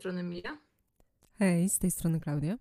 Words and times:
strony 0.00 0.22
Mia. 0.22 0.58
Hej, 1.38 1.68
z 1.68 1.78
tej 1.78 1.90
strony 1.90 2.20
Klaudia. 2.20 2.56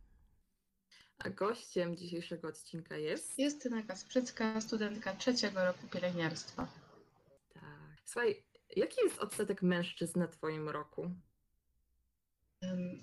A 1.19 1.29
gościem 1.29 1.97
dzisiejszego 1.97 2.47
odcinka 2.47 2.97
jest. 2.97 3.39
Justyna 3.39 3.83
Kasprzycka, 3.83 4.61
studentka 4.61 5.15
trzeciego 5.15 5.65
roku 5.65 5.87
pielęgniarstwa. 5.87 6.67
Tak. 7.53 7.63
Słuchaj, 8.05 8.43
jaki 8.75 8.95
jest 9.03 9.19
odsetek 9.19 9.61
mężczyzn 9.61 10.19
na 10.19 10.27
Twoim 10.27 10.69
roku? 10.69 11.11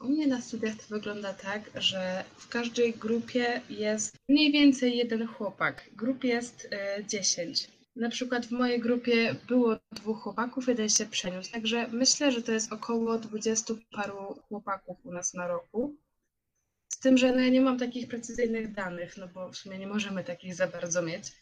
U 0.00 0.09
mnie 0.09 0.27
na 0.27 0.41
studiach 0.41 0.75
to 0.75 0.95
wygląda 0.95 1.34
tak, 1.34 1.71
że 1.75 2.25
w 2.37 2.48
każdej 2.48 2.95
grupie 2.95 3.61
jest 3.71 4.16
mniej 4.29 4.53
więcej 4.53 4.96
jeden 4.96 5.27
chłopak. 5.27 5.91
Grup 5.93 6.25
jest 6.25 6.64
y, 6.98 7.05
10. 7.05 7.75
Na 7.96 8.10
przykład 8.10 8.46
w 8.46 8.50
mojej 8.50 8.80
grupie 8.80 9.34
było 9.48 9.77
dwóch 9.92 10.23
chłopaków, 10.23 10.68
jeden 10.68 10.88
się 10.88 11.06
przeniósł. 11.06 11.52
Także 11.52 11.88
myślę, 11.88 12.32
że 12.32 12.42
to 12.42 12.52
jest 12.52 12.73
około 12.73 13.18
20 13.18 13.74
paru 13.92 14.34
chłopaków 14.48 14.96
u 15.04 15.12
nas 15.12 15.34
na 15.34 15.46
roku. 15.46 15.96
Z 16.88 16.98
tym, 16.98 17.18
że 17.18 17.32
no 17.32 17.40
ja 17.40 17.48
nie 17.48 17.60
mam 17.60 17.78
takich 17.78 18.09
precyzyjnych 18.09 18.73
danych, 18.73 19.16
no 19.16 19.28
bo 19.28 19.48
w 19.48 19.56
sumie 19.56 19.78
nie 19.78 19.87
możemy 19.87 20.24
takich 20.24 20.54
za 20.54 20.66
bardzo 20.66 21.02
mieć, 21.02 21.32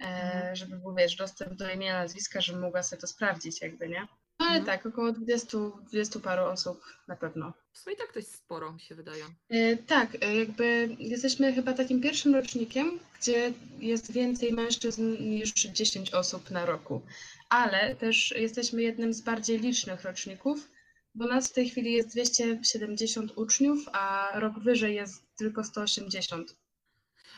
e, 0.00 0.50
żeby 0.54 0.76
był, 0.76 0.94
wiesz, 0.94 1.16
dostęp 1.16 1.54
do 1.54 1.70
imienia, 1.70 2.02
nazwiska, 2.02 2.40
żebym 2.40 2.60
mogła 2.60 2.82
sobie 2.82 3.00
to 3.00 3.06
sprawdzić 3.06 3.62
jakby, 3.62 3.88
nie? 3.88 4.06
Ale 4.46 4.58
Mhm. 4.58 4.64
tak, 4.64 4.86
około 4.86 5.12
20, 5.12 5.58
20 5.88 6.20
paru 6.20 6.42
osób 6.44 6.84
na 7.08 7.16
pewno. 7.16 7.52
W 7.72 7.78
sumie 7.78 7.96
tak 7.96 8.12
dość 8.14 8.26
sporo 8.28 8.72
mi 8.72 8.80
się 8.80 8.94
wydaje. 8.94 9.24
E, 9.50 9.76
Tak, 9.76 10.16
e, 10.20 10.36
jakby 10.36 10.96
jesteśmy 10.98 11.52
chyba 11.52 11.72
takim 11.72 12.00
pierwszym 12.00 12.34
rocznikiem, 12.34 12.98
gdzie 13.20 13.52
jest 13.78 14.12
więcej 14.12 14.52
mężczyzn 14.52 15.16
niż 15.20 15.52
10 15.52 16.14
osób 16.14 16.50
na 16.50 16.66
roku. 16.66 17.02
Ale 17.48 17.96
też 17.96 18.34
jesteśmy 18.36 18.82
jednym 18.82 19.12
z 19.14 19.20
bardziej 19.20 19.58
licznych 19.58 20.02
roczników, 20.02 20.68
bo 21.14 21.26
nas 21.26 21.48
w 21.48 21.52
tej 21.52 21.70
chwili 21.70 21.92
jest 21.92 22.08
270 22.08 23.32
uczniów, 23.38 23.78
a 23.92 24.32
rok 24.40 24.58
wyżej 24.58 24.94
jest 24.94 25.22
tylko 25.36 25.64
180. 25.64 26.56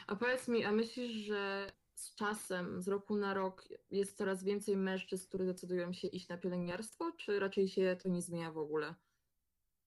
A 0.06 0.16
powiedz 0.16 0.48
mi, 0.48 0.64
a 0.64 0.72
myślisz, 0.72 1.12
że 1.27 1.72
z 1.98 2.14
czasem, 2.14 2.82
z 2.82 2.88
roku 2.88 3.16
na 3.16 3.34
rok 3.34 3.68
jest 3.91 4.16
coraz 4.16 4.44
więcej 4.44 4.77
mężczyzn, 4.77 5.28
którzy 5.28 5.44
decydują 5.44 5.92
się 5.92 6.08
iść 6.08 6.28
na 6.28 6.38
pielęgniarstwo, 6.38 7.12
czy 7.16 7.41
raczej 7.41 7.68
się 7.68 7.96
to 8.02 8.08
nie 8.08 8.22
zmienia 8.22 8.52
w 8.52 8.58
ogóle? 8.58 8.94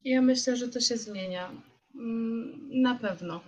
Ja 0.04 0.22
myślę, 0.22 0.58
że 0.58 0.68
to 0.68 0.80
się 0.80 0.98
zmienia. 0.98 1.52
Mm, 1.96 2.82
Na 2.82 2.96
pewno. 2.96 3.42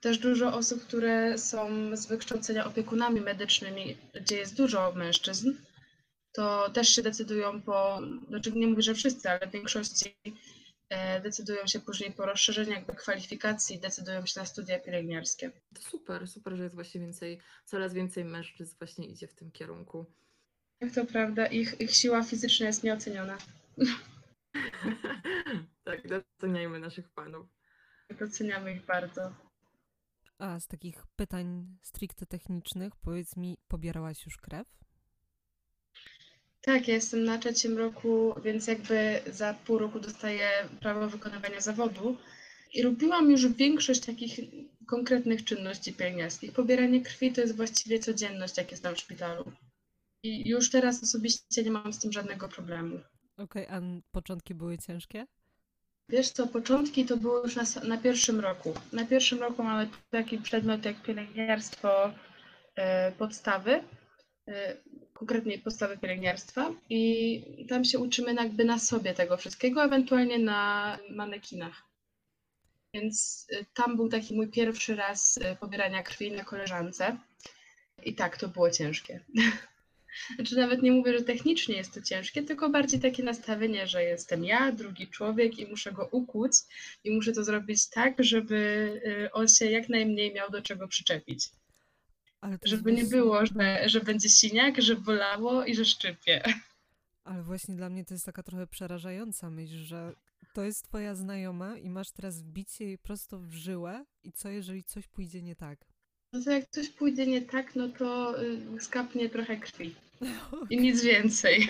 Też 0.00 0.18
dużo 0.18 0.54
osób, 0.54 0.82
które 0.82 1.38
są 1.38 1.68
z 1.96 2.06
wykształcenia 2.06 2.66
opiekunami 2.66 3.20
medycznymi, 3.20 3.96
gdzie 4.14 4.36
jest 4.36 4.56
dużo 4.56 4.92
mężczyzn, 4.92 5.52
to 6.32 6.70
też 6.70 6.88
się 6.88 7.02
decydują 7.02 7.62
po, 7.62 7.98
znaczy 8.28 8.52
nie 8.52 8.66
mówię, 8.66 8.82
że 8.82 8.94
wszyscy, 8.94 9.30
ale 9.30 9.46
w 9.46 9.50
większości 9.50 10.14
decydują 11.22 11.66
się 11.66 11.80
później 11.80 12.12
po 12.12 12.26
rozszerzeniu 12.26 12.70
jakby 12.70 12.94
kwalifikacji, 12.94 13.80
decydują 13.80 14.26
się 14.26 14.40
na 14.40 14.46
studia 14.46 14.80
pielęgniarskie. 14.80 15.50
To 15.74 15.82
super, 15.82 16.28
super, 16.28 16.56
że 16.56 16.62
jest 16.62 16.74
właśnie 16.74 17.00
więcej, 17.00 17.40
coraz 17.64 17.94
więcej 17.94 18.24
mężczyzn 18.24 18.76
właśnie 18.78 19.06
idzie 19.06 19.28
w 19.28 19.34
tym 19.34 19.50
kierunku. 19.50 20.06
Tak 20.78 20.94
to 20.94 21.06
prawda, 21.06 21.46
ich, 21.46 21.80
ich 21.80 21.96
siła 21.96 22.22
fizyczna 22.22 22.66
jest 22.66 22.84
nieoceniona. 22.84 23.38
tak, 25.84 26.00
doceniajmy 26.08 26.78
naszych 26.78 27.08
panów. 27.08 27.46
Doceniamy 28.18 28.72
ich 28.72 28.86
bardzo. 28.86 29.34
A 30.38 30.60
z 30.60 30.66
takich 30.66 31.06
pytań 31.16 31.78
stricte 31.82 32.26
technicznych, 32.26 32.96
powiedz 32.96 33.36
mi, 33.36 33.58
pobierałaś 33.68 34.26
już 34.26 34.36
krew? 34.36 34.68
Tak, 36.60 36.88
ja 36.88 36.94
jestem 36.94 37.24
na 37.24 37.38
trzecim 37.38 37.78
roku, 37.78 38.34
więc 38.44 38.66
jakby 38.66 39.20
za 39.26 39.54
pół 39.54 39.78
roku 39.78 40.00
dostaję 40.00 40.48
prawo 40.80 41.08
wykonywania 41.08 41.60
zawodu. 41.60 42.16
I 42.74 42.82
robiłam 42.82 43.30
już 43.30 43.48
większość 43.48 44.00
takich 44.06 44.40
konkretnych 44.86 45.44
czynności 45.44 45.92
pielęgniarskich. 45.92 46.52
Pobieranie 46.52 47.00
krwi 47.02 47.32
to 47.32 47.40
jest 47.40 47.56
właściwie 47.56 47.98
codzienność, 47.98 48.56
jak 48.58 48.70
jestem 48.70 48.94
w 48.94 48.98
szpitalu. 48.98 49.52
I 50.22 50.48
już 50.48 50.70
teraz 50.70 51.02
osobiście 51.02 51.62
nie 51.62 51.70
mam 51.70 51.92
z 51.92 51.98
tym 51.98 52.12
żadnego 52.12 52.48
problemu. 52.48 53.00
Okej, 53.36 53.66
a 53.66 53.76
n- 53.76 54.02
początki 54.12 54.54
były 54.54 54.78
ciężkie? 54.78 55.26
Wiesz 56.08 56.30
co, 56.30 56.46
początki 56.46 57.04
to 57.04 57.16
było 57.16 57.42
już 57.42 57.56
na, 57.56 57.62
na 57.88 57.98
pierwszym 57.98 58.40
roku. 58.40 58.74
Na 58.92 59.06
pierwszym 59.06 59.40
roku 59.40 59.62
mamy 59.62 59.88
taki 60.10 60.38
przedmiot 60.38 60.84
jak 60.84 61.02
pielęgniarstwo 61.02 62.12
e, 62.76 63.12
podstawy, 63.12 63.80
e, 64.48 64.76
konkretnie 65.12 65.58
podstawy 65.58 65.98
pielęgniarstwa 65.98 66.70
i 66.90 67.66
tam 67.68 67.84
się 67.84 67.98
uczymy 67.98 68.34
jakby 68.34 68.64
na 68.64 68.78
sobie 68.78 69.14
tego 69.14 69.36
wszystkiego, 69.36 69.84
ewentualnie 69.84 70.38
na 70.38 70.98
manekinach. 71.10 71.82
Więc 72.94 73.46
e, 73.52 73.64
tam 73.74 73.96
był 73.96 74.08
taki 74.08 74.34
mój 74.34 74.48
pierwszy 74.48 74.96
raz 74.96 75.38
e, 75.42 75.56
pobierania 75.56 76.02
krwi 76.02 76.32
na 76.32 76.44
koleżance 76.44 77.16
i 78.04 78.14
tak, 78.14 78.36
to 78.36 78.48
było 78.48 78.70
ciężkie. 78.70 79.20
Znaczy 80.36 80.56
nawet 80.56 80.82
nie 80.82 80.92
mówię, 80.92 81.18
że 81.18 81.24
technicznie 81.24 81.76
jest 81.76 81.94
to 81.94 82.02
ciężkie, 82.02 82.42
tylko 82.42 82.68
bardziej 82.68 83.00
takie 83.00 83.22
nastawienie, 83.22 83.86
że 83.86 84.04
jestem 84.04 84.44
ja, 84.44 84.72
drugi 84.72 85.08
człowiek 85.08 85.58
i 85.58 85.66
muszę 85.66 85.92
go 85.92 86.08
ukuć 86.12 86.52
i 87.04 87.10
muszę 87.10 87.32
to 87.32 87.44
zrobić 87.44 87.88
tak, 87.88 88.14
żeby 88.18 88.56
y, 89.26 89.32
on 89.32 89.48
się 89.48 89.70
jak 89.70 89.88
najmniej 89.88 90.34
miał 90.34 90.50
do 90.50 90.62
czego 90.62 90.88
przyczepić. 90.88 91.48
Ale 92.40 92.58
to 92.58 92.66
jest 92.68 92.76
Żeby 92.76 92.92
nie 92.92 93.02
właśnie- 93.02 93.18
było, 93.18 93.46
że, 93.46 93.88
że 93.88 94.00
będzie 94.00 94.28
siniak, 94.28 94.80
że 94.82 94.96
bolało 94.96 95.64
i 95.64 95.74
że 95.74 95.84
szczypie. 95.84 96.42
Ale 97.24 97.42
właśnie 97.42 97.74
dla 97.76 97.88
mnie 97.90 98.04
to 98.04 98.14
jest 98.14 98.26
taka 98.26 98.42
trochę 98.42 98.66
przerażająca 98.66 99.50
myśl, 99.50 99.76
że 99.76 100.12
to 100.54 100.64
jest 100.64 100.84
twoja 100.84 101.14
znajoma 101.14 101.78
i 101.78 101.90
masz 101.90 102.10
teraz 102.10 102.42
wbić 102.42 102.80
jej 102.80 102.98
prosto 102.98 103.38
w 103.38 103.52
żyłę 103.52 104.04
i 104.22 104.32
co 104.32 104.48
jeżeli 104.48 104.84
coś 104.84 105.08
pójdzie 105.08 105.42
nie 105.42 105.56
tak? 105.56 105.78
No 106.32 106.42
to 106.44 106.50
jak 106.50 106.68
coś 106.70 106.88
pójdzie 106.88 107.26
nie 107.26 107.42
tak, 107.42 107.76
no 107.76 107.88
to 107.88 108.42
y, 108.42 108.80
skapnie 108.80 109.28
trochę 109.28 109.56
krwi 109.56 109.94
i 110.70 110.80
nic 110.80 111.02
więcej. 111.02 111.68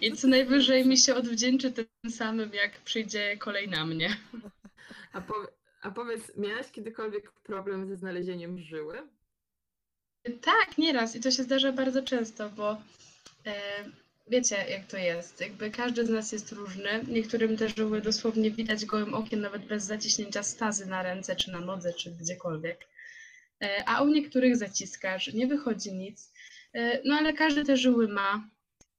I 0.00 0.12
co 0.12 0.28
najwyżej 0.28 0.86
mi 0.86 0.96
się 0.98 1.14
odwdzięczy 1.14 1.72
tym 1.72 1.86
samym, 2.10 2.52
jak 2.54 2.80
przyjdzie 2.80 3.36
kolej 3.36 3.68
na 3.68 3.86
mnie. 3.86 4.16
A, 5.12 5.20
po, 5.20 5.34
a 5.82 5.90
powiedz, 5.90 6.36
miałaś 6.36 6.70
kiedykolwiek 6.70 7.32
problem 7.32 7.88
ze 7.88 7.96
znalezieniem 7.96 8.58
żyły? 8.58 8.98
Tak, 10.24 10.78
nieraz 10.78 11.16
i 11.16 11.20
to 11.20 11.30
się 11.30 11.42
zdarza 11.42 11.72
bardzo 11.72 12.02
często, 12.02 12.50
bo 12.50 12.82
e, 13.46 13.54
wiecie, 14.28 14.56
jak 14.70 14.86
to 14.86 14.96
jest. 14.96 15.40
Jakby 15.40 15.70
każdy 15.70 16.06
z 16.06 16.10
nas 16.10 16.32
jest 16.32 16.52
różny. 16.52 17.04
Niektórym 17.08 17.56
te 17.56 17.68
żyły 17.68 18.00
dosłownie 18.00 18.50
widać 18.50 18.84
gołym 18.84 19.14
okiem, 19.14 19.40
nawet 19.40 19.66
bez 19.66 19.84
zaciśnięcia 19.84 20.42
stazy 20.42 20.86
na 20.86 21.02
ręce, 21.02 21.36
czy 21.36 21.50
na 21.50 21.60
nodze, 21.60 21.92
czy 21.92 22.10
gdziekolwiek. 22.10 22.86
E, 23.62 23.84
a 23.86 24.02
u 24.02 24.08
niektórych 24.08 24.56
zaciskasz, 24.56 25.32
nie 25.32 25.46
wychodzi 25.46 25.92
nic. 25.92 26.32
E, 26.74 27.00
no 27.04 27.14
ale 27.14 27.32
każdy 27.32 27.64
te 27.64 27.76
żyły 27.76 28.08
ma, 28.08 28.48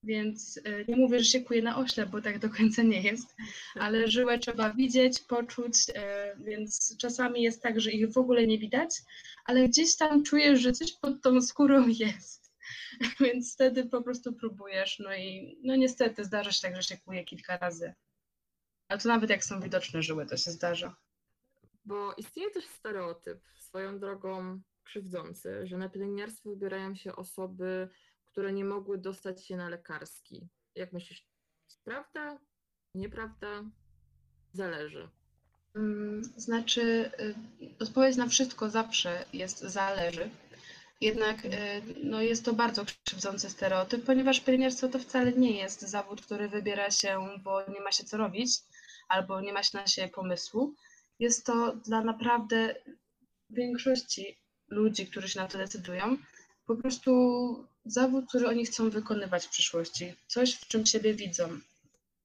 więc 0.04 0.60
e, 0.64 0.86
nie 0.86 0.96
mówię, 0.96 1.20
że 1.20 1.26
się 1.26 1.42
kuje 1.42 1.62
na 1.62 1.78
oślep, 1.78 2.10
bo 2.10 2.22
tak 2.22 2.40
do 2.40 2.50
końca 2.50 2.84
nie 2.84 3.02
jest, 3.02 3.36
ale 3.76 4.08
żyłę 4.08 4.40
trzeba 4.40 4.74
widzieć, 4.74 5.20
poczuć, 5.20 5.76
e, 5.96 6.36
więc 6.40 6.98
czasami 6.98 7.42
jest 7.42 7.62
tak, 7.62 7.82
że 7.82 7.92
ich 7.92 8.12
w 8.12 8.18
ogóle 8.18 8.48
nie 8.48 8.58
widać, 8.58 8.90
ale 9.46 9.70
gdzieś 9.70 9.96
tam 9.96 10.24
czujesz, 10.24 10.62
że 10.62 10.72
coś 10.72 10.92
pod 10.92 11.22
tą 11.22 11.42
skórą 11.42 11.88
jest. 12.06 12.52
Więc 13.20 13.54
wtedy 13.54 13.86
po 13.86 14.02
prostu 14.02 14.34
próbujesz. 14.34 15.00
No 15.00 15.16
i 15.16 15.58
no 15.64 15.76
niestety 15.76 16.24
zdarza 16.24 16.52
się 16.52 16.62
tak, 16.62 16.76
że 16.76 16.84
się 16.84 16.98
kuje 16.98 17.24
kilka 17.24 17.58
razy. 17.58 17.94
A 18.88 18.98
to 18.98 19.10
nawet 19.10 19.30
jak 19.30 19.44
są 19.44 19.60
widoczne 19.62 20.04
żyły, 20.04 20.26
to 20.26 20.38
się 20.38 20.52
zdarza. 20.52 20.96
Bo 21.86 22.14
istnieje 22.14 22.52
też 22.52 22.66
stereotyp, 22.66 23.40
swoją 23.60 24.00
drogą 24.00 24.62
krzywdzący, 24.84 25.68
że 25.68 25.78
na 25.78 25.90
pielęgniarstwo 25.90 26.50
wybierają 26.50 26.96
się 26.96 27.16
osoby, 27.16 27.90
które 28.32 28.54
nie 28.54 28.66
mogły 28.66 28.98
dostać 28.98 29.48
się 29.48 29.58
na 29.58 29.70
lekarski. 29.70 30.50
Jak 30.76 30.94
myślisz, 30.94 31.28
prawda? 31.84 32.40
Nieprawda? 32.96 33.64
Zależy. 34.54 35.10
Mm, 35.76 36.24
Znaczy, 36.24 37.12
y, 37.20 37.36
odpowiedź 37.80 38.16
na 38.18 38.28
wszystko 38.28 38.70
zawsze 38.70 39.26
jest 39.34 39.60
zależy. 39.60 40.30
Jednak 41.02 41.46
y, 41.46 41.50
no, 42.04 42.22
jest 42.22 42.46
to 42.46 42.54
bardzo 42.54 42.86
krzywdzący 43.06 43.50
stereotyp, 43.50 44.06
ponieważ 44.06 44.40
pielęgniarstwo 44.40 44.88
to 44.88 45.00
wcale 45.00 45.32
nie 45.32 45.58
jest 45.58 45.82
zawód, 45.82 46.22
który 46.22 46.50
wybiera 46.50 46.92
się, 46.92 47.20
bo 47.44 47.70
nie 47.70 47.82
ma 47.82 47.92
się 47.92 48.04
co 48.04 48.18
robić 48.18 48.52
albo 49.10 49.42
nie 49.42 49.54
ma 49.54 49.64
się 49.64 49.78
na 49.78 49.88
siebie 49.88 50.10
pomysłu. 50.10 50.76
Jest 51.20 51.46
to 51.46 51.76
dla 51.76 52.02
naprawdę 52.02 52.76
większości 53.50 54.38
ludzi, 54.68 55.08
którzy 55.08 55.30
się 55.30 55.40
na 55.40 55.48
to 55.48 55.58
decydują, 55.58 56.18
po 56.66 56.76
prostu 56.76 57.12
zawód, 57.86 58.26
który 58.30 58.48
oni 58.48 58.66
chcą 58.66 58.90
wykonywać 58.90 59.46
w 59.46 59.50
przyszłości, 59.50 60.14
coś, 60.28 60.54
w 60.54 60.68
czym 60.68 60.86
siebie 60.86 61.14
widzą. 61.14 61.60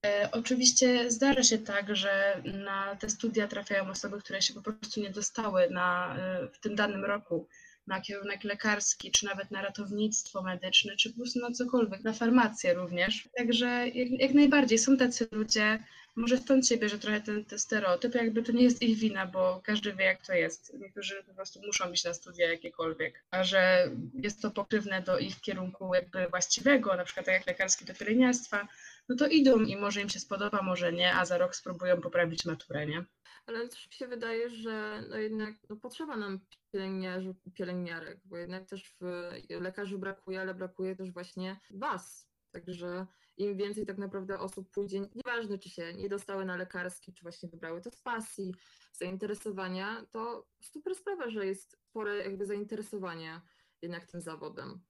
E, 0.07 0.29
Oczywiście 0.33 1.11
zdarza 1.11 1.43
się 1.43 1.59
tak, 1.59 1.97
że 1.97 2.43
na 2.45 2.97
te 2.97 3.11
studia 3.11 3.49
trafiają 3.49 3.91
osoby, 3.91 4.19
które 4.19 4.43
się 4.43 4.55
po 4.55 4.63
prostu 4.63 5.01
nie 5.01 5.11
dostały 5.11 5.71
na, 5.71 6.17
e, 6.19 6.49
w 6.49 6.59
tym 6.59 6.75
danym 6.77 7.05
roku 7.05 7.49
na 7.87 8.01
kierunek 8.01 8.45
lekarski, 8.45 9.11
czy 9.11 9.27
nawet 9.27 9.51
na 9.51 9.63
ratownictwo 9.63 10.43
medyczne, 10.43 10.97
czy 10.97 11.11
po 11.11 11.17
prostu 11.17 11.41
na 11.41 11.51
cokolwiek, 11.51 12.05
na 12.05 12.13
farmację 12.13 12.75
również. 12.75 13.29
Także 13.37 13.89
jak, 13.89 14.21
jak 14.21 14.35
najbardziej 14.35 14.79
są 14.79 14.97
tacy 14.97 15.29
ludzie, 15.33 15.79
może 16.17 16.39
stąd 16.39 16.69
się 16.69 16.77
bierze 16.77 16.99
trochę 16.99 17.21
ten, 17.21 17.45
ten 17.45 17.59
stereotyp, 17.59 18.15
jakby 18.15 18.43
to 18.43 18.53
nie 18.53 18.65
jest 18.65 18.83
ich 18.83 18.99
wina, 18.99 19.27
bo 19.27 19.61
każdy 19.65 19.93
wie 19.93 20.05
jak 20.05 20.27
to 20.27 20.33
jest. 20.33 20.75
Niektórzy 20.79 21.25
po 21.27 21.35
prostu 21.35 21.61
muszą 21.67 21.93
iść 21.93 22.05
na 22.05 22.15
studia 22.15 22.51
jakiekolwiek, 22.51 23.25
a 23.31 23.45
że 23.45 23.91
jest 24.15 24.43
to 24.43 24.51
pokrywne 24.51 25.03
do 25.03 25.19
ich 25.19 25.41
kierunku 25.41 25.95
jakby 25.95 26.27
właściwego, 26.29 26.97
na 26.97 27.05
przykład 27.05 27.27
tak 27.27 27.35
jak 27.35 27.47
lekarskie 27.47 27.85
do 27.85 27.95
pielęgniarstwa, 27.95 28.69
no 29.09 29.17
to 29.17 29.27
idą 29.27 29.61
i 29.61 29.77
może 29.77 30.01
im 30.01 30.09
się 30.09 30.21
spodoba, 30.21 30.63
może 30.63 30.93
nie, 30.93 31.15
a 31.15 31.25
za 31.25 31.39
rok 31.39 31.57
spróbują 31.57 32.01
poprawić 32.01 32.45
maturę, 32.45 32.87
nie? 32.87 33.05
Ale 33.47 33.69
też 33.69 33.87
mi 33.87 33.93
się 33.93 34.09
wydaje, 34.09 34.51
że 34.51 35.03
no 35.09 35.17
jednak 35.17 35.55
no 35.71 35.77
potrzeba 35.77 36.17
nam 36.17 36.41
pielęgniarzy, 36.73 37.35
pielęgniarek, 37.55 38.21
bo 38.25 38.37
jednak 38.37 38.67
też 38.67 38.95
w, 39.01 39.31
lekarzy 39.51 39.99
brakuje, 39.99 40.41
ale 40.41 40.55
brakuje 40.55 40.97
też 40.97 41.11
właśnie 41.11 41.57
was. 41.71 42.29
Także 42.53 43.07
im 43.37 43.57
więcej 43.57 43.87
tak 43.87 43.99
naprawdę 43.99 44.39
osób 44.39 44.71
pójdzie, 44.71 45.01
nieważne 45.15 45.59
czy 45.59 45.69
się 45.69 45.95
nie 45.95 46.09
dostały 46.09 46.45
na 46.45 46.57
lekarski, 46.57 47.13
czy 47.13 47.23
właśnie 47.23 47.49
wybrały 47.49 47.81
to 47.81 47.91
z 47.91 48.01
pasji, 48.03 48.55
zainteresowania, 48.93 50.07
to 50.11 50.47
super 50.63 50.95
sprawa, 50.95 51.31
że 51.31 51.47
jest 51.47 51.77
spore 51.91 52.17
jakby 52.17 52.47
zainteresowanie 52.47 53.41
jednak 53.83 54.07
tym 54.07 54.21
zawodem. 54.21 54.81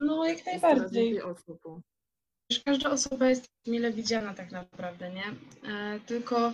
No 0.00 0.26
jak 0.26 0.46
najbardziej. 0.46 1.20
Wiesz, 2.50 2.60
każda 2.64 2.90
osoba 2.90 3.28
jest 3.28 3.46
mile 3.66 3.92
widziana 3.92 4.34
tak 4.34 4.52
naprawdę, 4.52 5.10
nie? 5.10 5.24
E, 5.72 6.00
tylko 6.00 6.52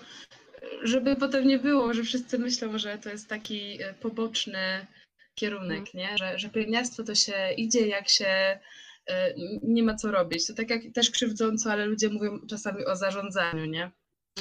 żeby 0.82 1.16
potem 1.16 1.48
nie 1.48 1.58
było, 1.58 1.94
że 1.94 2.02
wszyscy 2.02 2.38
myślą, 2.38 2.78
że 2.78 2.98
to 2.98 3.10
jest 3.10 3.28
taki 3.28 3.82
e, 3.82 3.94
poboczny 3.94 4.86
kierunek, 5.34 5.94
nie? 5.94 6.18
Że, 6.18 6.38
że 6.38 6.48
pielęgniarstwo 6.48 7.04
to 7.04 7.14
się 7.14 7.52
idzie, 7.56 7.86
jak 7.86 8.08
się 8.08 8.58
nie 9.62 9.82
ma 9.82 9.94
co 9.94 10.10
robić. 10.12 10.46
To 10.46 10.54
tak 10.54 10.70
jak 10.70 10.82
też 10.94 11.10
krzywdząco, 11.10 11.72
ale 11.72 11.86
ludzie 11.86 12.08
mówią 12.08 12.38
czasami 12.50 12.84
o 12.86 12.96
zarządzaniu, 12.96 13.64
nie? 13.64 13.90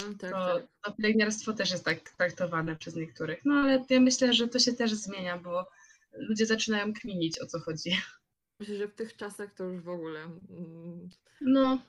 Mm, 0.04 0.18
Tak, 0.18 0.32
To, 0.32 0.56
tak. 0.60 0.68
to 0.84 0.92
pielęgniarstwo 0.92 1.54
też 1.54 1.72
jest 1.72 1.86
tak 1.86 2.00
traktowane 2.10 2.76
przez 2.76 2.96
niektórych. 2.96 3.42
No 3.46 3.54
ale 3.56 3.86
ja 3.90 4.00
myślę, 4.00 4.34
że 4.34 4.48
to 4.48 4.60
się 4.60 4.74
też 4.74 4.94
zmienia, 4.94 5.38
bo 5.38 5.68
ludzie 6.14 6.46
zaczynają 6.46 6.94
kminić 6.94 7.40
o 7.42 7.46
co 7.46 7.60
chodzi. 7.60 7.98
Myślę, 8.60 8.76
że 8.78 8.88
w 8.88 8.96
tych 8.96 9.16
czasach 9.16 9.54
to 9.54 9.64
już 9.64 9.82
w 9.84 9.90
ogóle. 9.90 10.20
mm, 10.24 11.10
No, 11.42 11.82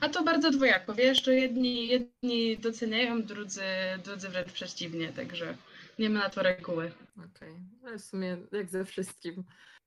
a 0.00 0.08
to 0.08 0.22
bardzo 0.24 0.50
dwojako, 0.50 0.94
wiesz, 0.94 1.22
to 1.22 1.30
jedni, 1.30 1.88
jedni 1.88 2.58
doceniają, 2.58 3.22
drudzy, 3.22 3.62
drudzy 4.04 4.28
wręcz 4.28 4.52
przeciwnie, 4.52 5.12
także 5.12 5.56
nie 5.98 6.10
ma 6.10 6.20
na 6.20 6.30
to 6.30 6.42
reguły. 6.42 6.92
Okej, 7.16 7.54
ale 7.86 7.98
w 7.98 8.04
sumie 8.04 8.36
jak 8.52 8.70
ze 8.70 8.84
wszystkim. 8.84 9.44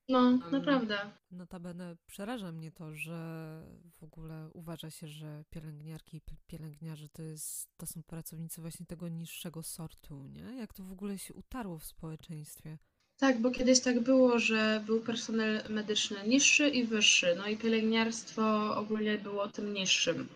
No, 0.08 0.30
naprawdę. 0.30 0.98
Notabene 1.30 1.96
przeraża 2.06 2.52
mnie 2.52 2.72
to, 2.72 2.94
że 2.94 3.60
w 3.90 4.02
ogóle 4.02 4.50
uważa 4.54 4.90
się, 4.90 5.08
że 5.08 5.44
pielęgniarki 5.50 6.16
i 6.16 6.20
pi- 6.20 6.36
pielęgniarze 6.46 7.08
to, 7.08 7.22
jest, 7.22 7.68
to 7.76 7.86
są 7.86 8.02
pracownicy 8.02 8.60
właśnie 8.60 8.86
tego 8.86 9.08
niższego 9.08 9.62
sortu, 9.62 10.26
nie? 10.26 10.56
Jak 10.56 10.72
to 10.72 10.82
w 10.82 10.92
ogóle 10.92 11.18
się 11.18 11.34
utarło 11.34 11.78
w 11.78 11.84
społeczeństwie. 11.84 12.78
Tak, 13.18 13.40
bo 13.40 13.50
kiedyś 13.50 13.80
tak 13.80 14.00
było, 14.00 14.38
że 14.38 14.82
był 14.86 15.00
personel 15.00 15.62
medyczny 15.68 16.28
niższy 16.28 16.68
i 16.68 16.84
wyższy, 16.84 17.34
no 17.36 17.46
i 17.46 17.56
pielęgniarstwo 17.56 18.76
ogólnie 18.76 19.18
było 19.18 19.48
tym 19.48 19.74
niższym. 19.74 20.28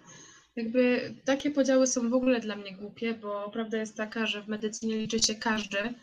Jakby 0.57 1.15
takie 1.25 1.51
podziały 1.51 1.87
są 1.87 2.11
w 2.11 2.15
ogóle 2.15 2.41
dla 2.41 2.57
mnie 2.57 2.73
głupie, 2.77 3.15
bo 3.15 3.51
prawda 3.51 3.79
jest 3.79 3.97
taka, 3.97 4.27
że 4.27 4.43
w 4.43 4.49
medycynie 4.49 4.97
liczy 4.97 5.19
się 5.19 5.35
każdy, 5.35 5.95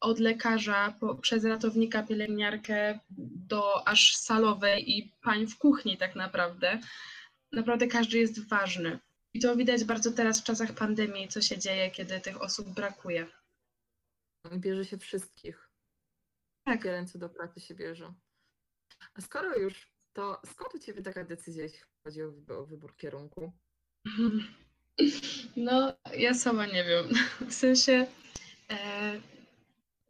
od 0.00 0.18
lekarza 0.18 0.94
po, 1.00 1.14
przez 1.14 1.44
ratownika, 1.44 2.02
pielęgniarkę 2.02 3.00
do 3.48 3.88
aż 3.88 4.16
salowej 4.16 4.90
i 4.90 5.12
pań 5.22 5.46
w 5.46 5.58
kuchni 5.58 5.96
tak 5.96 6.16
naprawdę. 6.16 6.80
Naprawdę 7.52 7.86
każdy 7.86 8.18
jest 8.18 8.48
ważny. 8.48 8.98
I 9.34 9.40
to 9.40 9.56
widać 9.56 9.84
bardzo 9.84 10.12
teraz 10.12 10.40
w 10.40 10.44
czasach 10.44 10.72
pandemii, 10.72 11.28
co 11.28 11.40
się 11.40 11.58
dzieje, 11.58 11.90
kiedy 11.90 12.20
tych 12.20 12.42
osób 12.42 12.68
brakuje. 12.68 13.26
Bierze 14.56 14.84
się 14.84 14.98
wszystkich. 14.98 15.70
Tak. 16.64 16.84
Ręce 16.84 17.18
do 17.18 17.28
pracy 17.28 17.60
się 17.60 17.74
bierze. 17.74 18.14
A 19.14 19.20
skoro 19.20 19.56
już, 19.56 19.92
to 20.12 20.40
skąd 20.46 20.74
u 20.74 20.78
Ciebie 20.78 21.02
taka 21.02 21.24
decyzja, 21.24 21.62
jeśli 21.62 21.78
chodzi 22.04 22.22
o 22.22 22.30
wybór, 22.30 22.56
o 22.56 22.66
wybór 22.66 22.96
kierunku? 22.96 23.52
No, 25.56 25.96
ja 26.14 26.34
sama 26.34 26.66
nie 26.66 26.84
wiem. 26.84 27.06
W 27.50 27.54
sensie, 27.54 28.06
e, 28.70 29.20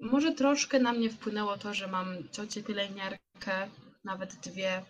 może 0.01 0.33
troszkę 0.33 0.81
na 0.81 0.93
mnie 0.93 1.11
wpłynęło 1.11 1.59
to, 1.59 1.75
że 1.75 1.87
mam 1.87 2.29
ciocię 2.33 2.63
pielęgniarkę, 2.63 3.69
nawet 4.05 4.35
dwie, 4.35 4.83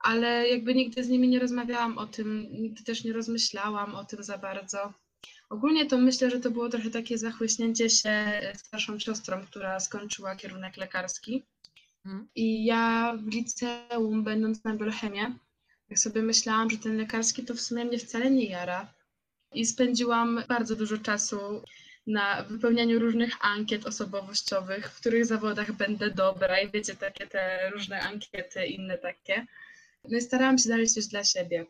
ale 0.00 0.48
jakby 0.48 0.74
nigdy 0.74 1.04
z 1.04 1.08
nimi 1.08 1.28
nie 1.28 1.38
rozmawiałam 1.38 1.98
o 1.98 2.06
tym, 2.06 2.46
nigdy 2.52 2.84
też 2.84 3.04
nie 3.04 3.12
rozmyślałam 3.12 3.94
o 3.94 4.04
tym 4.04 4.22
za 4.22 4.38
bardzo. 4.38 4.92
Ogólnie 5.50 5.86
to 5.86 5.98
myślę, 5.98 6.30
że 6.30 6.40
to 6.40 6.50
było 6.50 6.68
trochę 6.68 6.90
takie 6.90 7.18
zachłyśnięcie 7.18 7.90
się 7.90 8.40
starszą 8.56 8.98
siostrą, 8.98 9.46
która 9.46 9.80
skończyła 9.80 10.36
kierunek 10.36 10.76
lekarski. 10.76 11.46
Mhm. 12.04 12.28
I 12.34 12.64
ja 12.64 13.14
w 13.18 13.26
liceum, 13.26 14.24
będąc 14.24 14.64
na 14.64 14.76
biochemię, 14.76 15.34
jak 15.90 15.98
sobie 15.98 16.22
myślałam, 16.22 16.70
że 16.70 16.76
ten 16.76 16.96
lekarski 16.96 17.44
to 17.44 17.54
w 17.54 17.60
sumie 17.60 17.84
mnie 17.84 17.98
wcale 17.98 18.30
nie 18.30 18.44
jara. 18.44 18.94
I 19.54 19.66
spędziłam 19.66 20.42
bardzo 20.48 20.76
dużo 20.76 20.98
czasu 20.98 21.62
na 22.06 22.42
wypełnianiu 22.42 22.98
różnych 22.98 23.32
ankiet 23.40 23.86
osobowościowych, 23.86 24.92
w 24.92 25.00
których 25.00 25.26
zawodach 25.26 25.72
będę 25.72 26.10
dobra 26.10 26.60
i 26.60 26.70
wiecie, 26.70 26.96
takie 26.96 27.26
te 27.26 27.70
różne 27.70 28.00
ankiety, 28.00 28.66
inne 28.66 28.98
takie. 28.98 29.46
No 30.04 30.18
i 30.18 30.20
starałam 30.20 30.58
się 30.58 30.62
znaleźć 30.62 30.94
coś 30.94 31.06
dla 31.06 31.24
siebie. 31.24 31.66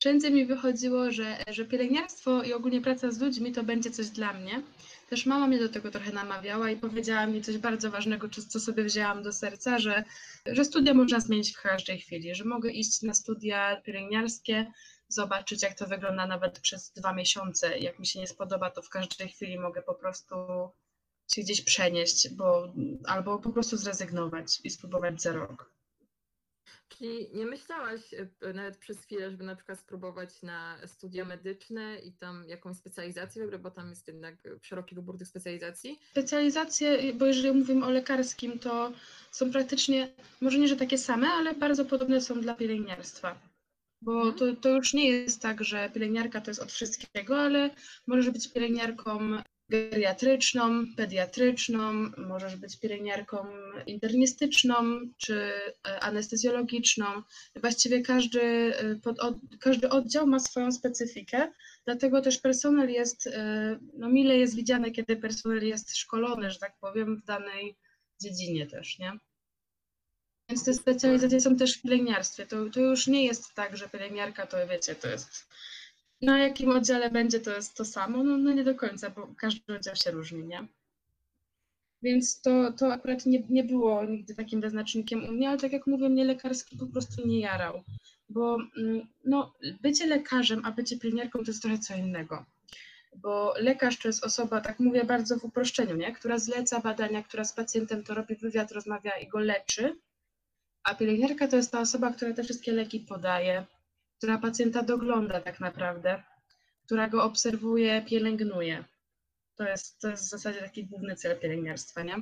Wszędzie 0.00 0.30
mi 0.30 0.46
wychodziło, 0.46 1.10
że, 1.10 1.36
że 1.48 1.64
pielęgniarstwo 1.64 2.42
i 2.42 2.52
ogólnie 2.52 2.80
praca 2.80 3.10
z 3.10 3.20
ludźmi 3.20 3.52
to 3.52 3.62
będzie 3.62 3.90
coś 3.90 4.08
dla 4.08 4.32
mnie. 4.32 4.62
Też 5.08 5.26
mama 5.26 5.46
mnie 5.46 5.58
do 5.58 5.68
tego 5.68 5.90
trochę 5.90 6.12
namawiała 6.12 6.70
i 6.70 6.76
powiedziała 6.76 7.26
mi 7.26 7.42
coś 7.42 7.58
bardzo 7.58 7.90
ważnego, 7.90 8.28
co 8.48 8.60
sobie 8.60 8.84
wzięłam 8.84 9.22
do 9.22 9.32
serca, 9.32 9.78
że, 9.78 10.04
że 10.46 10.64
studia 10.64 10.94
można 10.94 11.20
zmienić 11.20 11.56
w 11.56 11.62
każdej 11.62 11.98
chwili, 11.98 12.34
że 12.34 12.44
mogę 12.44 12.70
iść 12.70 13.02
na 13.02 13.14
studia 13.14 13.80
pielęgniarskie, 13.84 14.72
zobaczyć 15.08 15.62
jak 15.62 15.74
to 15.74 15.86
wygląda 15.86 16.26
nawet 16.26 16.60
przez 16.60 16.90
dwa 16.90 17.12
miesiące. 17.12 17.78
Jak 17.78 17.98
mi 17.98 18.06
się 18.06 18.20
nie 18.20 18.26
spodoba, 18.26 18.70
to 18.70 18.82
w 18.82 18.88
każdej 18.88 19.28
chwili 19.28 19.58
mogę 19.58 19.82
po 19.82 19.94
prostu 19.94 20.34
się 21.34 21.42
gdzieś 21.42 21.62
przenieść, 21.62 22.28
bo, 22.34 22.72
albo 23.06 23.38
po 23.38 23.50
prostu 23.50 23.76
zrezygnować 23.76 24.60
i 24.64 24.70
spróbować 24.70 25.22
za 25.22 25.32
rok. 25.32 25.75
Czyli 26.88 27.28
nie 27.34 27.46
myślałaś 27.46 28.00
e, 28.40 28.52
nawet 28.52 28.76
przez 28.78 29.04
chwilę, 29.04 29.30
żeby 29.30 29.44
na 29.44 29.56
przykład 29.56 29.80
spróbować 29.80 30.42
na 30.42 30.78
studia 30.86 31.24
medyczne 31.24 31.98
i 31.98 32.12
tam 32.12 32.48
jakąś 32.48 32.76
specjalizację 32.76 33.42
wybrać, 33.42 33.60
bo 33.60 33.70
tam 33.70 33.90
jest 33.90 34.08
jednak 34.08 34.34
szeroki 34.62 34.94
wybór 34.94 35.18
tych 35.18 35.28
specjalizacji? 35.28 35.98
Specjalizacje, 36.10 37.14
bo 37.14 37.26
jeżeli 37.26 37.52
mówimy 37.52 37.86
o 37.86 37.90
lekarskim, 37.90 38.58
to 38.58 38.92
są 39.30 39.52
praktycznie, 39.52 40.12
może 40.40 40.58
nie, 40.58 40.68
że 40.68 40.76
takie 40.76 40.98
same, 40.98 41.28
ale 41.28 41.54
bardzo 41.54 41.84
podobne 41.84 42.20
są 42.20 42.40
dla 42.40 42.54
pielęgniarstwa. 42.54 43.38
Bo 44.02 44.12
Mhm. 44.12 44.34
to, 44.34 44.60
to 44.60 44.68
już 44.68 44.94
nie 44.94 45.08
jest 45.08 45.42
tak, 45.42 45.64
że 45.64 45.90
pielęgniarka 45.94 46.40
to 46.40 46.50
jest 46.50 46.62
od 46.62 46.72
wszystkiego, 46.72 47.40
ale 47.40 47.70
możesz 48.06 48.30
być 48.30 48.52
pielęgniarką 48.52 49.18
geriatryczną, 49.68 50.84
pediatryczną, 50.96 51.92
możesz 52.16 52.56
być 52.56 52.80
pielęgniarką 52.80 53.46
internistyczną 53.86 55.00
czy 55.16 55.52
e, 55.88 56.00
anestezjologiczną. 56.00 57.06
Właściwie 57.56 58.02
każdy, 58.02 58.40
e, 58.42 58.96
pod, 58.96 59.20
od, 59.20 59.34
każdy 59.60 59.88
oddział 59.88 60.26
ma 60.26 60.40
swoją 60.40 60.72
specyfikę, 60.72 61.52
dlatego 61.84 62.20
też 62.20 62.38
personel 62.38 62.90
jest, 62.90 63.26
e, 63.26 63.78
no 63.94 64.08
mile 64.08 64.36
jest 64.36 64.54
widziane, 64.54 64.90
kiedy 64.90 65.16
personel 65.16 65.66
jest 65.66 65.96
szkolony, 65.96 66.50
że 66.50 66.58
tak 66.58 66.78
powiem, 66.80 67.16
w 67.16 67.24
danej 67.24 67.76
dziedzinie 68.20 68.66
też, 68.66 68.98
nie? 68.98 69.12
Więc 70.48 70.64
te 70.64 70.74
specjalizacje 70.74 71.40
są 71.40 71.56
też 71.56 71.78
w 71.78 71.82
pielęgniarstwie. 71.82 72.46
To, 72.46 72.70
to 72.70 72.80
już 72.80 73.06
nie 73.06 73.24
jest 73.24 73.54
tak, 73.54 73.76
że 73.76 73.88
pielęgniarka 73.88 74.46
to 74.46 74.66
wiecie, 74.68 74.94
to 74.94 75.08
jest 75.08 75.48
na 76.26 76.38
jakim 76.38 76.70
oddziale 76.70 77.10
będzie 77.10 77.40
to 77.40 77.50
jest 77.56 77.74
to 77.74 77.84
samo, 77.84 78.24
no, 78.24 78.38
no 78.38 78.52
nie 78.52 78.64
do 78.64 78.74
końca, 78.74 79.10
bo 79.10 79.28
każdy 79.36 79.74
oddział 79.76 79.96
się 79.96 80.10
różni, 80.10 80.44
nie? 80.44 80.66
Więc 82.02 82.40
to, 82.40 82.72
to 82.72 82.92
akurat 82.92 83.26
nie, 83.26 83.42
nie 83.48 83.64
było 83.64 84.04
nigdy 84.04 84.34
takim 84.34 84.60
wyznacznikiem 84.60 85.24
u 85.24 85.32
mnie, 85.32 85.48
ale 85.48 85.58
tak 85.58 85.72
jak 85.72 85.86
mówię, 85.86 86.08
mnie 86.08 86.24
lekarski 86.24 86.76
po 86.76 86.86
prostu 86.86 87.28
nie 87.28 87.40
jarał. 87.40 87.82
Bo 88.28 88.58
mm, 88.78 89.06
no, 89.24 89.54
bycie 89.82 90.06
lekarzem, 90.06 90.64
a 90.64 90.72
bycie 90.72 90.98
pielęgniarką 90.98 91.38
to 91.38 91.50
jest 91.50 91.62
trochę 91.62 91.78
co 91.78 91.94
innego. 91.94 92.44
Bo 93.16 93.54
lekarz 93.58 93.98
to 93.98 94.08
jest 94.08 94.24
osoba, 94.24 94.60
tak 94.60 94.80
mówię 94.80 95.04
bardzo 95.04 95.38
w 95.38 95.44
uproszczeniu, 95.44 95.96
nie? 95.96 96.12
która 96.12 96.38
zleca 96.38 96.80
badania, 96.80 97.22
która 97.22 97.44
z 97.44 97.52
pacjentem 97.52 98.04
to 98.04 98.14
robi 98.14 98.36
wywiad, 98.36 98.72
rozmawia 98.72 99.18
i 99.18 99.28
go 99.28 99.38
leczy, 99.38 99.96
a 100.84 100.94
pielęgniarka 100.94 101.48
to 101.48 101.56
jest 101.56 101.72
ta 101.72 101.80
osoba, 101.80 102.12
która 102.12 102.32
te 102.32 102.44
wszystkie 102.44 102.72
leki 102.72 103.00
podaje, 103.00 103.66
która 104.18 104.38
pacjenta 104.38 104.82
dogląda 104.82 105.40
tak 105.40 105.60
naprawdę, 105.60 106.22
która 106.84 107.08
go 107.08 107.24
obserwuje, 107.24 108.02
pielęgnuje. 108.02 108.84
To 109.56 109.64
jest, 109.68 110.00
to 110.00 110.08
jest 110.08 110.24
w 110.24 110.28
zasadzie 110.28 110.60
taki 110.60 110.84
główny 110.84 111.16
cel 111.16 111.38
pielęgniarstwa, 111.38 112.02
nie? 112.02 112.14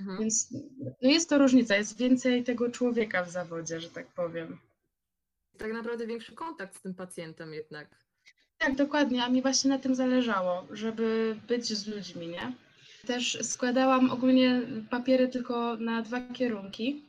Mhm. 0.00 0.18
Więc 0.18 0.48
no 1.02 1.10
jest 1.10 1.28
to 1.28 1.38
różnica, 1.38 1.76
jest 1.76 1.98
więcej 1.98 2.44
tego 2.44 2.70
człowieka 2.70 3.24
w 3.24 3.30
zawodzie, 3.30 3.80
że 3.80 3.90
tak 3.90 4.06
powiem. 4.06 4.58
Tak 5.58 5.72
naprawdę 5.72 6.06
większy 6.06 6.32
kontakt 6.32 6.76
z 6.76 6.82
tym 6.82 6.94
pacjentem 6.94 7.54
jednak. 7.54 7.88
Tak, 8.58 8.76
dokładnie, 8.76 9.24
a 9.24 9.28
mi 9.28 9.42
właśnie 9.42 9.70
na 9.70 9.78
tym 9.78 9.94
zależało, 9.94 10.66
żeby 10.70 11.36
być 11.48 11.72
z 11.72 11.86
ludźmi, 11.86 12.28
nie? 12.28 12.52
Też 13.06 13.38
składałam 13.42 14.10
ogólnie 14.10 14.62
papiery 14.90 15.28
tylko 15.28 15.76
na 15.76 16.02
dwa 16.02 16.20
kierunki. 16.20 17.05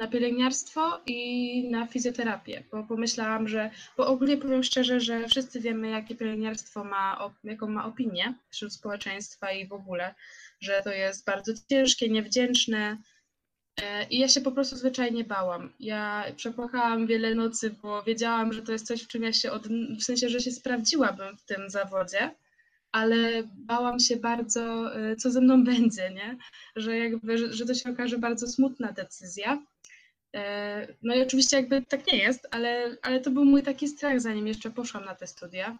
Na 0.00 0.08
pielęgniarstwo 0.08 1.00
i 1.06 1.68
na 1.70 1.86
fizjoterapię, 1.86 2.62
bo 2.72 2.84
pomyślałam, 2.84 3.48
że, 3.48 3.70
bo 3.96 4.06
ogólnie 4.06 4.36
powiem 4.36 4.62
szczerze, 4.62 5.00
że 5.00 5.28
wszyscy 5.28 5.60
wiemy, 5.60 5.90
jakie 5.90 6.14
pielęgniarstwo 6.14 6.84
ma, 6.84 7.30
jaką 7.44 7.68
ma 7.68 7.86
opinię 7.86 8.34
wśród 8.50 8.72
społeczeństwa 8.72 9.52
i 9.52 9.66
w 9.66 9.72
ogóle, 9.72 10.14
że 10.60 10.80
to 10.84 10.92
jest 10.92 11.24
bardzo 11.24 11.52
ciężkie, 11.70 12.08
niewdzięczne. 12.08 12.98
E, 13.82 14.08
I 14.08 14.18
ja 14.18 14.28
się 14.28 14.40
po 14.40 14.52
prostu 14.52 14.76
zwyczajnie 14.76 15.24
bałam. 15.24 15.72
Ja 15.80 16.24
przepłakałam 16.36 17.06
wiele 17.06 17.34
nocy, 17.34 17.74
bo 17.82 18.02
wiedziałam, 18.02 18.52
że 18.52 18.62
to 18.62 18.72
jest 18.72 18.86
coś, 18.86 19.02
w 19.02 19.08
czym 19.08 19.22
ja 19.22 19.32
się, 19.32 19.50
od, 19.50 19.68
w 19.98 20.02
sensie, 20.02 20.28
że 20.28 20.40
się 20.40 20.52
sprawdziłabym 20.52 21.36
w 21.36 21.44
tym 21.44 21.70
zawodzie, 21.70 22.34
ale 22.92 23.42
bałam 23.46 24.00
się 24.00 24.16
bardzo, 24.16 24.96
e, 24.96 25.16
co 25.16 25.30
ze 25.30 25.40
mną 25.40 25.64
będzie, 25.74 26.10
nie? 26.10 26.36
Że 26.76 26.98
jakby, 26.98 27.38
że, 27.38 27.52
że 27.52 27.66
to 27.66 27.74
się 27.74 27.90
okaże 27.90 28.18
bardzo 28.18 28.46
smutna 28.46 28.92
decyzja. 28.92 29.62
E, 30.36 30.86
No 31.02 31.14
i 31.14 31.22
oczywiście 31.22 31.56
jakby 31.56 31.82
tak 31.82 32.06
nie 32.06 32.18
jest, 32.18 32.48
ale, 32.50 32.96
ale 33.02 33.20
to 33.20 33.30
był 33.30 33.44
mój 33.44 33.62
taki 33.62 33.88
strach, 33.88 34.20
zanim 34.20 34.46
jeszcze 34.46 34.70
poszłam 34.70 35.04
na 35.04 35.14
te 35.14 35.26
studia. 35.26 35.78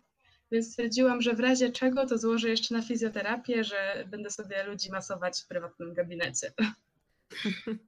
Więc 0.53 0.71
stwierdziłam, 0.71 1.23
że 1.23 1.35
w 1.35 1.41
razie 1.41 1.73
czego 1.73 2.07
to 2.07 2.19
złożę 2.19 2.49
jeszcze 2.49 2.75
na 2.75 2.83
fizjoterapię, 2.83 3.65
że 3.65 4.05
będę 4.09 4.31
sobie 4.31 4.65
ludzi 4.65 4.91
masować 4.91 5.41
w 5.41 5.47
prywatnym 5.47 5.95
gabinecie. 5.95 6.53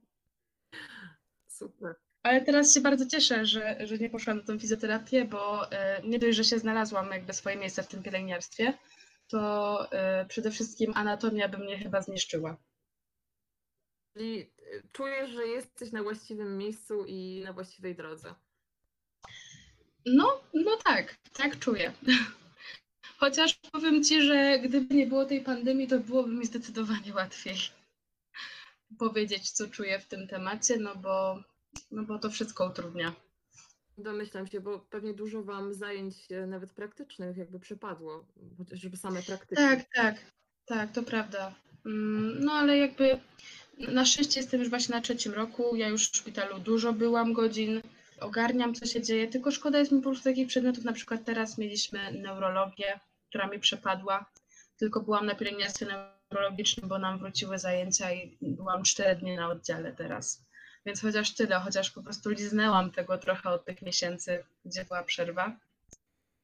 Super. 1.47 1.95
Ale 2.23 2.41
teraz 2.41 2.73
się 2.73 2.81
bardzo 2.81 3.05
cieszę, 3.05 3.45
że, 3.45 3.87
że 3.87 3.97
nie 3.97 4.09
poszłam 4.09 4.37
na 4.37 4.43
tą 4.43 4.59
fizjoterapię, 4.59 5.25
bo 5.25 5.71
e, 5.71 6.01
nie 6.03 6.19
dość, 6.19 6.37
że 6.37 6.43
się 6.43 6.59
znalazłam 6.59 7.11
jakby 7.11 7.33
swoje 7.33 7.55
miejsce 7.55 7.83
w 7.83 7.87
tym 7.87 8.03
pielęgniarstwie, 8.03 8.73
to 9.27 9.91
e, 9.91 10.25
przede 10.25 10.51
wszystkim 10.51 10.91
anatomia 10.95 11.49
by 11.49 11.57
mnie 11.57 11.79
chyba 11.79 12.01
zniszczyła. 12.01 12.57
Czyli 14.13 14.52
czujesz, 14.91 15.31
że 15.31 15.47
jesteś 15.47 15.91
na 15.91 16.03
właściwym 16.03 16.57
miejscu 16.57 17.05
i 17.05 17.41
na 17.45 17.53
właściwej 17.53 17.95
drodze. 17.95 18.35
No, 20.05 20.41
no 20.53 20.77
tak, 20.83 21.15
tak 21.33 21.59
czuję. 21.59 21.93
Chociaż 23.17 23.59
powiem 23.71 24.03
Ci, 24.03 24.21
że 24.21 24.59
gdyby 24.59 24.95
nie 24.95 25.07
było 25.07 25.25
tej 25.25 25.41
pandemii, 25.41 25.87
to 25.87 25.99
byłoby 25.99 26.31
mi 26.31 26.45
zdecydowanie 26.45 27.13
łatwiej 27.13 27.55
powiedzieć, 28.99 29.51
co 29.51 29.67
czuję 29.67 29.99
w 29.99 30.07
tym 30.07 30.27
temacie, 30.27 30.77
no 30.77 30.95
bo, 30.95 31.43
no 31.91 32.03
bo 32.03 32.19
to 32.19 32.29
wszystko 32.29 32.67
utrudnia. 32.67 33.13
Domyślam 33.97 34.47
się, 34.47 34.61
bo 34.61 34.79
pewnie 34.79 35.13
dużo 35.13 35.43
wam 35.43 35.73
zajęć 35.73 36.31
e, 36.31 36.47
nawet 36.47 36.71
praktycznych 36.71 37.37
jakby 37.37 37.59
przypadło, 37.59 38.25
chociażby 38.57 38.97
same 38.97 39.21
praktyki. 39.21 39.61
Tak, 39.61 39.85
tak, 39.95 40.15
tak, 40.65 40.91
to 40.91 41.03
prawda. 41.03 41.55
Mm, 41.85 42.43
No 42.43 42.53
ale 42.53 42.77
jakby 42.77 43.19
na 43.77 44.05
szczęście 44.05 44.39
jestem 44.39 44.59
już 44.59 44.69
właśnie 44.69 44.95
na 44.95 45.01
trzecim 45.01 45.33
roku. 45.33 45.75
Ja 45.75 45.87
już 45.87 46.09
w 46.09 46.15
szpitalu 46.15 46.59
dużo 46.59 46.93
byłam 46.93 47.33
godzin, 47.33 47.81
ogarniam 48.19 48.73
co 48.73 48.85
się 48.85 49.01
dzieje, 49.01 49.27
tylko 49.27 49.51
szkoda 49.51 49.79
jest 49.79 49.91
mi 49.91 50.01
po 50.01 50.09
prostu 50.09 50.23
takich 50.23 50.47
przedmiotów. 50.47 50.83
Na 50.83 50.93
przykład 50.93 51.25
teraz 51.25 51.57
mieliśmy 51.57 52.11
neurologię, 52.11 52.99
która 53.29 53.47
mi 53.47 53.59
przepadła, 53.59 54.25
tylko 54.77 55.01
byłam 55.01 55.25
na 55.25 55.35
pielęgniarstwie 55.35 55.85
neurologicznym, 56.31 56.89
bo 56.89 56.99
nam 56.99 57.19
wróciły 57.19 57.59
zajęcia 57.59 58.11
i 58.11 58.37
byłam 58.41 58.83
cztery 58.83 59.19
dni 59.19 59.35
na 59.35 59.49
oddziale 59.49 59.93
teraz. 59.93 60.43
Więc 60.85 61.01
chociaż 61.01 61.33
tyle, 61.33 61.59
chociaż 61.59 61.91
po 61.91 62.03
prostu 62.03 62.29
liznęłam 62.29 62.91
tego 62.91 63.17
trochę 63.17 63.49
od 63.49 63.65
tych 63.65 63.81
miesięcy, 63.81 64.43
gdzie 64.65 64.85
była 64.85 65.03
przerwa. 65.03 65.57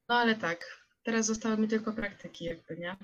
No 0.09 0.15
ale 0.15 0.36
tak, 0.36 0.79
teraz 1.03 1.25
zostały 1.25 1.57
mi 1.57 1.67
tylko 1.67 1.93
praktyki 1.93 2.45
jakby, 2.45 2.77
nie? 2.77 2.95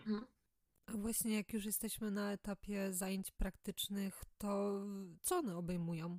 A 0.86 0.92
właśnie 0.98 1.36
jak 1.36 1.54
już 1.54 1.66
jesteśmy 1.66 2.12
na 2.12 2.32
etapie 2.32 2.94
zajęć 2.94 3.32
praktycznych, 3.32 4.24
to 4.38 4.82
co 5.22 5.38
one 5.38 5.58
obejmują? 5.58 6.18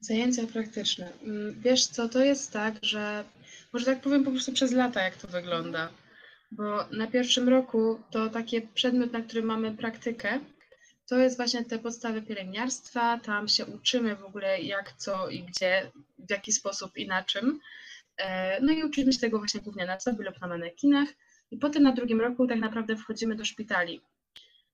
Zajęcia 0.00 0.46
praktyczne. 0.46 1.12
Mm, 1.22 1.60
Wiesz 1.60 1.86
co, 1.86 2.08
to 2.08 2.24
jest 2.24 2.52
tak, 2.52 2.74
że 2.82 3.24
może 3.72 3.86
tak 3.86 4.00
powiem 4.00 4.24
po 4.24 4.30
prostu 4.30 4.52
przez 4.52 4.72
lata, 4.72 5.02
jak 5.02 5.16
to 5.16 5.28
wygląda. 5.28 5.92
Bo 6.52 6.84
na 6.90 7.06
pierwszym 7.06 7.48
roku 7.48 8.00
to 8.10 8.30
taki 8.30 8.60
przedmiot, 8.62 9.12
na 9.12 9.20
którym 9.22 9.44
mamy 9.46 9.72
praktykę, 9.76 10.40
to 11.08 11.18
jest 11.18 11.36
właśnie 11.36 11.64
te 11.64 11.78
podstawy 11.78 12.22
pielęgniarstwa. 12.22 13.18
Tam 13.18 13.48
się 13.48 13.66
uczymy 13.66 14.16
w 14.16 14.24
ogóle 14.24 14.60
jak, 14.62 14.92
co 14.92 15.28
i 15.28 15.42
gdzie, 15.42 15.90
w 16.18 16.30
jaki 16.30 16.52
sposób 16.52 16.96
i 16.96 17.06
na 17.06 17.24
czym. 17.24 17.60
E, 18.16 18.60
No 18.60 18.72
i 18.72 18.84
uczymy 18.84 19.12
się 19.12 19.18
tego 19.18 19.38
właśnie 19.38 19.60
głównie 19.60 19.86
na 19.86 20.00
sobie 20.00 20.24
lub 20.24 20.40
na 20.40 20.46
manekinach. 20.46 21.08
I 21.50 21.56
potem 21.58 21.82
na 21.82 21.92
drugim 21.92 22.20
roku 22.20 22.46
tak 22.46 22.58
naprawdę 22.58 22.96
wchodzimy 22.96 23.36
do 23.36 23.44
szpitali. 23.44 24.00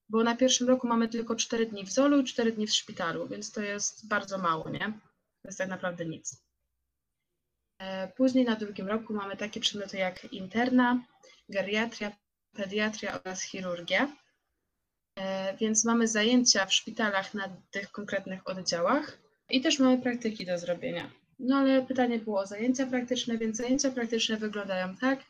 Bo 0.08 0.22
na 0.24 0.36
pierwszym 0.36 0.68
roku 0.68 0.86
mamy 0.86 1.08
tylko 1.08 1.36
4 1.36 1.66
dni 1.66 1.84
w 1.84 1.92
Zolu 1.92 2.20
i 2.20 2.24
4 2.24 2.52
dni 2.52 2.66
w 2.66 2.74
szpitalu, 2.74 3.28
więc 3.28 3.52
to 3.52 3.60
jest 3.60 4.08
bardzo 4.08 4.38
mało, 4.38 4.70
nie? 4.70 4.92
To 5.42 5.48
jest 5.48 5.58
tak 5.58 5.68
naprawdę 5.68 6.06
nic. 6.06 6.42
E, 7.78 8.08
Później 8.08 8.44
na 8.44 8.56
drugim 8.56 8.88
roku 8.88 9.14
mamy 9.14 9.36
takie 9.36 9.60
przedmioty 9.60 9.96
jak 9.96 10.32
interna, 10.32 11.02
geriatria, 11.48 12.12
pediatria 12.52 13.20
oraz 13.22 13.42
chirurgia. 13.42 14.16
E, 15.18 15.56
Więc 15.56 15.84
mamy 15.84 16.08
zajęcia 16.08 16.66
w 16.66 16.74
szpitalach 16.74 17.34
na 17.34 17.48
tych 17.70 17.90
konkretnych 17.92 18.48
oddziałach 18.48 19.18
i 19.50 19.60
też 19.60 19.78
mamy 19.78 19.98
praktyki 20.02 20.46
do 20.46 20.58
zrobienia. 20.58 21.10
No 21.38 21.56
ale 21.56 21.82
pytanie 21.82 22.18
było 22.18 22.40
o 22.40 22.46
zajęcia 22.46 22.86
praktyczne, 22.86 23.38
więc 23.38 23.56
zajęcia 23.56 23.90
praktyczne 23.90 24.36
wyglądają 24.36 24.96
tak, 24.96 25.20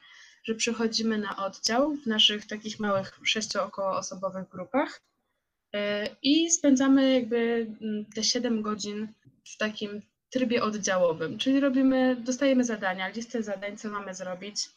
że 0.47 0.55
przychodzimy 0.55 1.19
na 1.19 1.37
oddział 1.37 1.95
w 1.95 2.07
naszych 2.07 2.47
takich 2.47 2.81
małych 2.81 3.21
sześciookołoosobowych 3.25 4.49
grupach 4.49 5.01
e, 5.75 6.09
i 6.23 6.51
spędzamy 6.51 7.15
jakby 7.15 7.67
mm, 7.83 8.05
te 8.15 8.25
7 8.25 8.63
godzin 8.63 9.09
w 9.45 9.57
takim 9.57 10.03
trybie 10.31 10.63
oddziałowym, 10.63 11.39
czyli 11.39 11.61
robimy, 11.61 12.17
dostajemy 12.17 12.65
zadania, 12.65 13.09
listę 13.09 13.43
zadań, 13.43 13.77
co 13.77 13.91
mamy 13.91 14.15
zrobić. 14.15 14.69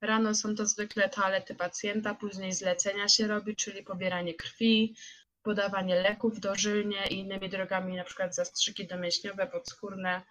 Rano 0.00 0.34
są 0.34 0.54
to 0.54 0.66
zwykle 0.66 1.08
toalety 1.08 1.54
pacjenta, 1.54 2.14
później 2.14 2.52
zlecenia 2.52 3.08
się 3.08 3.26
robi, 3.26 3.56
czyli 3.56 3.82
pobieranie 3.82 4.34
krwi, 4.34 4.94
podawanie 5.42 6.02
leków 6.02 6.40
dożylnie 6.40 7.06
i 7.06 7.14
innymi 7.14 7.48
drogami, 7.48 7.96
na 7.96 8.04
przykład 8.04 8.34
zastrzyki 8.34 8.86
domięśniowe, 8.86 9.46
podskórne, 9.46 10.22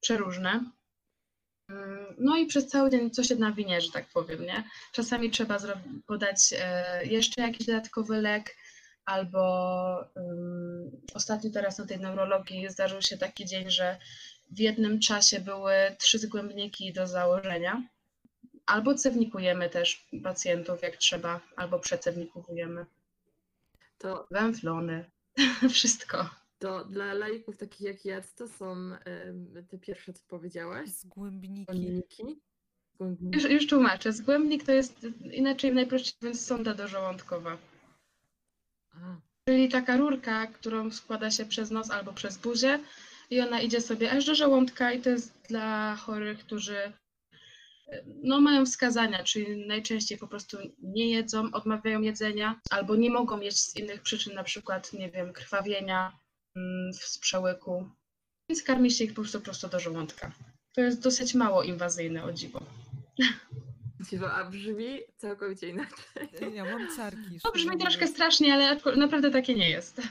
przeróżne. 0.00 0.64
Mm, 1.68 2.14
No 2.18 2.36
i 2.36 2.46
przez 2.46 2.66
cały 2.68 2.90
dzień 2.90 3.10
coś 3.10 3.28
się 3.28 3.36
nawinie, 3.36 3.80
że 3.80 3.92
tak 3.92 4.06
powiem, 4.06 4.42
nie? 4.42 4.64
Czasami 4.92 5.30
trzeba 5.30 5.58
podać 6.06 6.54
e, 6.58 7.04
jeszcze 7.06 7.42
jakiś 7.42 7.66
dodatkowy 7.66 8.20
lek, 8.20 8.56
albo 9.08 9.42
um, 10.14 10.90
ostatnio 11.14 11.50
teraz 11.50 11.78
na 11.78 11.86
tej 11.86 12.00
neurologii 12.00 12.68
zdarzył 12.70 13.02
się 13.02 13.18
taki 13.18 13.44
dzień, 13.44 13.70
że 13.70 13.98
w 14.50 14.58
jednym 14.58 15.00
czasie 15.00 15.40
były 15.40 15.72
trzy 15.98 16.18
zgłębniki 16.18 16.92
do 16.92 17.06
założenia. 17.06 17.82
Albo 18.66 18.94
cewnikujemy 18.94 19.70
też 19.70 20.06
pacjentów 20.24 20.82
jak 20.82 20.96
trzeba, 20.96 21.40
albo 21.56 21.78
przecewnikujemy. 21.78 22.86
To, 23.98 24.26
Węflony, 24.30 25.04
wszystko. 25.74 26.30
To 26.58 26.84
dla 26.84 27.14
laików 27.14 27.56
takich 27.56 27.80
jak 27.80 28.04
ja, 28.04 28.20
to 28.36 28.48
są 28.48 28.74
em, 29.04 29.66
te 29.68 29.78
pierwsze, 29.78 30.12
co 30.12 30.22
powiedziałaś? 30.28 30.88
Zgłębniki. 30.88 31.62
Zgłębniki? 31.62 32.40
Zgłębniki. 32.94 33.36
Już, 33.38 33.50
już 33.50 33.66
tłumaczę. 33.66 34.12
Zgłębnik 34.12 34.64
to 34.64 34.72
jest 34.72 35.06
inaczej 35.32 35.74
najprościej 35.74 36.14
mówiąc 36.22 36.46
sonda 36.46 36.74
dożołądkowa. 36.74 37.58
A, 38.90 38.96
Czyli 39.48 39.68
taka 39.68 39.96
rurka, 39.96 40.46
którą 40.46 40.90
składa 40.90 41.30
się 41.30 41.46
przez 41.46 41.70
nos 41.70 41.90
albo 41.90 42.12
przez 42.12 42.38
buzię 42.38 42.78
i 43.30 43.40
ona 43.40 43.60
idzie 43.60 43.80
sobie 43.80 44.10
aż 44.10 44.24
do 44.24 44.34
żołądka 44.34 44.92
i 44.92 45.02
to 45.02 45.10
jest 45.10 45.34
dla 45.48 45.96
chorych, 45.96 46.38
którzy 46.38 46.92
no, 48.22 48.40
mają 48.40 48.66
wskazania, 48.66 49.24
czyli 49.24 49.66
najczęściej 49.66 50.18
po 50.18 50.28
prostu 50.28 50.56
nie 50.78 51.10
jedzą, 51.10 51.50
odmawiają 51.52 52.00
jedzenia 52.00 52.60
albo 52.70 52.96
nie 52.96 53.10
mogą 53.10 53.40
jeść 53.40 53.58
z 53.58 53.76
innych 53.76 54.02
przyczyn, 54.02 54.34
na 54.34 54.44
przykład, 54.44 54.92
nie 54.92 55.10
wiem, 55.10 55.32
krwawienia 55.32 56.18
mm, 56.58 56.92
w 56.94 57.18
przełyku, 57.18 57.88
więc 58.48 58.62
karmi 58.62 58.90
się 58.90 59.04
ich 59.04 59.14
po 59.14 59.22
prostu 59.22 59.40
prosto 59.40 59.68
do 59.68 59.80
żołądka. 59.80 60.32
To 60.74 60.80
jest 60.80 61.02
dosyć 61.02 61.34
mało 61.34 61.62
inwazyjne, 61.62 62.24
o 62.24 62.32
dziwo. 62.32 62.60
dziwo, 64.10 64.32
a 64.32 64.50
brzmi 64.50 65.00
całkowicie 65.16 65.68
inaczej. 65.68 66.54
Ja 66.54 66.64
mam 66.64 66.96
ciarki. 66.96 67.40
To 67.42 67.52
brzmi 67.52 67.78
troszkę 67.78 68.06
strasznie, 68.06 68.54
ale 68.54 68.80
naprawdę 68.96 69.30
takie 69.30 69.54
nie 69.54 69.70
jest. 69.70 70.02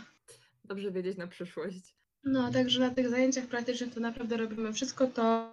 Dobrze 0.65 0.91
wiedzieć 0.91 1.17
na 1.17 1.27
przyszłość. 1.27 1.95
No, 2.23 2.51
także 2.51 2.79
na 2.79 2.89
tych 2.89 3.09
zajęciach 3.09 3.45
praktycznych 3.45 3.93
to 3.93 3.99
naprawdę 3.99 4.37
robimy 4.37 4.73
wszystko 4.73 5.07
to, 5.07 5.49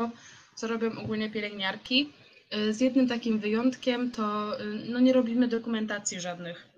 co 0.55 0.67
robią 0.67 0.99
ogólnie 0.99 1.31
pielęgniarki. 1.31 2.13
Y, 2.57 2.73
Z 2.73 2.81
jednym 2.81 3.09
takim 3.09 3.39
wyjątkiem 3.39 4.11
to 4.11 4.61
y, 4.61 4.65
no, 4.89 5.01
nie 5.01 5.13
robimy 5.13 5.49
dokumentacji 5.49 6.21
żadnych, 6.21 6.69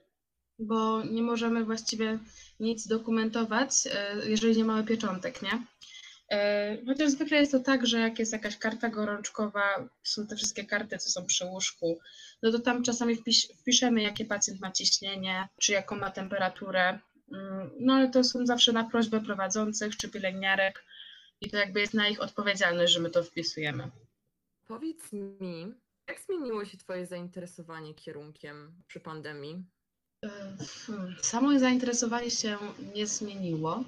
bo 0.59 1.03
nie 1.05 1.23
możemy 1.23 1.65
właściwie 1.65 2.19
nic 2.61 2.87
dokumentować, 2.87 3.71
y, 3.87 4.31
jeżeli 4.31 4.57
nie 4.57 4.65
mamy 4.65 4.85
pieczątek, 4.85 5.43
nie? 5.43 5.67
E, 6.31 6.79
Chociaż 6.87 7.11
zwykle 7.11 7.37
jest 7.39 7.53
to 7.53 7.61
tak, 7.61 7.87
że 7.87 7.99
jak 8.01 8.19
jest 8.19 8.33
jakaś 8.33 8.57
karta 8.59 8.89
gorączkowa, 8.89 9.89
są 10.03 10.27
te 10.27 10.37
wszystkie 10.37 10.65
karty, 10.65 10.99
co 10.99 11.11
są 11.11 11.27
przy 11.27 11.45
łóżku, 11.45 11.99
no 12.43 12.53
to 12.53 12.59
tam 12.59 12.83
czasami 12.83 13.17
wpisz, 13.17 13.49
wpiszemy, 13.61 14.03
jakie 14.03 14.25
pacjent 14.25 14.61
ma 14.61 14.73
ciśnienie, 14.73 15.49
czy 15.61 15.73
jaką 15.73 15.97
ma 15.97 16.11
temperaturę. 16.11 16.99
Mm, 17.33 17.71
No 17.81 17.95
ale 17.95 18.11
to 18.11 18.25
są 18.25 18.47
zawsze 18.47 18.73
na 18.73 18.85
prośbę 18.85 19.21
prowadzących 19.21 19.97
czy 19.97 20.09
pielęgniarek 20.09 20.85
i 21.41 21.51
to 21.51 21.57
jakby 21.57 21.81
jest 21.81 21.95
na 21.95 22.09
ich 22.09 22.21
odpowiedzialność, 22.21 22.93
że 22.93 23.01
my 23.01 23.11
to 23.11 23.23
wpisujemy. 23.25 23.91
Powiedz 24.67 25.13
mi, 25.13 25.73
jak 26.09 26.21
zmieniło 26.21 26.65
się 26.65 26.79
Twoje 26.79 27.07
zainteresowanie 27.07 27.95
kierunkiem 27.95 28.83
przy 28.87 29.01
pandemii? 29.01 29.65
Hmm, 30.87 31.17
Samo 31.23 31.59
zainteresowanie 31.59 32.31
się 32.31 32.59
nie 32.95 33.07
zmieniło, 33.07 33.85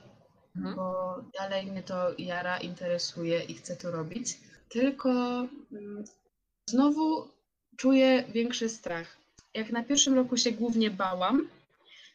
Mhm. 0.56 0.76
bo 0.76 1.16
dalej 1.38 1.66
mnie 1.66 1.82
to 1.82 1.94
jara, 2.18 2.58
interesuje 2.58 3.42
i 3.44 3.54
chcę 3.54 3.76
to 3.76 3.90
robić. 3.90 4.38
Tylko 4.68 5.10
mm, 5.72 6.04
znowu 6.70 7.28
czuję 7.76 8.24
większy 8.32 8.68
strach. 8.68 9.16
Jak 9.54 9.70
na 9.72 9.82
pierwszym 9.84 10.14
roku 10.14 10.36
się 10.36 10.52
głównie 10.52 10.90
bałam, 10.90 11.48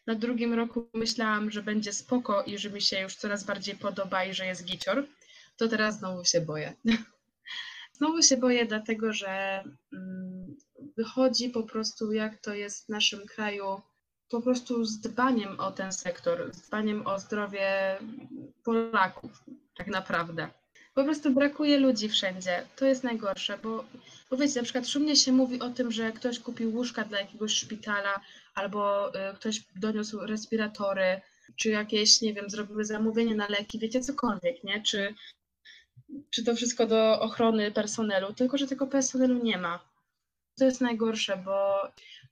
na 0.07 0.15
drugim 0.15 0.53
roku 0.53 0.87
myślałam, 0.93 1.51
że 1.51 1.63
będzie 1.63 1.93
spoko 1.93 2.43
i 2.43 2.57
że 2.57 2.69
mi 2.69 2.81
się 2.81 2.99
już 2.99 3.15
coraz 3.15 3.43
bardziej 3.43 3.75
podoba 3.75 4.23
i 4.23 4.33
że 4.33 4.45
jest 4.45 4.65
gicior, 4.65 5.05
to 5.57 5.67
teraz 5.67 5.97
znowu 5.99 6.25
się 6.25 6.41
boję. 6.41 6.73
Znowu 7.97 8.21
się 8.21 8.37
boję, 8.37 8.65
dlatego 8.65 9.13
że 9.13 9.63
mm, 9.93 10.55
wychodzi 10.97 11.49
po 11.49 11.63
prostu, 11.63 12.11
jak 12.11 12.41
to 12.41 12.53
jest 12.53 12.85
w 12.85 12.89
naszym 12.89 13.25
kraju, 13.25 13.81
po 14.33 14.41
prostu 14.41 14.85
z 14.85 14.99
dbaniem 14.99 15.59
o 15.59 15.71
ten 15.71 15.91
sektor, 15.93 16.53
z 16.53 16.61
dbaniem 16.61 17.07
o 17.07 17.19
zdrowie 17.19 17.97
Polaków, 18.63 19.43
tak 19.77 19.87
naprawdę. 19.87 20.47
Po 20.93 21.03
prostu 21.03 21.31
brakuje 21.31 21.77
ludzi 21.77 22.09
wszędzie. 22.09 22.63
To 22.75 22.85
jest 22.85 23.03
najgorsze, 23.03 23.57
bo, 23.63 23.85
bo 24.29 24.37
wiecie, 24.37 24.59
na 24.59 24.63
przykład 24.63 24.87
szumnie 24.87 25.15
się 25.15 25.31
mówi 25.31 25.59
o 25.59 25.69
tym, 25.69 25.91
że 25.91 26.11
ktoś 26.11 26.39
kupił 26.39 26.75
łóżka 26.75 27.03
dla 27.03 27.19
jakiegoś 27.19 27.53
szpitala, 27.53 28.21
albo 28.55 29.09
y, 29.09 29.35
ktoś 29.35 29.61
doniósł 29.75 30.19
respiratory, 30.19 31.21
czy 31.55 31.69
jakieś, 31.69 32.21
nie 32.21 32.33
wiem, 32.33 32.49
zrobiły 32.49 32.85
zamówienie 32.85 33.35
na 33.35 33.47
leki, 33.47 33.79
wiecie, 33.79 34.01
cokolwiek, 34.01 34.63
nie? 34.63 34.83
Czy, 34.83 35.15
czy 36.29 36.43
to 36.43 36.55
wszystko 36.55 36.85
do 36.85 37.21
ochrony 37.21 37.71
personelu, 37.71 38.33
tylko 38.33 38.57
że 38.57 38.67
tego 38.67 38.87
personelu 38.87 39.43
nie 39.43 39.57
ma. 39.57 39.79
To 40.57 40.65
jest 40.65 40.81
najgorsze, 40.81 41.37
bo 41.37 41.81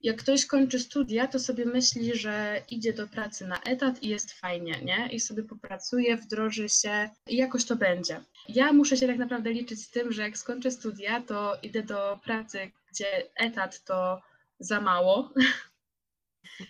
jak 0.03 0.17
ktoś 0.17 0.45
kończy 0.45 0.79
studia, 0.79 1.27
to 1.27 1.39
sobie 1.39 1.65
myśli, 1.65 2.15
że 2.15 2.61
idzie 2.69 2.93
do 2.93 3.07
pracy 3.07 3.47
na 3.47 3.61
etat 3.61 4.03
i 4.03 4.07
jest 4.07 4.33
fajnie, 4.33 4.81
nie? 4.83 5.09
I 5.11 5.19
sobie 5.19 5.43
popracuje, 5.43 6.17
wdroży 6.17 6.69
się 6.69 7.09
i 7.27 7.35
jakoś 7.35 7.65
to 7.65 7.75
będzie. 7.75 8.21
Ja 8.49 8.73
muszę 8.73 8.97
się 8.97 9.07
tak 9.07 9.17
naprawdę 9.17 9.53
liczyć 9.53 9.81
z 9.81 9.89
tym, 9.89 10.11
że 10.11 10.21
jak 10.21 10.37
skończę 10.37 10.71
studia, 10.71 11.21
to 11.21 11.57
idę 11.63 11.83
do 11.83 12.19
pracy, 12.23 12.71
gdzie 12.91 13.35
etat 13.35 13.83
to 13.83 14.21
za 14.59 14.81
mało. 14.81 15.33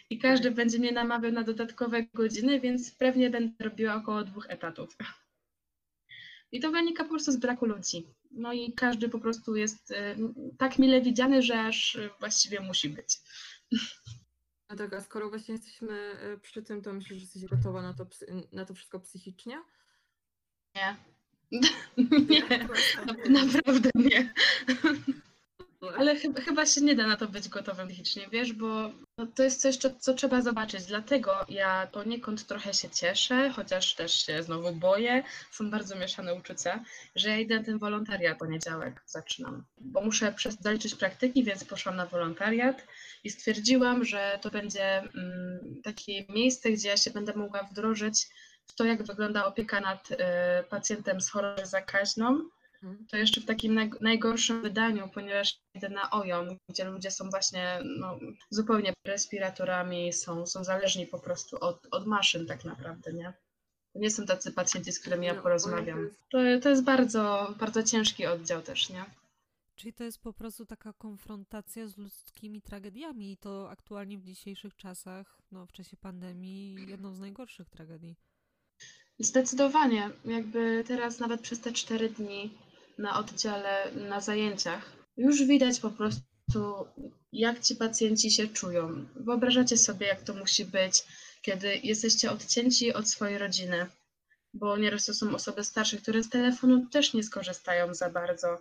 I 0.09 0.19
każdy 0.19 0.51
będzie 0.51 0.79
mnie 0.79 0.91
namawiał 0.91 1.31
na 1.31 1.43
dodatkowe 1.43 2.03
godziny, 2.03 2.59
więc 2.59 2.91
pewnie 2.91 3.29
będę 3.29 3.63
robiła 3.63 3.95
około 3.95 4.23
dwóch 4.23 4.45
etatów. 4.49 4.97
I 6.51 6.59
to 6.59 6.71
wynika 6.71 7.03
po 7.03 7.09
prostu 7.09 7.31
z 7.31 7.37
braku 7.37 7.65
ludzi. 7.65 8.07
No 8.31 8.53
i 8.53 8.73
każdy 8.73 9.09
po 9.09 9.19
prostu 9.19 9.55
jest 9.55 9.91
y, 9.91 9.95
tak 10.57 10.79
mile 10.79 11.01
widziany, 11.01 11.41
że 11.41 11.61
aż 11.61 11.95
y, 11.95 12.09
właściwie 12.19 12.59
musi 12.59 12.89
być. 12.89 13.17
No 14.69 14.77
tak, 14.77 14.93
a 14.93 15.01
skoro 15.01 15.29
właśnie 15.29 15.53
jesteśmy 15.53 15.93
e, 15.93 16.37
przy 16.37 16.63
tym, 16.63 16.81
to 16.81 16.93
myślisz, 16.93 17.17
że 17.19 17.23
jesteś 17.23 17.45
gotowa 17.45 17.81
na 17.81 17.93
to, 17.93 18.07
na 18.51 18.65
to 18.65 18.73
wszystko 18.73 18.99
psychicznie? 18.99 19.63
Nie. 20.75 20.95
Nie, 22.29 22.67
naprawdę 23.41 23.89
nie. 23.95 24.33
Ale 25.97 26.15
chyba, 26.15 26.41
chyba 26.41 26.65
się 26.65 26.81
nie 26.81 26.95
da 26.95 27.07
na 27.07 27.17
to 27.17 27.27
być 27.27 27.49
gotowym 27.49 27.87
psychicznie, 27.87 28.27
wiesz, 28.31 28.53
bo 28.53 28.91
no, 29.17 29.27
to 29.35 29.43
jest 29.43 29.61
coś, 29.61 29.77
co, 29.77 29.89
co 29.99 30.13
trzeba 30.13 30.41
zobaczyć. 30.41 30.85
Dlatego 30.85 31.45
ja 31.49 31.87
poniekąd 31.91 32.47
trochę 32.47 32.73
się 32.73 32.89
cieszę, 32.89 33.49
chociaż 33.49 33.95
też 33.95 34.25
się 34.25 34.43
znowu 34.43 34.71
boję. 34.71 35.23
Są 35.51 35.71
bardzo 35.71 35.95
mieszane 35.95 36.35
uczucia, 36.35 36.83
że 37.15 37.29
ja 37.29 37.37
idę 37.37 37.59
na 37.59 37.65
ten 37.65 37.77
wolontariat 37.77 38.37
poniedziałek 38.37 39.03
zaczynam. 39.05 39.63
Bo 39.77 40.01
muszę 40.01 40.33
przez, 40.33 40.57
zaliczyć 40.59 40.95
praktyki, 40.95 41.43
więc 41.43 41.63
poszłam 41.63 41.95
na 41.95 42.05
wolontariat 42.05 42.87
i 43.23 43.29
stwierdziłam, 43.29 44.05
że 44.05 44.39
to 44.41 44.49
będzie 44.49 44.99
mm, 44.99 45.81
takie 45.83 46.25
miejsce, 46.29 46.71
gdzie 46.71 46.89
ja 46.89 46.97
się 46.97 47.11
będę 47.11 47.33
mogła 47.33 47.63
wdrożyć 47.63 48.27
w 48.67 48.75
to, 48.75 48.85
jak 48.85 49.03
wygląda 49.03 49.45
opieka 49.45 49.79
nad 49.79 50.11
y, 50.11 50.15
pacjentem 50.69 51.21
z 51.21 51.29
chorobą 51.29 51.65
zakaźną. 51.65 52.49
To 53.09 53.17
jeszcze 53.17 53.41
w 53.41 53.45
takim 53.45 53.73
naj, 53.73 53.91
najgorszym 54.01 54.61
wydaniu, 54.61 55.09
ponieważ 55.13 55.59
idę 55.75 55.89
na 55.89 56.09
OJOM, 56.09 56.57
gdzie 56.69 56.85
ludzie 56.85 57.11
są 57.11 57.29
właśnie 57.29 57.79
no, 57.99 58.19
zupełnie 58.49 58.93
respiratorami, 59.07 60.13
są, 60.13 60.47
są 60.47 60.63
zależni 60.63 61.07
po 61.07 61.19
prostu 61.19 61.57
od, 61.59 61.87
od 61.91 62.07
maszyn 62.07 62.45
tak 62.45 62.65
naprawdę, 62.65 63.13
nie? 63.13 63.33
Nie 63.95 64.11
są 64.11 64.25
tacy 64.25 64.51
pacjenci, 64.51 64.91
z 64.91 64.99
którymi 64.99 65.27
ja 65.27 65.33
No, 65.33 65.41
porozmawiam. 65.41 66.09
To, 66.31 66.37
to 66.61 66.69
jest 66.69 66.83
bardzo, 66.83 67.55
bardzo 67.59 67.83
ciężki 67.83 68.25
oddział 68.25 68.61
też, 68.61 68.89
nie? 68.89 69.05
Czyli 69.75 69.93
to 69.93 70.03
jest 70.03 70.21
po 70.21 70.33
prostu 70.33 70.65
taka 70.65 70.93
konfrontacja 70.93 71.87
z 71.87 71.97
ludzkimi 71.97 72.61
tragediami 72.61 73.31
i 73.31 73.37
to 73.37 73.69
aktualnie 73.69 74.17
w 74.17 74.23
dzisiejszych 74.23 74.75
czasach, 74.75 75.41
no 75.51 75.65
w 75.65 75.71
czasie 75.71 75.97
pandemii, 75.97 76.75
jedną 76.87 77.13
z 77.13 77.19
najgorszych 77.19 77.69
tragedii. 77.69 78.15
Zdecydowanie. 79.19 80.09
Jakby 80.25 80.83
teraz 80.87 81.19
nawet 81.19 81.41
przez 81.41 81.59
te 81.59 81.71
cztery 81.71 82.09
dni 82.09 82.57
na 83.01 83.19
oddziale, 83.19 83.91
na 83.91 84.21
zajęciach, 84.21 84.91
już 85.17 85.43
widać 85.43 85.79
po 85.79 85.89
prostu, 85.91 86.85
jak 87.31 87.59
ci 87.59 87.75
pacjenci 87.75 88.31
się 88.31 88.47
czują. 88.47 89.05
Wyobrażacie 89.15 89.77
sobie, 89.77 90.07
jak 90.07 90.21
to 90.21 90.33
musi 90.33 90.65
być, 90.65 91.03
kiedy 91.41 91.75
jesteście 91.83 92.31
odcięci 92.31 92.93
od 92.93 93.09
swojej 93.09 93.37
rodziny, 93.37 93.85
bo 94.53 94.77
nieraz 94.77 95.05
to 95.05 95.13
są 95.13 95.35
osoby 95.35 95.63
starsze, 95.63 95.97
które 95.97 96.23
z 96.23 96.29
telefonu 96.29 96.85
też 96.91 97.13
nie 97.13 97.23
skorzystają 97.23 97.93
za 97.93 98.09
bardzo. 98.09 98.57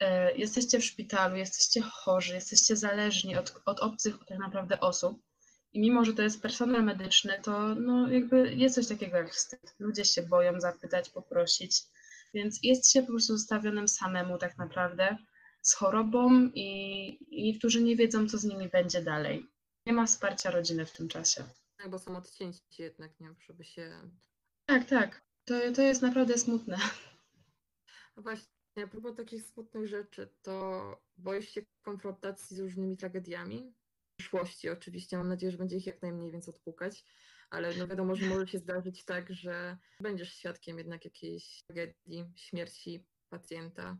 E, 0.00 0.36
Jesteście 0.36 0.78
w 0.80 0.84
szpitalu, 0.84 1.36
jesteście 1.36 1.82
chorzy, 1.82 2.34
jesteście 2.34 2.76
zależni 2.76 3.36
od, 3.36 3.62
od 3.66 3.80
obcych 3.80 4.14
tak 4.28 4.38
naprawdę 4.38 4.80
osób. 4.80 5.22
I 5.72 5.80
mimo, 5.80 6.04
że 6.04 6.14
to 6.14 6.22
jest 6.22 6.42
personel 6.42 6.84
medyczny, 6.84 7.40
to 7.42 7.74
no 7.74 8.08
jakby 8.10 8.54
jest 8.54 8.74
coś 8.74 8.86
takiego 8.86 9.16
jak 9.16 9.32
wstyd. 9.34 9.74
Ludzie 9.78 10.04
się 10.04 10.22
boją 10.22 10.60
zapytać, 10.60 11.10
poprosić, 11.10 11.82
więc 12.36 12.58
jest 12.62 12.90
się 12.92 13.02
po 13.02 13.08
prostu 13.08 13.36
zostawionym 13.36 13.88
samemu 13.88 14.38
tak 14.38 14.58
naprawdę 14.58 15.16
z 15.62 15.74
chorobą 15.74 16.50
i, 16.54 17.18
niektórzy 17.30 17.82
nie 17.82 17.96
wiedzą, 17.96 18.28
co 18.28 18.38
z 18.38 18.44
nimi 18.44 18.68
będzie 18.68 19.02
dalej. 19.02 19.46
Nie 19.86 19.92
ma 19.92 20.06
wsparcia 20.06 20.50
rodziny 20.50 20.86
w 20.86 20.92
tym 20.92 21.08
czasie. 21.08 21.44
Tak, 21.76 21.90
bo 21.90 21.98
są 21.98 22.16
odcięci 22.16 22.62
jednak, 22.78 23.20
nie? 23.20 23.34
Żeby 23.38 23.64
się... 23.64 24.10
Tak, 24.66 24.84
tak. 24.84 25.22
To, 25.44 25.54
to 25.74 25.82
jest 25.82 26.02
naprawdę 26.02 26.38
smutne. 26.38 26.78
No 28.16 28.22
właśnie, 28.22 28.84
a 28.84 28.86
propos 28.86 29.16
takich 29.16 29.42
smutnych 29.42 29.88
rzeczy, 29.88 30.28
to 30.42 30.82
boisz 31.16 31.48
się 31.48 31.62
konfrontacji 31.82 32.56
z 32.56 32.60
różnymi 32.60 32.96
tragediami? 32.96 33.74
W 34.12 34.16
przyszłości 34.18 34.70
oczywiście, 34.70 35.16
mam 35.16 35.28
nadzieję, 35.28 35.52
że 35.52 35.58
będzie 35.58 35.76
ich 35.76 35.86
jak 35.86 36.02
najmniej, 36.02 36.32
więc 36.32 36.48
odpukać. 36.48 37.04
Ale 37.56 37.74
no 37.74 37.86
wiadomo, 37.86 38.16
że 38.16 38.26
może 38.26 38.46
się 38.46 38.58
zdarzyć 38.58 39.04
tak, 39.04 39.34
że 39.34 39.76
będziesz 40.00 40.32
świadkiem 40.32 40.78
jednak 40.78 41.04
jakiejś 41.04 41.62
tragedii, 41.66 42.24
śmierci 42.34 43.04
pacjenta. 43.30 43.96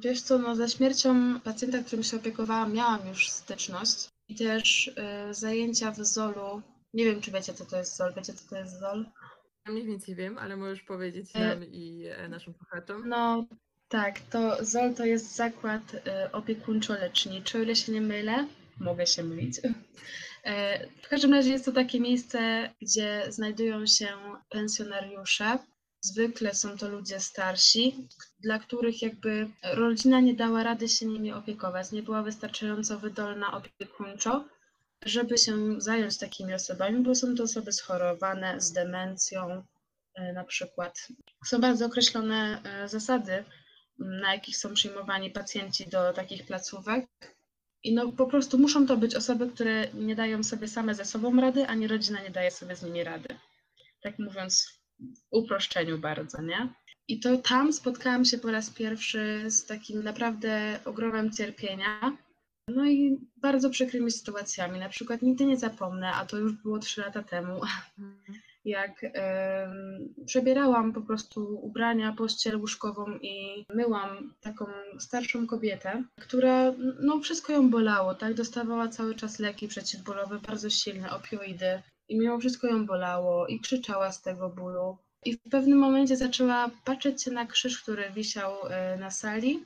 Wiesz 0.00 0.22
co, 0.22 0.38
no 0.38 0.56
ze 0.56 0.68
śmiercią 0.68 1.40
pacjenta, 1.40 1.82
którym 1.82 2.04
się 2.04 2.16
opiekowałam, 2.16 2.72
miałam 2.72 3.08
już 3.08 3.30
styczność 3.30 4.08
i 4.28 4.34
też 4.34 4.88
y, 4.88 5.34
zajęcia 5.34 5.90
w 5.90 5.96
ZOL-u. 5.96 6.62
Nie 6.94 7.04
wiem, 7.04 7.20
czy 7.20 7.30
wiecie, 7.30 7.54
co 7.54 7.64
to 7.64 7.76
jest 7.76 7.96
ZOL. 7.96 8.14
Wiecie, 8.14 8.32
co 8.32 8.48
to 8.50 8.56
jest 8.56 8.80
ZOL? 8.80 9.06
Ja 9.66 9.72
mniej 9.72 9.86
więcej 9.86 10.14
wiem, 10.14 10.38
ale 10.38 10.56
możesz 10.56 10.82
powiedzieć 10.82 11.30
E, 11.34 11.48
nam 11.48 11.64
i 11.64 12.06
e, 12.06 12.28
naszym 12.28 12.54
słuchaczom. 12.54 13.08
No 13.08 13.46
tak, 13.88 14.20
to 14.20 14.64
ZOL 14.64 14.94
to 14.94 15.04
jest 15.04 15.36
zakład 15.36 15.94
y, 15.94 16.00
opiekuńczo-leczniczy, 16.32 17.58
o 17.58 17.62
ile 17.62 17.76
się 17.76 17.92
nie 17.92 18.00
mylę. 18.00 18.46
Mogę 18.80 19.06
się 19.06 19.22
mylić. 19.22 19.60
E, 20.44 20.86
W 21.02 21.08
każdym 21.08 21.32
razie 21.34 21.50
jest 21.50 21.64
to 21.64 21.72
takie 21.72 22.00
miejsce, 22.00 22.70
gdzie 22.82 23.24
znajdują 23.28 23.86
się 23.86 24.08
pensjonariusze. 24.50 25.58
Zwykle 26.00 26.54
są 26.54 26.78
to 26.78 26.88
ludzie 26.88 27.20
starsi, 27.20 28.08
dla 28.40 28.58
których 28.58 29.02
jakby 29.02 29.48
rodzina 29.62 30.20
nie 30.20 30.34
dała 30.34 30.62
rady 30.62 30.88
się 30.88 31.06
nimi 31.06 31.32
opiekować, 31.32 31.92
nie 31.92 32.02
była 32.02 32.22
wystarczająco 32.22 32.98
wydolna 32.98 33.52
opiekuńczo, 33.52 34.44
żeby 35.06 35.38
się 35.38 35.80
zająć 35.80 36.18
takimi 36.18 36.54
osobami, 36.54 37.02
bo 37.02 37.14
są 37.14 37.34
to 37.36 37.42
osoby 37.42 37.72
schorowane 37.72 38.60
z 38.60 38.72
demencją 38.72 39.64
e, 40.14 40.32
na 40.32 40.44
przykład. 40.44 41.08
Są 41.44 41.60
bardzo 41.60 41.86
określone 41.86 42.62
e, 42.64 42.88
zasady, 42.88 43.44
na 43.98 44.34
jakich 44.34 44.56
są 44.56 44.74
przyjmowani 44.74 45.30
pacjenci 45.30 45.86
do 45.88 46.12
takich 46.12 46.46
placówek. 46.46 47.06
I 47.84 47.94
no 47.94 48.12
po 48.12 48.26
prostu 48.26 48.58
muszą 48.58 48.86
to 48.86 48.96
być 48.96 49.14
osoby, 49.14 49.48
które 49.48 49.88
nie 49.94 50.14
dają 50.14 50.44
sobie 50.44 50.68
same 50.68 50.94
ze 50.94 51.04
sobą 51.04 51.40
rady, 51.40 51.66
ani 51.66 51.88
rodzina 51.88 52.22
nie 52.22 52.30
daje 52.30 52.50
sobie 52.50 52.76
z 52.76 52.82
nimi 52.82 53.04
rady. 53.04 53.28
Tak 54.02 54.18
mówiąc 54.18 54.80
w 55.00 55.20
uproszczeniu 55.30 55.98
bardzo, 55.98 56.42
nie? 56.42 56.68
I 57.08 57.20
to 57.20 57.36
tam 57.36 57.72
spotkałam 57.72 58.24
się 58.24 58.38
po 58.38 58.50
raz 58.50 58.70
pierwszy 58.70 59.44
z 59.50 59.66
takim 59.66 60.02
naprawdę 60.02 60.80
ogromem 60.84 61.30
cierpienia. 61.32 62.16
No 62.68 62.86
i 62.86 63.18
bardzo 63.36 63.70
przykrymi 63.70 64.10
sytuacjami. 64.10 64.80
Na 64.80 64.88
przykład 64.88 65.22
nigdy 65.22 65.44
nie 65.44 65.56
zapomnę, 65.56 66.12
a 66.12 66.26
to 66.26 66.36
już 66.36 66.52
było 66.52 66.78
trzy 66.78 67.00
lata 67.00 67.22
temu, 67.22 67.60
jak 68.64 69.00
przebierałam 70.26 70.92
po 70.92 71.00
prostu 71.00 71.58
ubrania, 71.62 72.12
pościel 72.12 72.56
łóżkową 72.56 73.18
i 73.22 73.64
myłam 73.74 74.34
taką 74.40 74.66
starszą 74.98 75.46
kobietę, 75.46 76.02
która, 76.20 76.72
no 77.00 77.20
wszystko 77.20 77.52
ją 77.52 77.70
bolało, 77.70 78.14
tak? 78.14 78.34
Dostawała 78.34 78.88
cały 78.88 79.14
czas 79.14 79.38
leki 79.38 79.68
przeciwbólowe, 79.68 80.38
bardzo 80.38 80.70
silne, 80.70 81.10
opioidy 81.10 81.82
i 82.08 82.18
mimo 82.18 82.38
wszystko 82.38 82.66
ją 82.66 82.86
bolało 82.86 83.46
i 83.46 83.60
krzyczała 83.60 84.12
z 84.12 84.22
tego 84.22 84.48
bólu. 84.48 84.96
I 85.24 85.36
w 85.36 85.42
pewnym 85.50 85.78
momencie 85.78 86.16
zaczęła 86.16 86.70
patrzeć 86.84 87.22
się 87.22 87.30
na 87.30 87.46
krzyż, 87.46 87.82
który 87.82 88.10
wisiał 88.10 88.52
e, 88.68 88.96
na 88.96 89.10
sali 89.10 89.64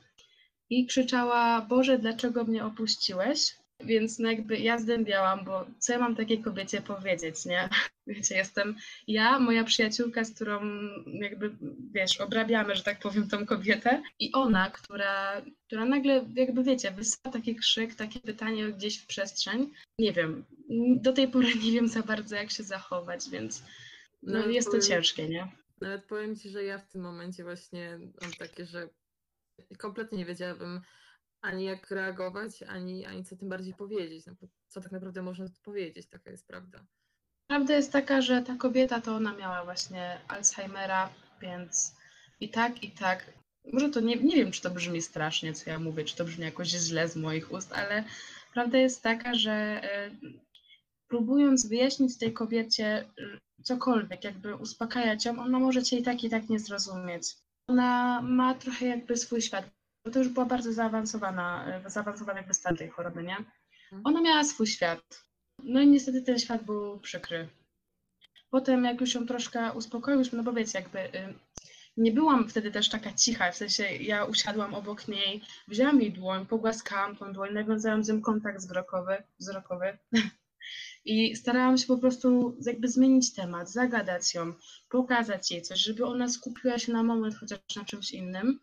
i 0.69 0.85
krzyczała, 0.85 1.61
Boże, 1.61 1.99
dlaczego 1.99 2.43
mnie 2.43 2.65
opuściłeś? 2.65 3.58
Więc 3.83 4.19
no 4.19 4.31
jakby 4.31 4.57
ja 4.57 4.79
zdębiałam, 4.79 5.45
bo 5.45 5.65
co 5.79 5.93
ja 5.93 5.99
mam 5.99 6.15
takiej 6.15 6.41
kobiecie 6.41 6.81
powiedzieć, 6.81 7.45
nie? 7.45 7.69
Wiecie, 8.07 8.35
jestem 8.35 8.75
ja, 9.07 9.39
moja 9.39 9.63
przyjaciółka, 9.63 10.23
z 10.23 10.35
którą 10.35 10.61
jakby, 11.05 11.55
wiesz, 11.91 12.21
obrabiamy, 12.21 12.75
że 12.75 12.83
tak 12.83 12.99
powiem, 12.99 13.27
tą 13.27 13.45
kobietę 13.45 14.01
i 14.19 14.31
ona, 14.31 14.69
która, 14.69 15.41
która 15.67 15.85
nagle, 15.85 16.25
jakby 16.35 16.63
wiecie, 16.63 16.91
wysyła 16.91 17.33
taki 17.33 17.55
krzyk, 17.55 17.95
takie 17.95 18.19
pytanie 18.19 18.67
gdzieś 18.67 18.97
w 18.97 19.07
przestrzeń. 19.07 19.71
Nie 19.99 20.13
wiem, 20.13 20.45
do 21.01 21.13
tej 21.13 21.27
pory 21.27 21.47
nie 21.55 21.71
wiem 21.71 21.87
za 21.87 22.03
bardzo, 22.03 22.35
jak 22.35 22.51
się 22.51 22.63
zachować, 22.63 23.29
więc 23.29 23.63
no, 24.23 24.33
Nawet 24.33 24.53
jest 24.53 24.67
to 24.67 24.71
powiem- 24.71 24.87
ciężkie, 24.87 25.29
nie? 25.29 25.47
Nawet 25.81 26.05
powiem 26.05 26.35
ci, 26.35 26.49
że 26.49 26.63
ja 26.63 26.77
w 26.77 26.87
tym 26.87 27.01
momencie 27.01 27.43
właśnie 27.43 27.99
mam 28.21 28.31
takie, 28.33 28.65
że 28.65 28.89
kompletnie 29.77 30.17
nie 30.17 30.25
wiedziałabym 30.25 30.81
ani 31.41 31.63
jak 31.65 31.91
reagować, 31.91 32.63
ani, 32.63 33.05
ani 33.05 33.25
co 33.25 33.35
tym 33.35 33.49
bardziej 33.49 33.73
powiedzieć. 33.73 34.25
No, 34.25 34.33
co 34.67 34.81
tak 34.81 34.91
naprawdę 34.91 35.21
można 35.21 35.45
powiedzieć, 35.63 36.07
taka 36.07 36.31
jest 36.31 36.47
prawda. 36.47 36.85
Prawda 37.47 37.75
jest 37.75 37.91
taka, 37.91 38.21
że 38.21 38.41
ta 38.41 38.55
kobieta 38.55 39.01
to 39.01 39.15
ona 39.15 39.33
miała 39.33 39.63
właśnie 39.63 40.21
Alzheimera, 40.27 41.09
więc 41.41 41.95
i 42.39 42.49
tak, 42.49 42.83
i 42.83 42.91
tak. 42.91 43.25
Może 43.73 43.89
to 43.89 43.99
nie, 43.99 44.15
nie 44.15 44.35
wiem, 44.35 44.51
czy 44.51 44.61
to 44.61 44.69
brzmi 44.69 45.01
strasznie, 45.01 45.53
co 45.53 45.69
ja 45.69 45.79
mówię, 45.79 46.03
czy 46.03 46.15
to 46.15 46.25
brzmi 46.25 46.45
jakoś 46.45 46.67
źle 46.67 47.07
z 47.07 47.15
moich 47.15 47.51
ust, 47.51 47.73
ale 47.73 48.03
prawda 48.53 48.77
jest 48.77 49.03
taka, 49.03 49.33
że 49.35 49.51
e, 49.51 50.11
próbując 51.07 51.67
wyjaśnić 51.67 52.17
tej 52.17 52.33
kobiecie 52.33 52.85
e, 52.85 53.05
cokolwiek, 53.63 54.23
jakby 54.23 54.55
uspokajać 54.55 55.25
ją, 55.25 55.39
ona 55.39 55.59
może 55.59 55.83
cię 55.83 55.97
i 55.97 56.03
tak, 56.03 56.23
i 56.23 56.29
tak 56.29 56.49
nie 56.49 56.59
zrozumieć. 56.59 57.35
Ona 57.67 58.21
ma 58.21 58.55
trochę 58.55 58.85
jakby 58.85 59.17
swój 59.17 59.41
świat, 59.41 59.65
bo 60.05 60.11
to 60.11 60.19
już 60.19 60.29
była 60.29 60.45
bardzo 60.45 60.73
zaawansowana, 60.73 61.65
e, 61.85 61.89
zaawansowany 61.89 62.39
jakby 62.39 62.53
stan 62.53 62.77
tej 62.77 62.89
choroby, 62.89 63.23
nie? 63.23 63.37
Ona 64.03 64.21
miała 64.21 64.43
swój 64.43 64.67
świat. 64.67 65.23
No 65.63 65.81
i 65.81 65.87
niestety 65.87 66.21
ten 66.21 66.39
świat 66.39 66.63
był 66.63 66.99
przykry. 66.99 67.49
Potem 68.49 68.83
jak 68.83 69.01
już 69.01 69.13
ją 69.13 69.25
troszkę 69.25 69.73
uspokoiłyśmy, 69.73 70.37
no 70.37 70.43
bo 70.43 70.53
wiecie, 70.53 70.79
jakby 70.79 70.99
y, 70.99 71.33
nie 71.97 72.11
byłam 72.11 72.49
wtedy 72.49 72.71
też 72.71 72.89
taka 72.89 73.13
cicha, 73.13 73.51
w 73.51 73.57
sensie 73.57 73.83
ja 73.83 74.25
usiadłam 74.25 74.73
obok 74.73 75.07
niej, 75.07 75.41
wzięłam 75.67 76.01
jej 76.01 76.11
dłoń, 76.11 76.45
pogłaskałam 76.45 77.15
tą 77.15 77.33
dłoń, 77.33 77.53
nawiązałam 77.53 78.03
z 78.03 78.09
nią 78.09 78.21
kontakt 78.21 78.59
wzrokowy, 78.59 79.23
wzrokowy 79.39 79.97
i 81.05 81.35
starałam 81.35 81.77
się 81.77 81.87
po 81.87 81.97
prostu 81.97 82.57
jakby 82.65 82.87
zmienić 82.87 83.33
temat, 83.33 83.71
zagadać 83.71 84.33
ją, 84.33 84.53
pokazać 84.89 85.51
jej 85.51 85.61
coś, 85.61 85.79
żeby 85.79 86.05
ona 86.05 86.29
skupiła 86.29 86.79
się 86.79 86.93
na 86.93 87.03
moment 87.03 87.35
chociaż 87.35 87.59
na 87.75 87.85
czymś 87.85 88.11
innym. 88.11 88.59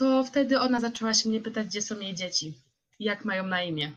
To 0.00 0.24
wtedy 0.24 0.60
ona 0.60 0.80
zaczęła 0.80 1.14
się 1.14 1.28
mnie 1.28 1.40
pytać, 1.40 1.66
gdzie 1.66 1.82
są 1.82 2.00
jej 2.00 2.14
dzieci, 2.14 2.54
jak 2.98 3.24
mają 3.24 3.46
na 3.46 3.62
imię. 3.62 3.92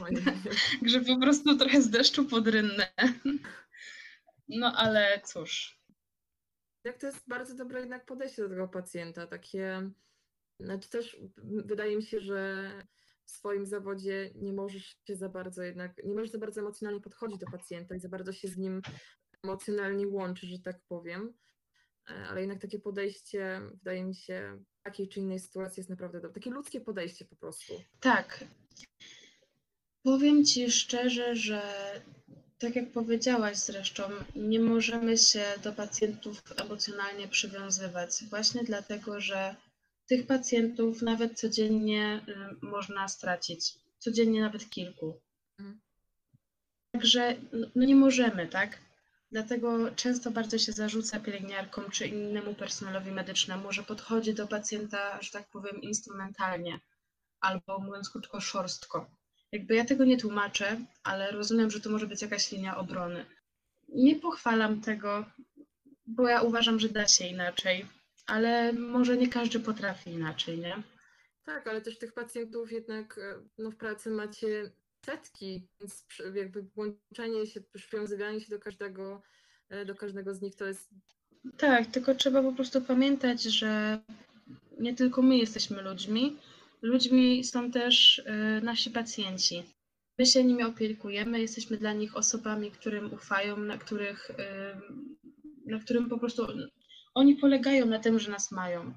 Moim 0.00 0.24
Że 0.90 1.00
po 1.00 1.20
prostu 1.20 1.56
trochę 1.56 1.82
z 1.82 1.90
deszczu 1.90 2.24
pod. 2.24 2.44
No 4.48 4.72
ale 4.76 5.20
cóż. 5.24 5.80
Jak 6.84 6.98
to 6.98 7.06
jest 7.06 7.28
bardzo 7.28 7.54
dobre 7.54 7.80
jednak 7.80 8.06
podejście 8.06 8.42
do 8.42 8.48
tego 8.48 8.68
pacjenta, 8.68 9.26
takie, 9.26 9.90
znaczy 10.60 10.90
też 10.90 11.16
wydaje 11.44 11.96
mi 11.96 12.02
się, 12.02 12.20
że 12.20 12.70
w 13.24 13.30
swoim 13.30 13.66
zawodzie 13.66 14.30
nie 14.34 14.52
możesz 14.52 14.96
się 15.06 15.16
za 15.16 15.28
bardzo 15.28 15.62
jednak, 15.62 16.04
nie 16.04 16.14
możesz 16.14 16.30
za 16.30 16.38
bardzo 16.38 16.60
emocjonalnie 16.60 17.00
podchodzić 17.00 17.38
do 17.38 17.46
pacjenta 17.46 17.94
i 17.94 18.00
za 18.00 18.08
bardzo 18.08 18.32
się 18.32 18.48
z 18.48 18.56
nim 18.56 18.82
emocjonalnie 19.44 20.08
łączyć, 20.08 20.50
że 20.50 20.58
tak 20.58 20.80
powiem, 20.88 21.34
ale 22.28 22.40
jednak 22.40 22.60
takie 22.60 22.78
podejście 22.78 23.60
wydaje 23.74 24.04
mi 24.04 24.14
się 24.14 24.58
w 24.80 24.82
takiej 24.82 25.08
czy 25.08 25.20
innej 25.20 25.40
sytuacji 25.40 25.80
jest 25.80 25.90
naprawdę 25.90 26.20
dobre, 26.20 26.34
takie 26.34 26.50
ludzkie 26.50 26.80
podejście 26.80 27.24
po 27.24 27.36
prostu. 27.36 27.72
Tak. 28.00 28.44
Powiem 30.02 30.44
ci 30.44 30.70
szczerze, 30.70 31.36
że 31.36 31.62
tak 32.58 32.76
jak 32.76 32.92
powiedziałaś 32.92 33.56
zresztą, 33.56 34.02
nie 34.36 34.60
możemy 34.60 35.18
się 35.18 35.44
do 35.62 35.72
pacjentów 35.72 36.42
emocjonalnie 36.56 37.28
przywiązywać. 37.28 38.10
Właśnie 38.30 38.64
dlatego, 38.64 39.20
że 39.20 39.56
tych 40.06 40.26
pacjentów 40.26 41.02
nawet 41.02 41.38
codziennie 41.40 42.24
y, 42.62 42.66
można 42.66 43.08
stracić. 43.08 43.74
Codziennie 43.98 44.40
nawet 44.40 44.70
kilku. 44.70 45.20
Mhm. 45.58 45.80
Także 46.92 47.36
no, 47.52 47.66
no 47.74 47.84
nie 47.84 47.96
możemy, 47.96 48.46
tak? 48.46 48.78
Dlatego 49.32 49.90
często 49.90 50.30
bardzo 50.30 50.58
się 50.58 50.72
zarzuca 50.72 51.20
pielęgniarkom 51.20 51.90
czy 51.90 52.06
innemu 52.06 52.54
personelowi 52.54 53.10
medycznemu, 53.10 53.72
że 53.72 53.82
podchodzi 53.82 54.34
do 54.34 54.46
pacjenta, 54.46 55.22
że 55.22 55.30
tak 55.30 55.48
powiem, 55.48 55.82
instrumentalnie, 55.82 56.80
albo 57.40 57.78
mówiąc 57.78 58.10
krótko, 58.10 58.40
szorstko. 58.40 59.10
Jakby 59.52 59.74
ja 59.74 59.84
tego 59.84 60.04
nie 60.04 60.16
tłumaczę, 60.16 60.80
ale 61.02 61.30
rozumiem, 61.30 61.70
że 61.70 61.80
to 61.80 61.90
może 61.90 62.06
być 62.06 62.22
jakaś 62.22 62.52
linia 62.52 62.76
obrony. 62.76 63.26
Nie 63.88 64.16
pochwalam 64.16 64.80
tego, 64.80 65.24
bo 66.06 66.28
ja 66.28 66.42
uważam, 66.42 66.80
że 66.80 66.88
da 66.88 67.08
się 67.08 67.26
inaczej, 67.26 67.86
ale 68.26 68.72
może 68.72 69.16
nie 69.16 69.28
każdy 69.28 69.60
potrafi 69.60 70.10
inaczej, 70.10 70.58
nie? 70.58 70.82
Tak, 71.44 71.66
ale 71.66 71.80
też 71.80 71.98
tych 71.98 72.12
pacjentów 72.12 72.72
jednak 72.72 73.18
e, 73.18 73.34
no, 73.58 73.70
w 73.70 73.76
pracy 73.76 74.10
macie 74.10 74.70
setki, 75.06 75.68
więc 75.80 76.06
jakby 76.34 76.62
włączenie 76.62 77.46
się, 77.46 77.60
przywiązywanie 77.60 78.40
się 78.40 78.50
do 78.50 78.58
każdego, 78.58 79.22
e, 79.68 79.84
do 79.84 79.94
każdego 79.94 80.34
z 80.34 80.42
nich 80.42 80.56
to 80.56 80.66
jest 80.66 80.90
Tak, 81.56 81.86
tylko 81.86 82.14
trzeba 82.14 82.42
po 82.42 82.52
prostu 82.52 82.80
pamiętać, 82.80 83.42
że 83.42 84.00
nie 84.80 84.94
tylko 84.94 85.22
my 85.22 85.36
jesteśmy 85.36 85.82
ludźmi, 85.82 86.36
ludźmi 86.82 87.44
są 87.44 87.70
też 87.70 88.18
y, 88.18 88.24
nasi 88.62 88.90
pacjenci. 88.90 89.62
My 90.18 90.26
się 90.26 90.44
nimi 90.44 90.62
opiekujemy, 90.62 91.40
jesteśmy 91.40 91.76
dla 91.76 91.92
nich 91.92 92.16
osobami, 92.16 92.70
którym 92.70 93.12
ufają, 93.12 93.56
na 93.56 93.78
których, 93.78 94.30
y, 94.30 94.34
na 95.66 95.78
którym 95.78 96.08
po 96.08 96.18
prostu 96.18 96.46
oni 97.14 97.36
polegają 97.36 97.86
na 97.86 97.98
tym, 97.98 98.18
że 98.18 98.30
nas 98.30 98.50
mają. 98.50 98.94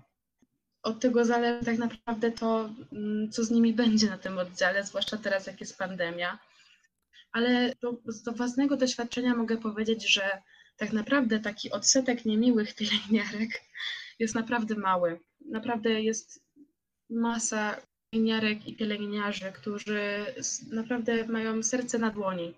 Od 0.83 0.99
tego 0.99 1.25
zależy 1.25 1.65
tak 1.65 1.77
naprawdę 1.77 2.31
to, 2.31 2.69
mm, 2.93 3.31
co 3.31 3.43
z 3.43 3.51
nimi 3.51 3.73
będzie 3.73 4.09
na 4.09 4.17
tym 4.17 4.37
oddziale, 4.37 4.83
zwłaszcza 4.83 5.17
teraz, 5.17 5.47
jak 5.47 5.59
jest 5.59 5.77
pandemia. 5.77 6.39
Ale 7.31 7.73
do, 7.81 7.97
z 8.05 8.37
własnego 8.37 8.77
doświadczenia 8.77 9.35
mogę 9.35 9.57
powiedzieć, 9.57 10.13
że 10.13 10.41
tak 10.77 10.93
naprawdę 10.93 11.39
taki 11.39 11.71
odsetek 11.71 12.25
niemiłych 12.25 12.75
pielęgniarek 12.75 13.61
jest 14.19 14.35
naprawdę 14.35 14.75
mały. 14.75 15.19
Naprawdę 15.45 16.01
jest 16.01 16.43
masa 17.09 17.81
pielęgniarek 18.09 18.67
i 18.67 18.75
pielęgniarzy, 18.75 19.51
którzy 19.51 20.25
naprawdę 20.71 21.27
mają 21.27 21.63
serce 21.63 21.99
na 21.99 22.09
dłoni 22.09 22.53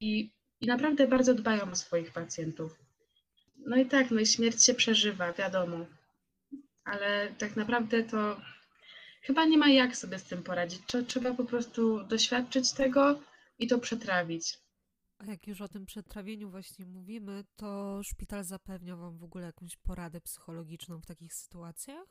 i, 0.00 0.30
i 0.60 0.66
naprawdę 0.66 1.08
bardzo 1.08 1.34
dbają 1.34 1.70
o 1.70 1.76
swoich 1.76 2.12
pacjentów. 2.12 2.78
No 3.66 3.76
i 3.76 3.86
tak, 3.86 4.10
no 4.10 4.20
i 4.20 4.26
śmierć 4.26 4.64
się 4.64 4.74
przeżywa, 4.74 5.32
wiadomo, 5.32 5.86
ale 6.84 7.34
tak 7.38 7.56
naprawdę 7.56 8.02
to 8.02 8.40
chyba 9.22 9.44
nie 9.44 9.58
ma 9.58 9.68
jak 9.68 9.96
sobie 9.96 10.18
z 10.18 10.24
tym 10.24 10.42
poradzić. 10.42 10.82
Trze- 10.82 11.06
Trzeba 11.06 11.34
po 11.34 11.44
prostu 11.44 12.04
doświadczyć 12.04 12.72
tego 12.72 13.20
i 13.58 13.66
to 13.66 13.78
przetrawić. 13.78 14.58
A 15.18 15.24
jak 15.24 15.46
już 15.46 15.60
o 15.60 15.68
tym 15.68 15.86
przetrawieniu 15.86 16.50
właśnie 16.50 16.86
mówimy, 16.86 17.44
to 17.56 18.00
szpital 18.04 18.44
zapewnia 18.44 18.96
Wam 18.96 19.18
w 19.18 19.24
ogóle 19.24 19.46
jakąś 19.46 19.76
poradę 19.76 20.20
psychologiczną 20.20 21.00
w 21.00 21.06
takich 21.06 21.34
sytuacjach? 21.34 22.08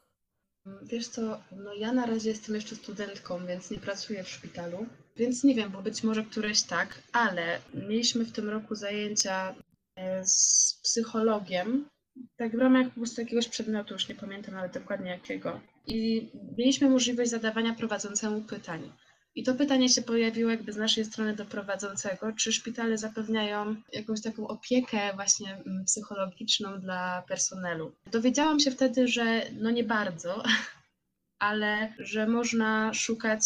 Wiesz 0.83 1.07
co, 1.07 1.41
no 1.51 1.73
ja 1.73 1.91
na 1.91 2.05
razie 2.05 2.29
jestem 2.29 2.55
jeszcze 2.55 2.75
studentką, 2.75 3.45
więc 3.45 3.71
nie 3.71 3.77
pracuję 3.77 4.23
w 4.23 4.29
szpitalu, 4.29 4.85
więc 5.17 5.43
nie 5.43 5.55
wiem, 5.55 5.71
bo 5.71 5.81
być 5.81 6.03
może 6.03 6.23
któreś 6.23 6.61
tak, 6.63 7.01
ale 7.11 7.61
mieliśmy 7.73 8.25
w 8.25 8.31
tym 8.31 8.49
roku 8.49 8.75
zajęcia 8.75 9.55
e, 9.95 10.25
z 10.25 10.79
psychologiem, 10.83 11.89
tak 12.37 12.55
w 12.55 12.59
ramach 12.59 12.87
po 12.87 12.95
prostu 12.95 13.21
jakiegoś 13.21 13.47
przedmiotu, 13.47 13.93
już 13.93 14.09
nie 14.09 14.15
pamiętam 14.15 14.55
nawet 14.55 14.73
dokładnie 14.73 15.09
jakiego. 15.09 15.59
I 15.87 16.29
mieliśmy 16.57 16.89
możliwość 16.89 17.31
zadawania 17.31 17.73
prowadzącemu 17.73 18.41
pytań. 18.41 18.91
I 19.35 19.43
to 19.43 19.55
pytanie 19.55 19.89
się 19.89 20.01
pojawiło 20.01 20.51
jakby 20.51 20.73
z 20.73 20.77
naszej 20.77 21.05
strony 21.05 21.35
do 21.35 21.45
prowadzącego, 21.45 22.31
czy 22.31 22.53
szpitale 22.53 22.97
zapewniają 22.97 23.75
jakąś 23.93 24.21
taką 24.21 24.47
opiekę 24.47 25.13
właśnie 25.15 25.53
mm, 25.53 25.85
psychologiczną 25.85 26.79
dla 26.79 27.23
personelu. 27.27 27.91
Dowiedziałam 28.11 28.59
się 28.59 28.71
wtedy, 28.71 29.07
że 29.07 29.41
no 29.59 29.71
nie 29.71 29.83
bardzo, 29.83 30.43
ale 31.39 31.93
że 31.99 32.27
można 32.27 32.93
szukać 32.93 33.41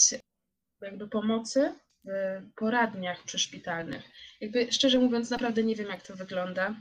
jakby 0.81 1.07
pomocy 1.07 1.73
w 2.05 2.41
poradniach 2.55 3.23
przyszpitalnych. 3.23 4.03
Jakby 4.41 4.71
szczerze 4.71 4.99
mówiąc, 4.99 5.29
naprawdę 5.29 5.63
nie 5.63 5.75
wiem, 5.75 5.87
jak 5.87 6.07
to 6.07 6.15
wygląda. 6.15 6.75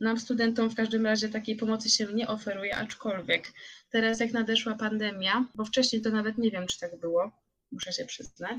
Nam, 0.00 0.20
studentom, 0.20 0.70
w 0.70 0.74
każdym 0.74 1.06
razie 1.06 1.28
takiej 1.28 1.56
pomocy 1.56 1.90
się 1.90 2.06
nie 2.12 2.28
oferuje, 2.28 2.76
aczkolwiek 2.76 3.52
teraz, 3.90 4.20
jak 4.20 4.32
nadeszła 4.32 4.74
pandemia, 4.74 5.44
bo 5.54 5.64
wcześniej 5.64 6.02
to 6.02 6.10
nawet 6.10 6.38
nie 6.38 6.50
wiem, 6.50 6.66
czy 6.66 6.80
tak 6.80 7.00
było, 7.00 7.32
muszę 7.72 7.92
się 7.92 8.04
przyznać, 8.04 8.58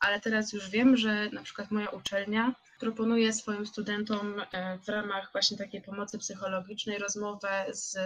ale 0.00 0.20
teraz 0.20 0.52
już 0.52 0.70
wiem, 0.70 0.96
że 0.96 1.30
na 1.30 1.42
przykład 1.42 1.70
moja 1.70 1.88
uczelnia 1.88 2.54
proponuje 2.80 3.32
swoim 3.32 3.66
studentom 3.66 4.42
e, 4.52 4.78
w 4.78 4.88
ramach 4.88 5.32
właśnie 5.32 5.56
takiej 5.56 5.82
pomocy 5.82 6.18
psychologicznej 6.18 6.98
rozmowę 6.98 7.66
z 7.70 7.96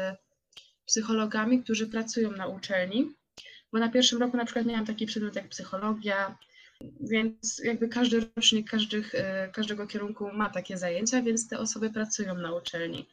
psychologami, 0.86 1.62
którzy 1.62 1.86
pracują 1.86 2.30
na 2.30 2.46
uczelni. 2.46 3.14
Bo 3.72 3.78
na 3.78 3.88
pierwszym 3.88 4.18
roku 4.18 4.36
na 4.36 4.44
przykład 4.44 4.66
miałam 4.66 4.86
taki 4.86 5.06
przedmiot 5.06 5.36
jak 5.36 5.48
psychologia, 5.48 6.38
więc 7.00 7.58
jakby 7.64 7.88
każdy 7.88 8.20
rocznik 8.36 8.70
każdych, 8.70 9.14
e, 9.14 9.48
każdego 9.48 9.86
kierunku 9.86 10.32
ma 10.32 10.50
takie 10.50 10.78
zajęcia, 10.78 11.22
więc 11.22 11.48
te 11.48 11.58
osoby 11.58 11.90
pracują 11.90 12.34
na 12.34 12.54
uczelni. 12.54 13.08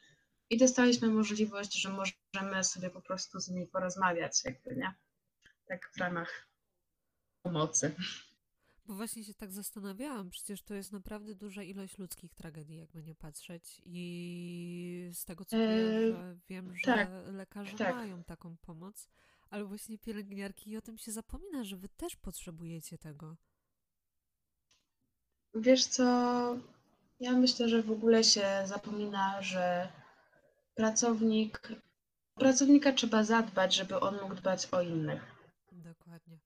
I 0.49 0.57
dostaliśmy 0.57 1.07
możliwość, 1.07 1.81
że 1.81 1.89
możemy 1.89 2.63
sobie 2.63 2.89
po 2.89 3.01
prostu 3.01 3.39
z 3.39 3.49
nimi 3.49 3.67
porozmawiać, 3.67 4.43
jakby, 4.45 4.75
nie? 4.75 4.93
Tak 5.65 5.91
w 5.95 5.97
ramach 5.97 6.47
pomocy. 7.43 7.95
Bo 8.85 8.95
właśnie 8.95 9.23
się 9.23 9.33
tak 9.33 9.51
zastanawiałam, 9.51 10.29
przecież 10.29 10.63
to 10.63 10.73
jest 10.73 10.91
naprawdę 10.91 11.35
duża 11.35 11.63
ilość 11.63 11.97
ludzkich 11.97 12.33
tragedii, 12.33 12.77
jakby 12.77 13.03
nie 13.03 13.15
patrzeć. 13.15 13.81
I 13.85 15.09
z 15.13 15.25
tego 15.25 15.45
co 15.45 15.57
Eee, 15.57 15.67
wiem, 15.67 16.13
że, 16.13 16.37
wiem, 16.49 16.75
że 16.75 16.85
tak, 16.85 17.09
lekarze 17.31 17.77
tak. 17.77 17.95
mają 17.95 18.23
taką 18.23 18.57
pomoc, 18.57 19.09
ale 19.49 19.65
właśnie 19.65 19.97
pielęgniarki 19.97 20.69
i 20.69 20.77
o 20.77 20.81
tym 20.81 20.97
się 20.97 21.11
zapomina, 21.11 21.63
że 21.63 21.77
wy 21.77 21.89
też 21.89 22.15
potrzebujecie 22.15 22.97
tego. 22.97 23.37
Wiesz 25.55 25.85
co, 25.85 26.03
ja 27.19 27.31
myślę, 27.31 27.69
że 27.69 27.81
w 27.81 27.91
ogóle 27.91 28.23
się 28.23 28.63
zapomina, 28.65 29.41
że 29.41 29.87
pracownik, 30.75 31.69
pracownika 32.35 32.91
trzeba 32.93 33.23
zadbać, 33.23 33.75
żeby 33.75 33.99
on 33.99 34.21
mógł 34.21 34.35
dbać 34.35 34.67
o 34.71 34.81
innych. 34.81 35.21
Dokładnie. 35.71 36.37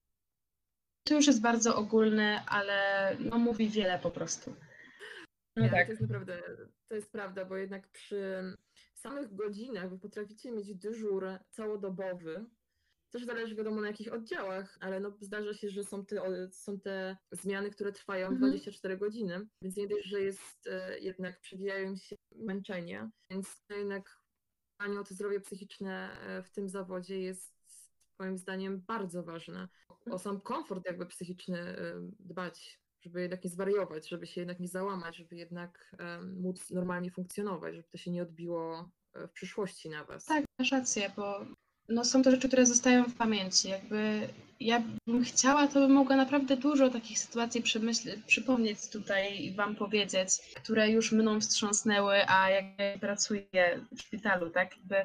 To 1.03 1.13
już 1.13 1.27
jest 1.27 1.41
bardzo 1.41 1.75
ogólne, 1.75 2.43
ale 2.47 3.09
no, 3.19 3.37
mówi 3.39 3.69
wiele 3.69 3.99
po 3.99 4.11
prostu. 4.11 4.55
No 5.55 5.69
tak. 5.69 5.85
to 5.85 5.91
jest 5.91 6.01
naprawdę, 6.01 6.41
to 6.87 6.95
jest 6.95 7.11
prawda, 7.11 7.45
bo 7.45 7.57
jednak 7.57 7.87
przy 7.87 8.41
samych 8.95 9.35
godzinach 9.35 9.89
wy 9.89 9.99
potraficie 9.99 10.51
mieć 10.51 10.75
dyżur 10.75 11.27
całodobowy. 11.49 12.45
Też 13.15 13.25
zależy 13.25 13.55
wiadomo 13.55 13.81
na 13.81 13.87
jakich 13.87 14.13
oddziałach, 14.13 14.77
ale 14.81 14.99
no 14.99 15.17
zdarza 15.21 15.53
się, 15.53 15.69
że 15.69 15.83
są 15.83 16.05
te, 16.05 16.49
są 16.51 16.79
te 16.79 17.17
zmiany, 17.31 17.69
które 17.69 17.91
trwają 17.91 18.27
Mhm. 18.27 18.39
24 18.39 18.97
godziny, 18.97 19.47
więc 19.61 19.77
nie 19.77 19.87
dość, 19.87 20.07
że 20.07 20.21
jest 20.21 20.67
e, 20.67 20.99
jednak 20.99 21.39
przewijają 21.39 21.95
się 21.95 22.15
męczenie, 22.35 23.09
więc 23.29 23.61
to 23.67 23.75
jednak 23.75 24.19
dbanie 24.79 24.99
o 24.99 25.03
to 25.03 25.13
zdrowie 25.13 25.39
psychiczne 25.39 26.19
e, 26.21 26.43
w 26.43 26.51
tym 26.51 26.69
zawodzie 26.69 27.19
jest 27.19 27.53
moim 28.19 28.37
zdaniem 28.37 28.81
bardzo 28.87 29.23
ważne. 29.23 29.67
O 30.11 30.19
sam 30.19 30.41
komfort 30.41 30.85
jakby 30.85 31.05
psychiczny 31.05 31.59
e, 31.59 31.93
dbać, 32.19 32.81
żeby 33.01 33.21
jednak 33.21 33.43
nie 33.43 33.49
zwariować, 33.49 34.09
żeby 34.09 34.27
się 34.27 34.41
jednak 34.41 34.59
nie 34.59 34.67
załamać, 34.67 35.17
żeby 35.17 35.35
jednak 35.35 35.95
móc 36.35 36.69
normalnie 36.71 37.11
funkcjonować, 37.11 37.75
żeby 37.75 37.87
to 37.87 37.97
się 37.97 38.11
nie 38.11 38.23
odbiło 38.23 38.91
w 39.15 39.29
przyszłości 39.31 39.89
na 39.89 40.03
was. 40.03 40.25
Tak, 40.25 40.45
masz 40.59 40.71
rację, 40.71 41.11
bo 41.15 41.45
no, 41.89 42.05
są 42.05 42.23
to 42.23 42.31
rzeczy, 42.31 42.47
które 42.47 42.65
zostają 42.65 43.03
w 43.03 43.15
pamięci. 43.15 43.69
Jakby 43.69 44.27
ja 44.59 44.83
bym 45.07 45.23
chciała, 45.23 45.67
to 45.67 45.79
bym 45.79 45.91
mogła 45.91 46.15
naprawdę 46.15 46.57
dużo 46.57 46.89
takich 46.89 47.19
sytuacji 47.19 47.63
przypomnieć 48.27 48.87
tutaj 48.91 49.43
i 49.43 49.53
Wam 49.53 49.75
powiedzieć, 49.75 50.29
które 50.55 50.89
już 50.89 51.11
mną 51.11 51.41
wstrząsnęły, 51.41 52.29
a 52.29 52.49
jak 52.49 52.65
ja 52.79 52.99
pracuję 52.99 53.45
w 53.95 54.01
szpitalu, 54.01 54.49
tak? 54.49 54.77
Jakby 54.77 54.95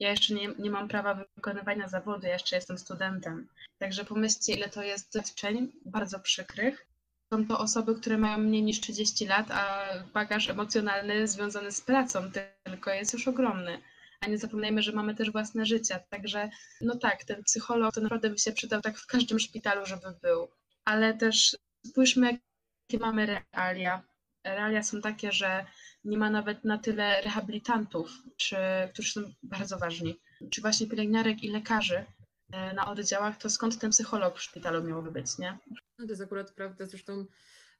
ja 0.00 0.10
jeszcze 0.10 0.34
nie, 0.34 0.48
nie 0.58 0.70
mam 0.70 0.88
prawa 0.88 1.24
wykonywania 1.36 1.88
zawodu, 1.88 2.26
ja 2.26 2.32
jeszcze 2.32 2.56
jestem 2.56 2.78
studentem. 2.78 3.48
Także 3.78 4.04
pomyślcie, 4.04 4.52
ile 4.52 4.68
to 4.68 4.82
jest 4.82 5.12
doświadczeń 5.14 5.72
bardzo 5.84 6.20
przykrych. 6.20 6.86
Są 7.32 7.46
to 7.46 7.58
osoby, 7.58 7.94
które 7.94 8.18
mają 8.18 8.38
mniej 8.38 8.62
niż 8.62 8.80
30 8.80 9.26
lat, 9.26 9.46
a 9.50 9.84
bagaż 10.14 10.48
emocjonalny 10.48 11.28
związany 11.28 11.72
z 11.72 11.80
pracą 11.80 12.30
tylko 12.64 12.90
jest 12.90 13.12
już 13.12 13.28
ogromny 13.28 13.78
a 14.20 14.26
nie 14.28 14.38
zapominajmy, 14.38 14.82
że 14.82 14.92
mamy 14.92 15.14
też 15.14 15.32
własne 15.32 15.66
życie. 15.66 16.04
Także 16.10 16.50
no 16.80 16.96
tak, 16.96 17.24
ten 17.24 17.42
psycholog 17.42 17.94
to 17.94 18.00
naprawdę 18.00 18.30
by 18.30 18.38
się 18.38 18.52
przydał 18.52 18.80
tak 18.80 18.98
w 18.98 19.06
każdym 19.06 19.38
szpitalu, 19.38 19.86
żeby 19.86 20.06
był. 20.22 20.48
Ale 20.84 21.14
też 21.14 21.56
spójrzmy, 21.86 22.26
jakie 22.26 23.04
mamy 23.04 23.26
realia. 23.52 24.02
Realia 24.44 24.82
są 24.82 25.00
takie, 25.00 25.32
że 25.32 25.66
nie 26.04 26.18
ma 26.18 26.30
nawet 26.30 26.64
na 26.64 26.78
tyle 26.78 27.22
rehabilitantów, 27.22 28.10
czy, 28.36 28.56
którzy 28.92 29.12
są 29.12 29.20
bardzo 29.42 29.78
ważni, 29.78 30.20
czy 30.50 30.60
właśnie 30.60 30.86
pielęgniarek 30.86 31.42
i 31.42 31.50
lekarzy 31.50 32.04
e, 32.52 32.74
na 32.74 32.86
oddziałach, 32.86 33.36
to 33.36 33.50
skąd 33.50 33.78
ten 33.78 33.90
psycholog 33.90 34.38
w 34.38 34.42
szpitalu 34.42 34.84
miałby 34.84 35.10
być, 35.10 35.38
nie? 35.38 35.58
No 35.98 36.06
to 36.06 36.12
jest 36.12 36.22
akurat 36.22 36.52
prawda. 36.52 36.86
Zresztą 36.86 37.26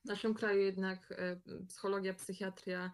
w 0.04 0.08
naszym 0.08 0.34
kraju 0.34 0.60
jednak 0.60 1.12
e, 1.12 1.40
psychologia, 1.68 2.14
psychiatria, 2.14 2.90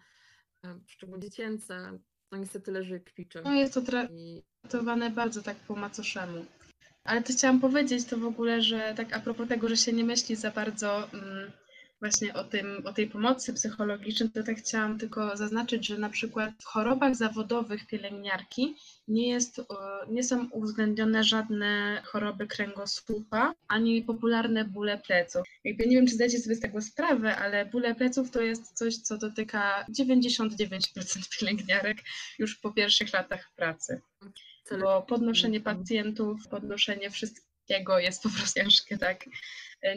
e, 0.65 0.79
szczególnie 0.87 1.23
dziecięca, 1.23 1.99
to 2.33 2.37
niestety 2.37 2.71
leży 2.71 2.99
kwiczem. 2.99 3.43
No 3.43 3.53
jest 3.53 3.73
to 3.73 3.81
traktowane 3.81 5.09
bardzo 5.09 5.41
tak 5.41 5.57
po 5.57 5.75
macoszemu. 5.75 6.45
Ale 7.03 7.23
to 7.23 7.33
chciałam 7.33 7.59
powiedzieć 7.59 8.05
to 8.05 8.17
w 8.17 8.25
ogóle, 8.25 8.61
że 8.61 8.93
tak 8.97 9.13
a 9.13 9.19
propos 9.19 9.47
tego, 9.47 9.69
że 9.69 9.77
się 9.77 9.93
nie 9.93 10.03
myśli 10.03 10.35
za 10.35 10.51
bardzo 10.51 11.09
mm, 11.13 11.51
właśnie 12.03 12.33
o, 12.33 12.43
tym, 12.43 12.81
o 12.85 12.93
tej 12.93 13.07
pomocy 13.07 13.53
psychologicznej, 13.53 14.29
to 14.29 14.43
tak 14.43 14.57
chciałam 14.57 14.99
tylko 14.99 15.37
zaznaczyć, 15.37 15.87
że 15.87 15.97
na 15.97 16.09
przykład 16.09 16.51
w 16.61 16.65
chorobach 16.65 17.15
zawodowych 17.15 17.87
pielęgniarki 17.87 18.75
nie, 19.07 19.29
jest, 19.29 19.61
nie 20.09 20.23
są 20.23 20.49
uwzględnione 20.49 21.23
żadne 21.23 22.01
choroby 22.05 22.47
kręgosłupa, 22.47 23.53
ani 23.67 24.01
popularne 24.01 24.65
bóle 24.65 24.97
pleców. 24.97 25.43
Jakby 25.63 25.87
nie 25.87 25.95
wiem, 25.95 26.07
czy 26.07 26.15
zdajecie 26.15 26.39
sobie 26.39 26.55
z 26.55 26.59
tego 26.59 26.81
sprawę, 26.81 27.35
ale 27.35 27.65
bóle 27.65 27.95
pleców 27.95 28.31
to 28.31 28.41
jest 28.41 28.73
coś, 28.73 28.97
co 28.97 29.17
dotyka 29.17 29.85
99% 29.99 30.79
pielęgniarek 31.39 31.97
już 32.39 32.55
po 32.55 32.71
pierwszych 32.71 33.13
latach 33.13 33.51
pracy 33.55 34.01
bo 34.79 35.01
podnoszenie 35.01 35.61
pacjentów, 35.61 36.47
podnoszenie 36.47 37.09
wszystkiego 37.09 37.99
jest 37.99 38.23
po 38.23 38.29
prostu 38.29 38.59
ciężkie, 38.59 38.97
tak? 38.97 39.25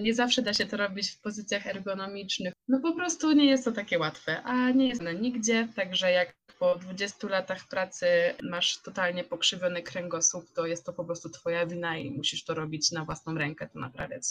Nie 0.00 0.14
zawsze 0.14 0.42
da 0.42 0.54
się 0.54 0.66
to 0.66 0.76
robić 0.76 1.10
w 1.10 1.20
pozycjach 1.20 1.66
ergonomicznych. 1.66 2.52
No 2.68 2.80
po 2.80 2.94
prostu 2.94 3.32
nie 3.32 3.46
jest 3.46 3.64
to 3.64 3.72
takie 3.72 3.98
łatwe, 3.98 4.42
a 4.42 4.70
nie 4.70 4.88
jest 4.88 5.00
ono 5.00 5.12
nigdzie, 5.12 5.68
także 5.76 6.10
jak 6.12 6.34
po 6.58 6.76
20 6.76 7.28
latach 7.28 7.68
pracy 7.68 8.06
masz 8.42 8.82
totalnie 8.82 9.24
pokrzywiony 9.24 9.82
kręgosłup, 9.82 10.50
to 10.54 10.66
jest 10.66 10.86
to 10.86 10.92
po 10.92 11.04
prostu 11.04 11.30
twoja 11.30 11.66
wina 11.66 11.98
i 11.98 12.10
musisz 12.10 12.44
to 12.44 12.54
robić 12.54 12.92
na 12.92 13.04
własną 13.04 13.34
rękę, 13.34 13.68
to 13.72 13.78
naprawiać. 13.78 14.22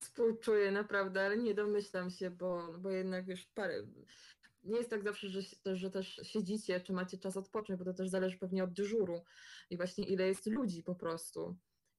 Współczuję 0.00 0.70
naprawdę, 0.70 1.22
ale 1.24 1.36
nie 1.36 1.54
domyślam 1.54 2.10
się, 2.10 2.30
bo, 2.30 2.78
bo 2.78 2.90
jednak 2.90 3.28
już 3.28 3.46
parę. 3.46 3.86
Nie 4.64 4.76
jest 4.76 4.90
tak 4.90 5.02
zawsze, 5.02 5.28
że, 5.28 5.40
że 5.76 5.90
też 5.90 6.20
siedzicie, 6.22 6.80
czy 6.80 6.92
macie 6.92 7.18
czas 7.18 7.36
odpocząć, 7.36 7.78
bo 7.78 7.84
to 7.84 7.94
też 7.94 8.08
zależy 8.08 8.38
pewnie 8.38 8.64
od 8.64 8.72
dyżuru 8.72 9.24
i 9.70 9.76
właśnie 9.76 10.04
ile 10.04 10.26
jest 10.26 10.46
ludzi 10.46 10.82
po 10.82 10.94
prostu, 10.94 11.56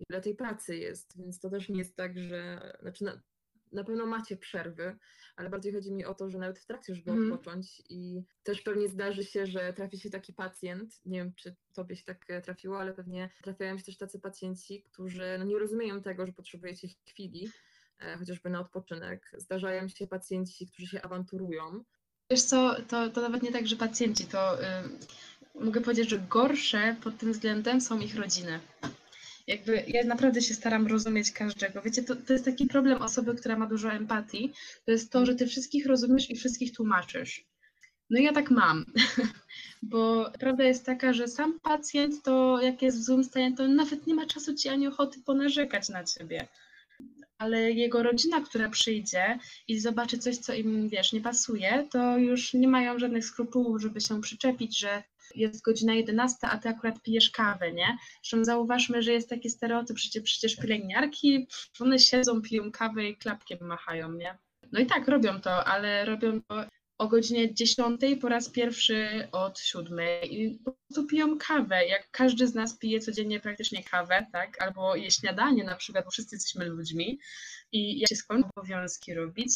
ile 0.10 0.22
tej 0.22 0.36
pracy 0.36 0.78
jest, 0.78 1.18
więc 1.18 1.40
to 1.40 1.50
też 1.50 1.70
nie 1.70 1.80
jest 1.80 1.96
tak, 1.96 2.20
że. 2.20 2.74
Znaczy 2.82 3.04
na, 3.04 3.22
na 3.72 3.84
pewno 3.84 4.06
macie 4.06 4.38
przerwy, 4.38 4.98
ale 5.36 5.50
bardziej 5.50 5.74
chodzi 5.74 5.92
mi 5.92 6.06
o 6.06 6.14
to, 6.14 6.30
że 6.30 6.38
nawet 6.38 6.60
w 6.60 6.66
trakcie, 6.66 6.96
żeby 6.96 7.12
Mhm. 7.12 7.32
odpocząć 7.32 7.82
i 7.90 8.24
też 8.44 8.62
pewnie 8.62 8.88
zdarzy 8.88 9.24
się, 9.24 9.48
że 9.48 9.74
trafi 9.74 10.00
się 10.00 10.10
taki 10.10 10.34
pacjent, 10.34 11.06
nie 11.06 11.20
wiem, 11.20 11.34
czy 11.36 11.56
tobie 11.74 11.96
się 11.96 12.04
tak 12.04 12.26
e, 12.30 12.42
trafiło, 12.42 12.80
ale 12.80 12.94
pewnie 12.94 13.30
trafiają 13.44 13.78
się 13.78 13.84
też 13.84 13.98
tacy 13.98 14.20
pacjenci, 14.20 14.84
którzy 14.84 15.36
no, 15.40 15.46
nie 15.46 15.60
rozumieją 15.60 16.02
tego, 16.02 16.26
że 16.26 16.34
potrzebujecie 16.34 16.88
chwili, 17.08 17.50
e, 18.00 18.18
chociażby 18.18 18.50
na 18.50 18.60
odpoczynek. 18.60 19.32
Zdarzają 19.38 19.88
się 19.88 20.08
pacjenci, 20.08 20.68
którzy 20.68 20.88
się 20.88 21.02
awanturują. 21.02 21.84
Wiesz 22.32 22.42
co, 22.42 22.76
to, 22.88 23.10
to 23.10 23.22
nawet 23.22 23.44
nie 23.44 23.52
tak, 23.52 23.68
że 23.68 23.76
pacjenci, 23.76 24.26
to 24.26 24.64
y, 24.64 24.66
mogę 25.56 25.82
powiedzieć, 25.82 26.10
że 26.10 26.20
gorsze 26.20 26.96
pod 27.04 27.18
tym 27.18 27.34
względem 27.34 27.82
są 27.82 28.00
ich 28.00 28.16
rodziny. 28.16 28.60
Jakby 29.48 29.84
ja 29.88 30.04
naprawdę 30.04 30.42
się 30.42 30.54
staram 30.54 30.88
rozumieć 30.88 31.32
każdego. 31.32 31.82
Wiecie, 31.82 32.04
to, 32.04 32.16
to 32.16 32.34
jest 32.34 32.46
taki 32.46 32.68
problem 32.68 33.02
osoby, 33.02 33.36
która 33.36 33.58
ma 33.58 33.68
dużo 33.68 33.92
empatii, 33.92 34.54
to 34.86 34.92
jest 34.92 35.12
to, 35.12 35.26
że 35.26 35.36
ty 35.36 35.48
wszystkich 35.48 35.86
rozumiesz 35.86 36.30
i 36.30 36.36
wszystkich 36.36 36.76
tłumaczysz. 36.76 37.46
No 38.10 38.20
ja 38.20 38.34
tak 38.34 38.52
mam, 38.52 38.86
bo 39.92 40.32
prawda 40.40 40.64
jest 40.64 40.86
taka, 40.86 41.14
że 41.14 41.28
sam 41.28 41.60
pacjent 41.60 42.24
to 42.24 42.62
jak 42.62 42.82
jest 42.82 42.98
w 42.98 43.04
złym 43.04 43.24
stanie, 43.24 43.56
to 43.56 43.68
nawet 43.68 44.08
nie 44.08 44.14
ma 44.14 44.26
czasu 44.26 44.56
ci 44.56 44.70
ani 44.70 44.88
ochoty 44.88 45.20
ponarzekać 45.26 45.90
na 45.90 46.04
ciebie. 46.04 46.48
Ale 47.42 47.72
jego 47.72 48.04
rodzina, 48.04 48.42
która 48.42 48.70
przyjdzie 48.70 49.40
i 49.68 49.80
zobaczy 49.80 50.18
coś, 50.18 50.38
co 50.38 50.54
im, 50.54 50.90
wiesz, 50.90 51.14
nie 51.14 51.22
pasuje, 51.22 51.88
to 51.92 52.18
już 52.18 52.54
nie 52.54 52.68
mają 52.68 53.00
żadnych 53.00 53.26
skrupułów, 53.26 53.82
żeby 53.82 54.02
się 54.02 54.22
przyczepić, 54.22 54.80
że 54.80 55.04
jest 55.36 55.62
godzina 55.62 55.94
11, 55.94 56.48
a 56.48 56.58
ty 56.58 56.70
akurat 56.70 57.02
pijesz 57.02 57.30
kawę, 57.30 57.72
nie? 57.72 57.98
Zresztą 58.24 58.46
zauważmy, 58.46 59.04
że 59.04 59.12
jest 59.12 59.30
taki 59.30 59.50
stereotyp, 59.50 59.98
przecież, 59.98 60.24
przecież 60.24 60.56
pielęgniarki, 60.56 61.48
one 61.80 62.00
siedzą, 62.00 62.42
piją 62.42 62.72
kawę 62.72 63.06
i 63.06 63.18
klapkiem 63.18 63.60
machają, 63.62 64.12
nie? 64.12 64.38
No 64.72 64.80
i 64.80 64.86
tak, 64.86 65.08
robią 65.08 65.42
to, 65.42 65.66
ale 65.66 66.06
robią 66.06 66.42
to 66.42 66.66
o 67.02 67.08
godzinie 67.08 67.54
10 67.54 68.02
po 68.22 68.30
raz 68.30 68.50
pierwszy 68.50 69.28
od 69.32 69.60
7 69.60 70.00
i 70.24 70.60
po 70.66 70.72
prostu 70.72 71.08
piją 71.08 71.38
kawę, 71.38 71.86
jak 71.86 72.12
każdy 72.12 72.48
z 72.48 72.54
nas 72.54 72.78
pije 72.78 73.00
codziennie 73.00 73.40
praktycznie 73.40 73.84
kawę, 73.84 74.26
tak? 74.32 74.62
Albo 74.62 74.96
je 74.96 75.12
śniadanie 75.12 75.64
na 75.64 75.76
przykład, 75.76 76.06
bo 76.06 76.12
wszyscy 76.12 76.36
jesteśmy 76.36 76.66
ludźmi 76.66 77.20
i 77.72 78.00
jak 78.00 78.10
się 78.10 78.16
skończą 78.16 78.50
obowiązki 78.56 79.14
robić, 79.14 79.52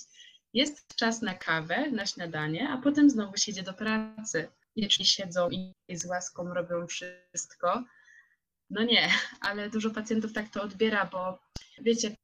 jest 0.54 0.96
czas 0.96 1.22
na 1.22 1.34
kawę, 1.34 1.92
na 1.92 2.06
śniadanie, 2.06 2.70
a 2.70 2.78
potem 2.78 3.10
znowu 3.10 3.38
się 3.38 3.52
idzie 3.52 3.64
do 3.64 3.74
pracy. 3.74 4.48
Wiecznie 4.78 5.06
siedzą 5.06 5.50
i 5.50 5.74
z 5.98 6.06
łaską 6.06 6.54
robią 6.54 6.88
wszystko. 6.88 7.84
No 8.70 8.84
nie, 8.84 9.10
ale 9.42 9.70
dużo 9.70 9.90
pacjentów 9.92 10.34
tak 10.34 10.50
to 10.50 10.64
odbiera, 10.64 11.06
bo 11.06 11.40
wiecie, 11.82 12.16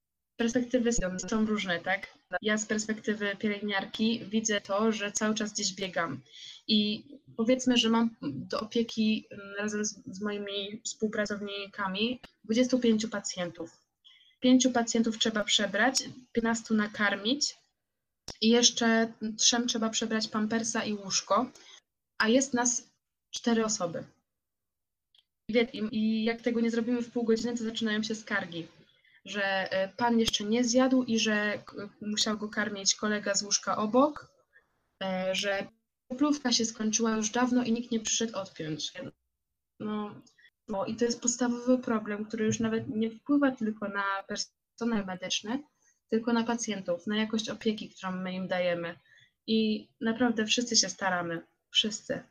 perspektywy 0.42 0.92
są 1.30 1.46
różne, 1.46 1.80
tak? 1.80 2.08
Ja 2.42 2.58
z 2.58 2.66
perspektywy 2.66 3.36
pielęgniarki 3.40 4.26
widzę 4.26 4.62
to, 4.62 4.92
że 4.92 5.12
cały 5.12 5.36
czas 5.36 5.54
gdzieś 5.54 5.74
biegam. 5.74 6.22
I 6.68 7.04
powiedzmy, 7.38 7.78
że 7.78 7.90
mam 7.90 8.10
do 8.22 8.60
opieki 8.60 9.28
mm, 9.32 9.56
razem 9.60 9.86
z, 9.86 10.00
z 10.06 10.22
moimi 10.22 10.82
współpracownikami 10.84 12.20
25 12.44 13.06
pacjentów. 13.06 13.78
Pięciu 14.40 14.72
pacjentów 14.72 15.18
trzeba 15.18 15.44
przebrać, 15.44 16.04
15 16.32 16.74
nakarmić 16.74 17.56
i 18.42 18.50
jeszcze 18.50 19.14
trzem 19.38 19.68
trzeba 19.68 19.90
przebrać 19.90 20.28
pampersa 20.28 20.86
i 20.86 20.94
łóżko, 20.94 21.52
a 22.18 22.30
jest 22.30 22.54
nas 22.54 22.84
cztery 23.32 23.66
osoby. 23.66 24.04
I 25.92 26.24
jak 26.24 26.42
tego 26.42 26.62
nie 26.62 26.72
zrobimy 26.72 27.02
w 27.02 27.12
pół 27.12 27.24
godziny, 27.24 27.58
to 27.58 27.64
zaczynają 27.64 28.04
się 28.04 28.16
skargi 28.16 28.68
że 29.26 29.72
e, 29.72 29.90
pan 29.90 30.20
jeszcze 30.20 30.44
nie 30.44 30.64
zjadł 30.64 31.04
i 31.04 31.20
że 31.20 31.64
musiał 32.02 32.38
go 32.38 32.50
karmić 32.50 32.96
kolega 32.96 33.36
z 33.36 33.44
łóżka 33.44 33.78
obok, 33.78 34.32
e, 35.04 35.36
że 35.36 35.68
plówka 36.18 36.52
się 36.52 36.66
skończyła 36.66 37.12
już 37.12 37.30
dawno 37.30 37.64
i 37.64 37.72
nikt 37.72 37.92
nie 37.92 38.00
przyszedł 38.00 38.38
odpiąć. 38.38 38.94
No, 39.80 40.22
no 40.68 40.86
i 40.86 40.96
to 40.96 41.06
jest 41.06 41.22
podstawowy 41.22 41.78
problem, 41.78 42.26
który 42.26 42.46
już 42.46 42.60
nawet 42.60 42.88
nie 42.88 43.12
wpływa 43.12 43.52
tylko 43.52 43.88
na 43.88 44.04
personel 44.28 45.06
medyczny, 45.06 45.64
tylko 46.10 46.34
na 46.34 46.44
pacjentów, 46.44 47.08
na 47.08 47.18
jakość 47.18 47.50
opieki, 47.50 47.90
którą 47.90 48.12
my 48.12 48.34
im 48.34 48.48
dajemy. 48.48 49.00
I 49.48 49.90
naprawdę 50.02 50.46
wszyscy 50.46 50.76
się 50.76 50.90
staramy, 50.90 51.42
wszyscy, 51.70 52.24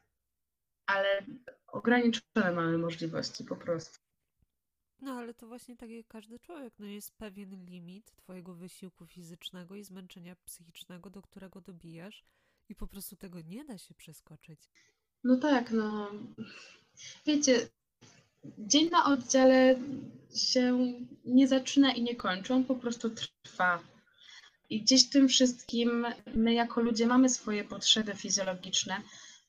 ale 0.87 1.24
ograniczone 1.66 2.53
mamy 2.53 2.79
możliwości 2.79 3.44
po 3.44 3.57
prostu. 3.57 4.10
No 5.01 5.13
ale 5.13 5.35
to 5.35 5.47
właśnie 5.47 5.77
tak 5.77 5.91
jak 5.91 6.07
każdy 6.07 6.39
człowiek, 6.39 6.75
no 6.79 6.87
jest 6.87 7.17
pewien 7.17 7.65
limit 7.65 8.13
twojego 8.17 8.55
wysiłku 8.55 9.07
fizycznego 9.07 9.75
i 9.77 9.85
zmęczenia 9.85 10.37
psychicznego, 10.45 11.11
do 11.11 11.23
którego 11.23 11.61
dobijasz 11.61 12.25
i 12.69 12.75
po 12.75 12.87
prostu 12.87 13.17
tego 13.17 13.41
nie 13.41 13.65
da 13.65 13.79
się 13.79 13.95
przeskoczyć. 13.95 14.61
No 15.25 15.37
tak, 15.37 15.71
no. 15.71 16.11
Wiecie, 17.27 17.69
dzień 18.59 18.91
na 18.91 19.05
oddziale 19.05 19.81
się 20.35 20.95
nie 21.25 21.49
zaczyna 21.49 21.93
i 21.93 22.03
nie 22.03 22.17
kończy, 22.17 22.55
on 22.55 22.65
po 22.65 22.75
prostu 22.75 23.11
trwa. 23.11 23.83
I 24.71 24.83
gdzieś 24.83 25.07
w 25.07 25.11
tym 25.11 25.29
wszystkim 25.29 26.07
my 26.35 26.55
jako 26.55 26.81
ludzie 26.81 27.07
mamy 27.07 27.29
swoje 27.29 27.65
potrzeby 27.65 28.15
fizjologiczne 28.15 29.03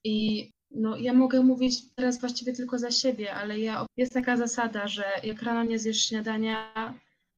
i 0.04 0.52
no, 0.72 0.98
ja 0.98 1.14
mogę 1.14 1.42
mówić 1.42 1.76
teraz 1.96 2.20
właściwie 2.20 2.54
tylko 2.54 2.80
za 2.80 2.92
siebie, 2.92 3.34
ale 3.34 3.60
ja, 3.60 3.86
jest 3.98 4.14
taka 4.14 4.38
zasada, 4.38 4.88
że 4.88 5.04
jak 5.24 5.42
rano 5.42 5.64
nie 5.64 5.80
zjesz 5.80 6.06
śniadania, 6.06 6.94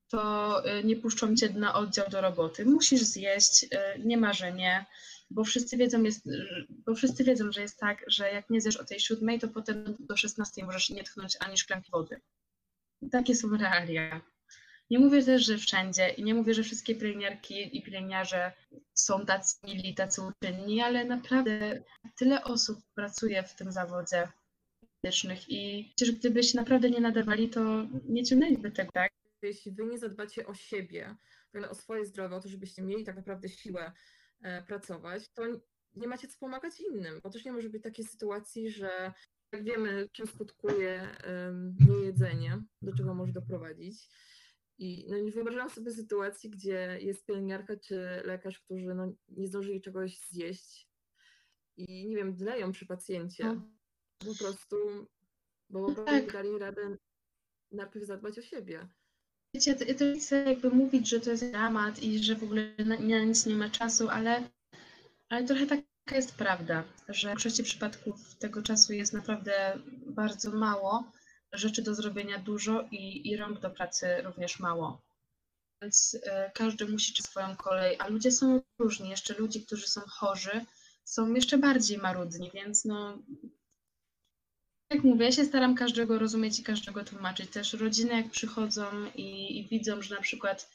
to 0.09 0.61
y, 0.79 0.83
nie 0.83 0.95
puszczą 0.95 1.35
cię 1.35 1.49
na 1.49 1.73
oddział 1.73 2.09
do 2.09 2.21
roboty. 2.21 2.65
Musisz 2.65 3.01
zjeść, 3.01 3.63
y, 3.63 3.67
nie 4.05 4.17
ma, 4.17 4.33
że 4.33 4.51
nie 4.51 4.85
bo 5.33 5.43
wszyscy 5.43 5.77
wiedzą, 5.77 6.03
jest, 6.03 6.29
bo 6.69 6.95
wszyscy 6.95 7.23
wiedzą, 7.23 7.51
że 7.51 7.61
jest 7.61 7.79
tak, 7.79 8.05
że 8.07 8.31
jak 8.31 8.49
nie 8.49 8.61
zjesz 8.61 8.77
o 8.77 8.85
tej 8.85 8.99
siódmej, 8.99 9.39
to 9.39 9.47
potem 9.47 9.95
do 9.99 10.17
16 10.17 10.65
możesz 10.65 10.89
nie 10.89 11.03
tchnąć 11.03 11.37
ani 11.39 11.57
szklanki 11.57 11.91
wody. 11.91 12.21
Takie 13.11 13.35
są 13.35 13.57
realia. 13.57 14.21
Nie 14.93 14.99
mówię 14.99 15.23
też, 15.23 15.45
że 15.45 15.57
wszędzie 15.57 16.09
i 16.09 16.23
nie 16.23 16.33
mówię, 16.33 16.53
że 16.53 16.63
wszystkie 16.63 16.95
pielęgniarki 16.95 17.77
i 17.77 17.83
pielęgniarze 17.83 18.51
są 18.93 19.25
tacy 19.25 19.57
mili, 19.63 19.95
tacy 19.95 20.21
uczynni, 20.21 20.81
ale 20.81 21.05
naprawdę 21.05 21.83
tyle 22.17 22.43
osób 22.43 22.79
pracuje 22.95 23.43
w 23.43 23.55
tym 23.55 23.71
zawodzie 23.71 24.27
medycznych 25.03 25.49
i 25.49 25.93
przecież 25.95 26.15
gdybyście 26.15 26.57
naprawdę 26.57 26.89
nie 26.89 27.01
nadawali, 27.01 27.49
to 27.49 27.87
nie 28.05 28.23
ciągnęliby 28.23 28.71
tego, 28.71 28.91
tak? 28.91 29.11
jeśli 29.41 29.71
wy 29.71 29.85
nie 29.85 29.97
zadbacie 29.97 30.47
o 30.47 30.53
siebie, 30.53 31.15
o 31.69 31.75
swoje 31.75 32.05
zdrowie, 32.05 32.35
o 32.35 32.41
to, 32.41 32.49
żebyście 32.49 32.81
mieli 32.81 33.03
tak 33.03 33.15
naprawdę 33.15 33.49
siłę 33.49 33.91
e, 34.41 34.63
pracować, 34.63 35.29
to 35.29 35.43
nie 35.95 36.07
macie 36.07 36.27
co 36.27 36.39
pomagać 36.39 36.73
innym. 36.79 37.19
Bo 37.23 37.29
też 37.29 37.45
nie 37.45 37.51
może 37.51 37.69
być 37.69 37.83
takiej 37.83 38.05
sytuacji, 38.05 38.71
że 38.71 39.13
jak 39.51 39.63
wiemy, 39.63 40.09
czym 40.11 40.27
skutkuje 40.27 41.07
niejedzenie, 41.87 42.61
do 42.81 42.95
czego 42.95 43.13
może 43.13 43.33
doprowadzić. 43.33 44.09
I 44.83 45.05
no, 45.09 45.17
nie 45.17 45.31
wyobrażam 45.31 45.69
sobie 45.69 45.91
sytuacji, 45.91 46.49
gdzie 46.49 46.97
jest 47.01 47.25
pielęgniarka 47.25 47.77
czy 47.77 48.21
lekarz, 48.25 48.59
którzy 48.59 48.93
no, 48.95 49.13
nie 49.29 49.47
zdążyli 49.47 49.81
czegoś 49.81 50.19
zjeść 50.19 50.89
i 51.77 52.07
nie 52.07 52.15
wiem, 52.15 52.35
dleją 52.35 52.71
przy 52.71 52.85
pacjencie. 52.85 53.43
No. 53.43 53.61
Po 54.19 54.43
prostu, 54.43 54.75
bo 55.69 55.85
po 55.85 55.93
prostu 55.93 56.05
tak. 56.05 56.33
dali 56.33 56.57
radę 56.59 56.97
najpierw 57.71 58.05
zadbać 58.05 58.39
o 58.39 58.41
siebie. 58.41 58.87
Wiecie, 59.53 59.75
to, 59.75 59.85
to 59.85 60.19
chcę 60.19 60.43
jakby 60.43 60.69
mówić, 60.69 61.09
że 61.09 61.19
to 61.19 61.31
jest 61.31 61.51
dramat 61.51 62.03
i 62.03 62.23
że 62.23 62.35
w 62.35 62.43
ogóle 62.43 62.73
na, 62.77 62.99
na 62.99 63.23
nic 63.23 63.45
nie 63.45 63.55
ma 63.55 63.69
czasu, 63.69 64.09
ale, 64.09 64.49
ale 65.29 65.47
trochę 65.47 65.65
taka 65.65 66.15
jest 66.15 66.35
prawda, 66.35 66.83
że 67.09 67.27
w 67.27 67.29
większości 67.29 67.63
przypadków 67.63 68.35
tego 68.35 68.61
czasu 68.61 68.93
jest 68.93 69.13
naprawdę 69.13 69.79
bardzo 70.05 70.51
mało, 70.51 71.11
rzeczy 71.53 71.81
do 71.81 71.95
zrobienia 71.95 72.39
dużo 72.39 72.87
i, 72.91 73.29
i 73.29 73.37
rąk 73.37 73.59
do 73.59 73.69
pracy 73.69 74.21
również 74.23 74.59
mało. 74.59 75.01
Więc 75.81 76.17
e, 76.23 76.51
każdy 76.53 76.87
musi 76.87 77.13
czytać 77.13 77.31
swoją 77.31 77.55
kolej, 77.55 77.95
a 77.99 78.07
ludzie 78.07 78.31
są 78.31 78.61
różni. 78.79 79.09
Jeszcze 79.09 79.33
ludzi, 79.33 79.65
którzy 79.65 79.87
są 79.87 80.01
chorzy, 80.01 80.65
są 81.03 81.33
jeszcze 81.33 81.57
bardziej 81.57 81.97
marudni, 81.97 82.51
więc 82.53 82.85
no. 82.85 83.17
Jak 84.89 85.03
mówię, 85.03 85.25
ja 85.25 85.31
się 85.31 85.45
staram 85.45 85.75
każdego 85.75 86.19
rozumieć 86.19 86.59
i 86.59 86.63
każdego 86.63 87.03
tłumaczyć. 87.03 87.51
Też 87.51 87.73
rodziny, 87.73 88.13
jak 88.13 88.31
przychodzą 88.31 88.85
i, 89.15 89.59
i 89.59 89.67
widzą, 89.67 90.01
że 90.01 90.15
na 90.15 90.21
przykład, 90.21 90.69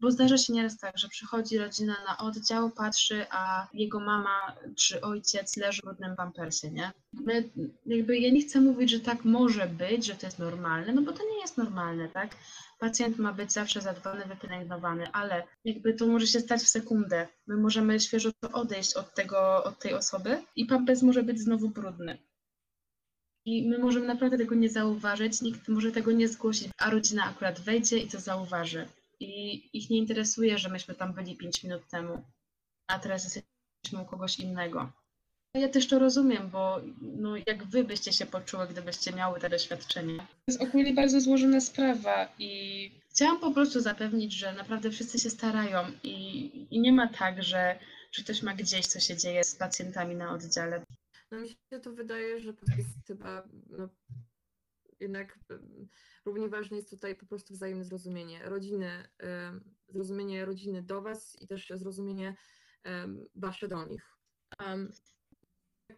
bo 0.00 0.10
zdarza 0.10 0.38
się 0.38 0.52
nieraz 0.52 0.78
tak, 0.78 0.98
że 0.98 1.08
przychodzi 1.08 1.58
rodzina 1.58 1.96
na 2.06 2.18
oddział, 2.18 2.70
patrzy, 2.70 3.26
a 3.30 3.68
jego 3.72 4.00
mama 4.00 4.56
czy 4.76 5.00
ojciec 5.00 5.56
leży 5.56 5.82
w 5.82 5.84
brudnym 5.84 6.16
pampersie, 6.16 6.70
nie? 6.70 6.92
My, 7.12 7.50
jakby 7.86 8.18
ja 8.18 8.30
nie 8.30 8.42
chcę 8.42 8.60
mówić, 8.60 8.90
że 8.90 9.00
tak 9.00 9.24
może 9.24 9.66
być, 9.66 10.06
że 10.06 10.14
to 10.14 10.26
jest 10.26 10.38
normalne, 10.38 10.92
no 10.92 11.02
bo 11.02 11.12
to 11.12 11.22
nie 11.24 11.40
jest 11.40 11.58
normalne, 11.58 12.08
tak? 12.08 12.30
Pacjent 12.78 13.18
ma 13.18 13.32
być 13.32 13.52
zawsze 13.52 13.80
zadbany, 13.80 14.24
wypielęgnowany, 14.24 15.12
ale 15.12 15.42
jakby 15.64 15.94
to 15.94 16.06
może 16.06 16.26
się 16.26 16.40
stać 16.40 16.60
w 16.62 16.68
sekundę. 16.68 17.28
My 17.46 17.56
możemy 17.56 18.00
świeżo 18.00 18.30
odejść 18.52 18.94
od 18.94 19.14
tego, 19.14 19.64
od 19.64 19.78
tej 19.78 19.94
osoby 19.94 20.42
i 20.56 20.66
pampers 20.66 21.02
może 21.02 21.22
być 21.22 21.40
znowu 21.40 21.68
brudny. 21.68 22.18
I 23.44 23.68
my 23.68 23.78
możemy 23.78 24.06
naprawdę 24.06 24.38
tego 24.38 24.54
nie 24.54 24.70
zauważyć, 24.70 25.42
nikt 25.42 25.68
może 25.68 25.92
tego 25.92 26.12
nie 26.12 26.28
zgłosić, 26.28 26.68
a 26.78 26.90
rodzina 26.90 27.24
akurat 27.24 27.60
wejdzie 27.60 27.98
i 27.98 28.08
to 28.08 28.20
zauważy. 28.20 28.88
I 29.20 29.62
ich 29.72 29.90
nie 29.90 29.98
interesuje, 29.98 30.58
że 30.58 30.68
myśmy 30.68 30.94
tam 30.94 31.12
byli 31.12 31.36
5 31.36 31.64
minut 31.64 31.88
temu, 31.88 32.22
a 32.86 32.98
teraz 32.98 33.24
jesteśmy 33.24 34.02
u 34.02 34.04
kogoś 34.04 34.38
innego. 34.38 34.92
Ja 35.54 35.68
też 35.68 35.88
to 35.88 35.98
rozumiem, 35.98 36.50
bo 36.50 36.80
no, 37.00 37.36
jak 37.36 37.64
wy 37.64 37.84
byście 37.84 38.12
się 38.12 38.26
poczuły, 38.26 38.66
gdybyście 38.66 39.12
miały 39.12 39.40
te 39.40 39.50
doświadczenie. 39.50 40.16
To 40.16 40.24
jest 40.48 40.62
ogólnie 40.62 40.94
bardzo 40.94 41.20
złożona 41.20 41.60
sprawa 41.60 42.28
i 42.38 42.90
chciałam 43.10 43.40
po 43.40 43.50
prostu 43.50 43.80
zapewnić, 43.80 44.32
że 44.32 44.52
naprawdę 44.52 44.90
wszyscy 44.90 45.18
się 45.18 45.30
starają 45.30 45.78
i, 46.02 46.50
i 46.70 46.80
nie 46.80 46.92
ma 46.92 47.08
tak, 47.08 47.42
że, 47.42 47.78
że 48.12 48.22
ktoś 48.22 48.42
ma 48.42 48.54
gdzieś, 48.54 48.86
co 48.86 49.00
się 49.00 49.16
dzieje 49.16 49.44
z 49.44 49.56
pacjentami 49.56 50.16
na 50.16 50.32
oddziale. 50.32 50.84
No 51.30 51.38
mi 51.38 51.48
się 51.48 51.80
to 51.82 51.92
wydaje, 51.92 52.40
że 52.40 52.52
to 52.52 52.66
jest 52.76 53.06
chyba 53.06 53.42
no, 53.70 53.88
jednak 55.00 55.38
równie 56.24 56.48
ważne 56.48 56.76
jest 56.76 56.90
tutaj 56.90 57.16
po 57.16 57.26
prostu 57.26 57.54
wzajemne 57.54 57.84
zrozumienie 57.84 58.42
rodziny, 58.42 59.08
zrozumienie 59.88 60.44
rodziny 60.44 60.82
do 60.82 61.02
was 61.02 61.36
i 61.40 61.46
też 61.46 61.72
zrozumienie 61.74 62.36
wasze 63.34 63.68
do 63.68 63.86
nich. 63.86 64.18
Um, 64.60 64.92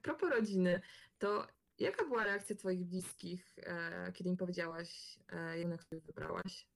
propos 0.02 0.30
rodziny, 0.30 0.80
to 1.18 1.46
jaka 1.80 2.04
była 2.04 2.24
reakcja 2.24 2.56
twoich 2.56 2.84
bliskich, 2.84 3.54
e, 3.62 4.12
kiedy 4.12 4.30
im 4.30 4.36
powiedziałaś, 4.36 5.18
e, 5.28 5.58
jednak 5.58 5.84
sobie 5.84 6.00
wybrałaś? 6.00 6.66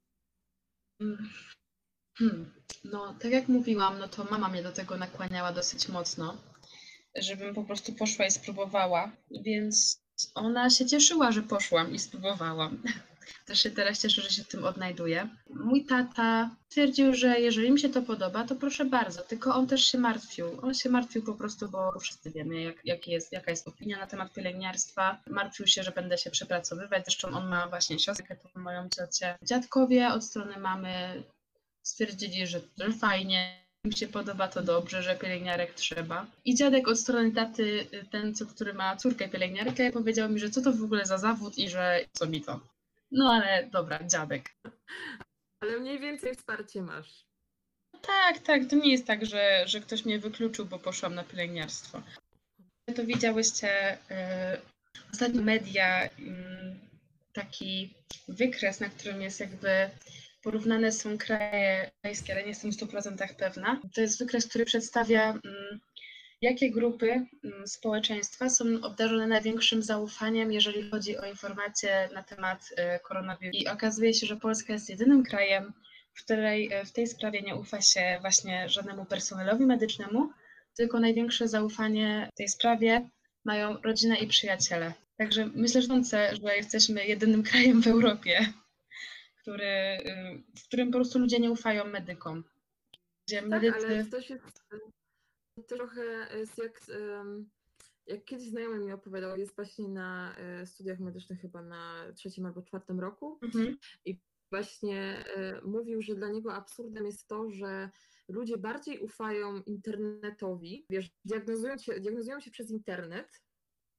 Mm. 1.01 1.31
Hmm. 2.19 2.55
No, 2.85 3.15
tak 3.21 3.33
jak 3.33 3.49
mówiłam, 3.49 3.99
no 3.99 4.09
to 4.09 4.25
mama 4.25 4.49
mnie 4.49 4.63
do 4.63 4.73
tego 4.73 4.97
nakłaniała 4.97 5.53
dosyć 5.53 5.89
mocno, 5.89 6.37
żebym 7.15 7.55
po 7.55 7.65
prostu 7.65 7.93
poszła 7.93 8.27
i 8.27 8.31
spróbowała, 8.31 9.13
więc 9.31 10.04
ona 10.35 10.71
się 10.71 10.87
cieszyła, 10.87 11.33
że 11.33 11.43
poszłam 11.43 11.95
i 11.95 11.99
spróbowałam. 11.99 12.83
Też 13.47 13.63
się 13.63 13.71
teraz 13.71 14.01
cieszę, 14.01 14.23
że 14.23 14.31
się 14.31 14.45
w 14.45 14.49
tym 14.49 14.65
odnajduję. 14.65 15.29
Mój 15.51 15.85
tata 15.85 16.51
twierdził, 16.69 17.15
że 17.15 17.41
jeżeli 17.41 17.71
mi 17.71 17.81
się 17.81 17.89
to 17.89 18.03
podoba, 18.03 18.45
to 18.45 18.57
proszę 18.57 18.85
bardzo, 18.85 19.23
tylko 19.23 19.55
on 19.55 19.67
też 19.67 19.85
się 19.85 19.99
martwił. 19.99 20.47
On 20.63 20.75
się 20.75 20.91
martwił 20.91 21.23
po 21.23 21.35
prostu, 21.35 21.69
bo 21.69 22.01
wszyscy 22.01 22.31
wiemy, 22.31 22.63
jak, 22.63 22.85
jak 22.85 23.09
jest, 23.09 23.33
jaka 23.33 23.51
jest 23.51 23.69
opinia 23.69 23.99
na 23.99 24.07
temat 24.07 24.33
pielęgniarstwa. 24.33 25.19
Martwił 25.31 25.67
się, 25.67 25.83
że 25.83 25.91
będę 25.91 26.19
się 26.19 26.31
przepracowywać. 26.31 27.05
Zresztą 27.05 27.29
on 27.29 27.49
ma 27.49 27.69
właśnie 27.69 27.99
siostrę, 27.99 28.37
tą 28.37 28.61
moją 28.61 28.89
ciocię. 28.89 29.39
Dziadkowie 29.43 30.09
od 30.09 30.25
strony 30.25 30.59
mamy 30.59 31.23
stwierdzili, 31.83 32.47
że, 32.47 32.61
fajnie, 33.01 33.64
im 33.85 33.93
się 33.93 34.09
podoba 34.09 34.49
to 34.49 34.63
dobrze, 34.63 35.03
że 35.03 35.17
pielęgniarek 35.17 35.75
trzeba. 35.75 36.27
I 36.45 36.55
dziadek 36.55 36.89
od 36.89 36.99
strony 36.99 37.33
taty, 37.33 37.87
ten, 38.11 38.35
co, 38.35 38.47
który 38.47 38.75
ma 38.75 38.97
córkę 38.97 39.29
pielęgniarkę, 39.29 39.93
powiedział 39.93 40.31
mi, 40.31 40.41
że 40.41 40.51
co 40.51 40.63
to 40.63 40.73
w 40.73 40.85
ogóle 40.85 41.07
za 41.07 41.19
zawód 41.19 41.59
i 41.59 41.69
że 41.69 42.01
co 42.13 42.27
mi 42.27 42.41
to. 42.41 42.61
No 43.11 43.33
ale 43.33 43.67
dobra, 43.73 44.05
dziadek. 44.07 44.55
Ale 45.61 45.81
mniej 45.81 45.99
więcej 45.99 46.35
wsparcie 46.35 46.83
masz. 46.83 47.25
Tak, 48.03 48.39
tak, 48.39 48.63
to 48.71 48.77
nie 48.77 48.93
jest 48.93 49.07
tak, 49.07 49.27
że, 49.27 49.65
że 49.67 49.81
ktoś 49.81 50.05
mnie 50.05 50.19
wykluczył, 50.19 50.67
bo 50.67 50.79
poszłam 50.79 51.15
na 51.15 51.25
pielęgniarstwo. 51.25 52.03
To 52.97 53.05
widziałyście 53.05 53.95
y, 53.95 53.97
ostatnio 55.13 55.43
media 55.43 56.05
y, 56.05 56.11
taki 57.33 57.95
wykres, 58.29 58.81
na 58.81 58.89
którym 58.89 59.23
jest 59.23 59.41
jakby 59.41 59.91
porównane 60.45 60.93
są 60.93 61.19
kraje 61.19 61.81
europejskie, 61.81 62.33
ale 62.33 62.43
nie 62.43 62.49
jestem 62.49 62.73
w 62.73 62.77
100% 62.77 63.35
pewna. 63.39 63.81
To 63.95 64.01
jest 64.01 64.19
wykres, 64.19 64.47
który 64.47 64.65
przedstawia, 64.65 65.31
mm, 65.31 65.81
jakie 66.41 66.71
grupy 66.71 67.27
mm, 67.45 67.67
społeczeństwa 67.67 68.51
są 68.51 68.65
obdarzone 68.83 69.27
największym 69.27 69.83
zaufaniem, 69.83 70.53
jeżeli 70.53 70.91
chodzi 70.91 71.19
o 71.19 71.27
informacje 71.27 72.09
na 72.15 72.23
temat 72.23 72.61
y, 72.73 73.01
koronawirusa. 73.01 73.59
I 73.59 73.69
okazuje 73.69 74.15
się, 74.15 74.27
że 74.27 74.37
Polska 74.37 74.73
jest 74.73 74.91
jedynym 74.91 75.25
krajem, 75.25 75.73
w 76.15 76.25
której 76.25 76.75
y, 76.75 76.85
w 76.85 76.93
tej 76.93 77.07
sprawie 77.07 77.43
nie 77.43 77.57
ufa 77.57 77.81
się 77.81 78.19
właśnie 78.21 78.69
żadnemu 78.69 79.05
personelowi 79.05 79.67
medycznemu, 79.67 80.31
tylko 80.77 81.01
największe 81.01 81.49
zaufanie 81.49 82.29
w 82.33 82.37
tej 82.37 82.49
sprawie 82.49 83.09
mają 83.45 83.83
rodzina 83.83 84.17
i 84.17 84.27
przyjaciele. 84.27 84.93
Także 85.17 85.47
myślę, 85.55 85.83
że 85.83 86.57
jesteśmy 86.57 87.07
jedynym 87.07 87.43
krajem 87.43 87.83
w 87.83 87.87
Europie, 87.87 88.53
który, 89.45 89.65
y, 89.67 90.43
w 90.59 90.65
którym 90.65 90.89
po 90.91 90.99
prostu 90.99 91.19
ludzie 91.19 91.39
nie 91.41 91.51
ufają 91.51 91.85
medykom. 91.85 92.45
Gdzie 93.29 93.41
Tak, 93.41 93.49
medycy... 93.51 93.87
ale 93.87 94.05
to 94.05 94.23
się 94.23 94.39
trochę 95.69 96.29
jest 96.39 96.59
jak, 96.59 96.81
jak 98.07 98.25
kiedyś 98.25 98.49
znajomy 98.49 98.79
mi 98.79 98.93
opowiadał, 98.93 99.39
jest 99.39 99.57
właśnie 99.57 99.89
na 99.89 100.37
e, 100.37 100.67
studiach 100.67 101.01
medycznych 101.01 101.41
chyba 101.41 101.63
na 101.63 102.13
trzecim 102.17 102.47
albo 102.47 102.63
czwartym 102.63 103.01
roku 103.01 103.39
Mhm. 103.43 103.77
właśnie 104.53 105.25
e, 105.37 105.61
mówił, 105.65 106.03
że 106.03 106.15
dla 106.15 106.29
niego 106.29 106.55
absurdem 106.55 107.07
jest 107.07 107.29
to, 107.29 107.51
że 107.51 107.91
ludzie 108.29 108.59
bardziej 108.59 108.99
ufają 108.99 109.63
internetowi, 109.63 110.87
wiesz, 110.91 111.11
diagnozują 111.25 111.79
się, 111.79 112.01
diagnozują 112.01 112.41
się 112.41 112.51
przez 112.51 112.71
internet, 112.71 113.29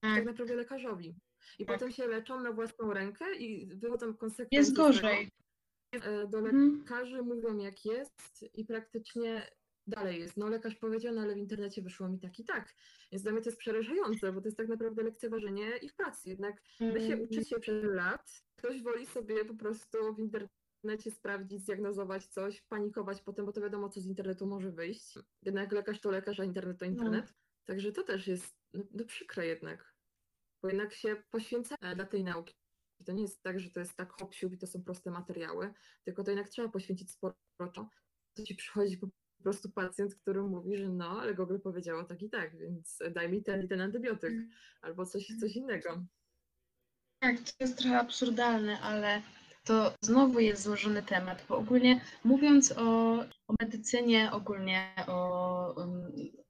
tak 0.02 0.16
Tak, 0.16 0.26
naprawdę 0.26 0.56
lekarzowi. 0.56 1.16
I 1.60 1.66
Tak. 1.66 1.76
potem 1.76 1.92
się 1.92 2.08
leczą 2.08 2.42
na 2.42 2.52
własną 2.52 2.94
rękę 2.94 3.36
i 3.36 3.68
wychodzą 3.76 4.14
konsekwencje. 4.14 4.58
jest 4.60 4.74
gorzej. 4.76 5.30
E, 5.92 6.28
Do 6.28 6.38
Mhm. 6.40 6.78
lekarzy 6.80 7.22
mówią 7.22 7.58
jak 7.58 7.86
jest 7.86 8.46
i 8.54 8.66
praktycznie 8.66 9.48
dalej 9.88 10.20
jest. 10.20 10.38
No 10.38 10.50
lekarz 10.50 10.76
powiedział, 10.76 11.14
no 11.16 11.22
ale 11.22 11.36
w 11.36 11.38
internecie 11.38 11.82
wyszło 11.82 12.10
mi 12.10 12.20
tak 12.20 12.40
i 12.40 12.44
tak. 12.46 12.74
Więc 13.12 13.24
dla 13.24 13.32
mnie 13.32 13.42
to 13.42 13.50
jest 13.50 13.60
przerażające, 13.60 14.32
bo 14.34 14.42
to 14.42 14.48
jest 14.48 14.58
tak 14.58 14.68
naprawdę 14.68 15.04
lekceważenie 15.04 15.78
ich 15.78 15.94
pracy. 15.96 16.30
Jednak 16.30 16.62
wy 16.80 17.00
się 17.00 17.06
Mhm. 17.14 17.22
uczycie 17.22 17.60
przez 17.60 17.84
lat, 17.84 18.44
ktoś 18.56 18.82
woli 18.84 19.06
sobie 19.06 19.46
po 19.46 19.54
prostu 19.56 19.98
w 20.16 20.20
internecie 20.20 21.12
sprawdzić, 21.12 21.62
zdiagnozować 21.62 22.26
coś, 22.28 22.62
panikować 22.62 23.22
potem, 23.22 23.46
bo 23.46 23.52
to 23.54 23.62
wiadomo, 23.62 23.90
co 23.90 24.02
z 24.02 24.06
internetu 24.06 24.46
może 24.48 24.72
wyjść. 24.72 25.14
Jednak 25.42 25.72
lekarz 25.72 26.02
to 26.02 26.12
lekarz, 26.12 26.40
a 26.40 26.44
internet 26.44 26.80
to 26.80 26.86
internet. 26.86 27.34
Także 27.66 27.92
to 27.92 28.04
też 28.04 28.28
jest 28.28 28.56
no, 28.74 28.84
no 28.94 29.06
przykre 29.06 29.48
jednak, 29.48 29.95
bo 30.66 30.70
jednak 30.70 30.94
się 30.94 31.16
poświęca 31.32 31.76
e, 31.82 31.96
dla 31.96 32.06
tej 32.06 32.24
nauki. 32.24 32.56
To 33.06 33.12
nie 33.12 33.22
jest 33.22 33.44
tak, 33.44 33.60
że 33.60 33.70
to 33.70 33.80
jest 33.80 33.96
tak 33.96 34.12
hop 34.12 34.32
i 34.52 34.58
to 34.58 34.68
są 34.68 34.84
proste 34.84 35.12
materiały, 35.12 35.74
tylko 36.04 36.24
to 36.24 36.32
jednak 36.32 36.50
trzeba 36.50 36.70
poświęcić 36.70 37.12
sporo 37.12 37.36
czasu. 37.60 37.88
To 38.34 38.44
ci 38.44 38.56
przychodzi 38.56 38.98
po 38.98 39.08
prostu 39.44 39.72
pacjent, 39.72 40.16
który 40.16 40.42
mówi, 40.42 40.78
że 40.78 40.90
no, 40.90 41.22
ale 41.22 41.36
Google 41.36 41.60
powiedziało 41.60 42.04
tak 42.04 42.22
i 42.22 42.30
tak, 42.30 42.58
więc 42.58 43.00
daj 43.12 43.30
mi 43.30 43.44
ten 43.44 43.64
i 43.64 43.68
ten 43.68 43.82
antybiotyk, 43.82 44.34
albo 44.82 45.06
coś, 45.06 45.28
coś 45.40 45.56
innego. 45.56 46.06
Tak, 47.20 47.40
to 47.40 47.52
jest 47.60 47.78
trochę 47.78 48.00
absurdalne, 48.00 48.82
ale 48.82 49.22
to 49.64 49.94
znowu 50.02 50.40
jest 50.40 50.64
złożony 50.64 51.04
temat, 51.04 51.46
bo 51.50 51.58
ogólnie 51.58 52.02
mówiąc 52.24 52.72
o, 52.72 53.14
o 53.48 53.54
medycynie, 53.60 54.32
ogólnie 54.32 54.94
o, 55.08 55.20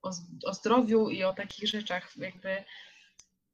o, 0.01 0.11
o 0.45 0.53
zdrowiu 0.53 1.09
i 1.09 1.23
o 1.23 1.33
takich 1.33 1.69
rzeczach, 1.69 2.17
jakby 2.17 2.63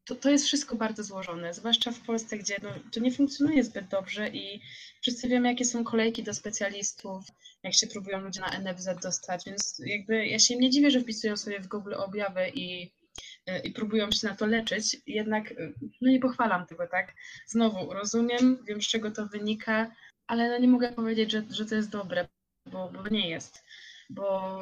to, 0.06 0.16
to 0.16 0.30
jest 0.30 0.46
wszystko 0.46 0.76
bardzo 0.76 1.04
złożone, 1.04 1.54
zwłaszcza 1.54 1.92
w 1.92 2.00
Polsce, 2.00 2.38
gdzie 2.38 2.56
no, 2.64 2.70
to 2.92 3.00
nie 3.00 3.12
funkcjonuje 3.12 3.64
zbyt 3.64 3.88
dobrze 3.88 4.30
i 4.30 4.62
wszyscy 5.02 5.28
wiemy, 5.28 5.48
jakie 5.50 5.66
są 5.66 5.84
kolejki 5.84 6.24
do 6.24 6.34
specjalistów, 6.34 7.26
jak 7.64 7.74
się 7.74 7.88
próbują 7.88 8.22
ludzie 8.22 8.42
na 8.42 8.60
NFZ 8.60 8.90
dostać, 9.04 9.46
więc 9.46 9.82
jakby 9.86 10.28
ja 10.28 10.40
się 10.40 10.56
nie 10.56 10.70
dziwię, 10.70 10.92
że 10.92 11.02
wpisują 11.02 11.38
sobie 11.38 11.60
w 11.60 11.68
Google 11.68 11.94
objawy 11.94 12.50
i, 12.56 12.92
i 13.64 13.72
próbują 13.72 14.12
się 14.12 14.28
na 14.28 14.36
to 14.36 14.46
leczyć, 14.46 14.98
jednak 15.08 15.54
no 16.02 16.12
nie 16.12 16.20
pochwalam 16.20 16.66
tego, 16.66 16.88
tak? 16.88 17.14
Znowu, 17.48 17.94
rozumiem, 17.94 18.64
wiem 18.68 18.82
z 18.82 18.88
czego 18.88 19.12
to 19.12 19.28
wynika, 19.28 19.96
ale 20.28 20.50
no 20.50 20.58
nie 20.58 20.68
mogę 20.68 20.94
powiedzieć, 20.94 21.32
że, 21.32 21.44
że 21.50 21.66
to 21.66 21.76
jest 21.76 21.90
dobre, 21.90 22.28
bo, 22.66 22.92
bo 22.92 23.08
nie 23.08 23.30
jest. 23.30 23.64
Bo 24.14 24.60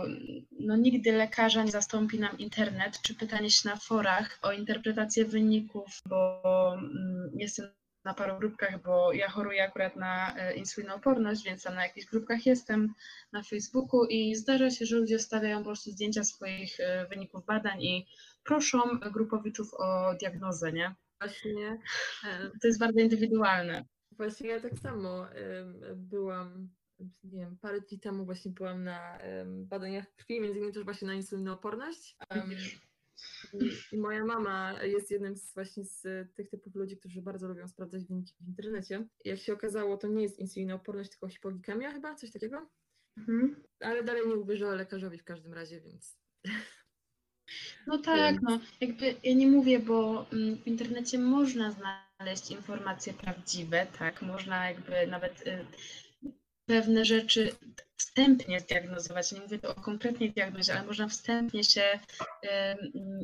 no 0.60 0.76
nigdy 0.78 1.12
lekarza 1.12 1.64
nie 1.64 1.72
zastąpi 1.72 2.20
nam 2.20 2.38
internet, 2.38 3.02
czy 3.02 3.16
pytanie 3.16 3.50
się 3.52 3.70
na 3.70 3.76
forach 3.76 4.40
o 4.42 4.52
interpretację 4.52 5.26
wyników, 5.26 6.02
bo 6.06 6.42
mm, 6.74 7.32
jestem 7.34 7.66
na 8.06 8.14
paru 8.14 8.38
grupkach, 8.38 8.82
bo 8.84 9.14
ja 9.14 9.30
choruję 9.30 9.64
akurat 9.64 9.96
na 9.96 10.36
e, 10.38 10.54
insulinooporność, 10.56 11.44
więc 11.44 11.66
na 11.66 11.84
jakichś 11.84 12.08
grupkach 12.08 12.46
jestem 12.46 12.94
na 13.32 13.44
Facebooku 13.44 14.06
i 14.06 14.36
zdarza 14.36 14.70
się, 14.72 14.86
że 14.86 14.96
ludzie 14.96 15.18
wstawiają 15.18 15.58
po 15.58 15.64
prostu 15.66 15.92
zdjęcia 15.92 16.24
swoich 16.24 16.80
e, 16.80 17.08
wyników 17.08 17.46
badań 17.46 17.82
i 17.82 18.08
proszą 18.44 18.80
grupowiczów 19.14 19.74
o 19.74 20.16
diagnozę, 20.20 20.72
nie? 20.72 20.96
Właśnie, 21.22 21.80
e, 22.24 22.50
To 22.62 22.68
jest 22.68 22.80
bardzo 22.80 23.00
indywidualne. 23.00 23.86
właśnie 24.12 24.50
ja 24.50 24.60
tak 24.60 24.80
samo 24.80 25.26
byłam, 25.96 26.70
nie 27.24 27.40
wiem, 27.40 27.58
parę 27.58 27.82
dni 27.82 28.00
temu 28.00 28.26
właśnie 28.26 28.52
byłam 28.52 28.84
na 28.84 29.18
em, 29.18 29.66
badaniach 29.66 30.16
krwi, 30.16 30.42
między 30.42 30.58
innymi 30.58 30.74
też 30.74 30.84
właśnie 30.84 31.08
na 31.08 31.14
insulinooporność. 31.14 32.18
I, 33.54 33.96
I 33.96 33.98
moja 33.98 34.26
mama 34.26 34.84
jest 34.84 35.12
jednym 35.12 35.36
z 35.36 35.54
właśnie 35.54 35.84
z 35.84 36.04
tych 36.36 36.50
typów 36.50 36.76
ludzi, 36.76 36.98
którzy 36.98 37.22
bardzo 37.22 37.48
lubią 37.48 37.68
sprawdzać 37.68 38.06
wyniki 38.06 38.34
w 38.40 38.48
internecie. 38.48 39.08
Jak 39.26 39.40
się 39.40 39.54
okazało, 39.54 39.98
to 39.98 40.08
nie 40.08 40.22
jest 40.24 40.40
insulinooporność, 40.40 41.10
tylko 41.10 41.28
hipoglikemia 41.28 41.92
chyba, 41.92 42.16
coś 42.16 42.32
takiego. 42.32 42.70
Mhm. 43.18 43.64
Ale 43.80 44.04
dalej 44.04 44.28
nie 44.28 44.36
uwierzyła 44.36 44.76
lekarzowi 44.76 45.18
w 45.18 45.24
każdym 45.24 45.54
razie, 45.54 45.82
więc 45.82 46.20
No 47.88 47.98
tak, 47.98 48.42
no 48.42 48.60
jakby 48.82 49.16
ja 49.24 49.34
nie 49.34 49.48
mówię, 49.48 49.80
bo 49.80 50.26
mm, 50.34 50.58
w 50.58 50.68
internecie 50.68 51.20
można 51.20 51.72
znaleźć 51.72 52.52
informacje 52.52 53.14
prawdziwe, 53.14 53.88
tak, 54.00 54.22
można 54.22 54.70
jakby 54.70 55.08
nawet 55.08 55.48
y, 55.48 55.66
pewne 56.70 57.06
rzeczy 57.06 57.52
wstępnie 57.96 58.60
zdiagnozować. 58.60 59.32
Nie 59.32 59.42
mówię 59.42 59.60
tu 59.60 59.70
o 59.70 59.76
konkretnej 59.76 60.32
diagnozie, 60.32 60.74
ale 60.74 60.88
można 60.88 61.08
wstępnie 61.08 61.64
się 61.64 62.00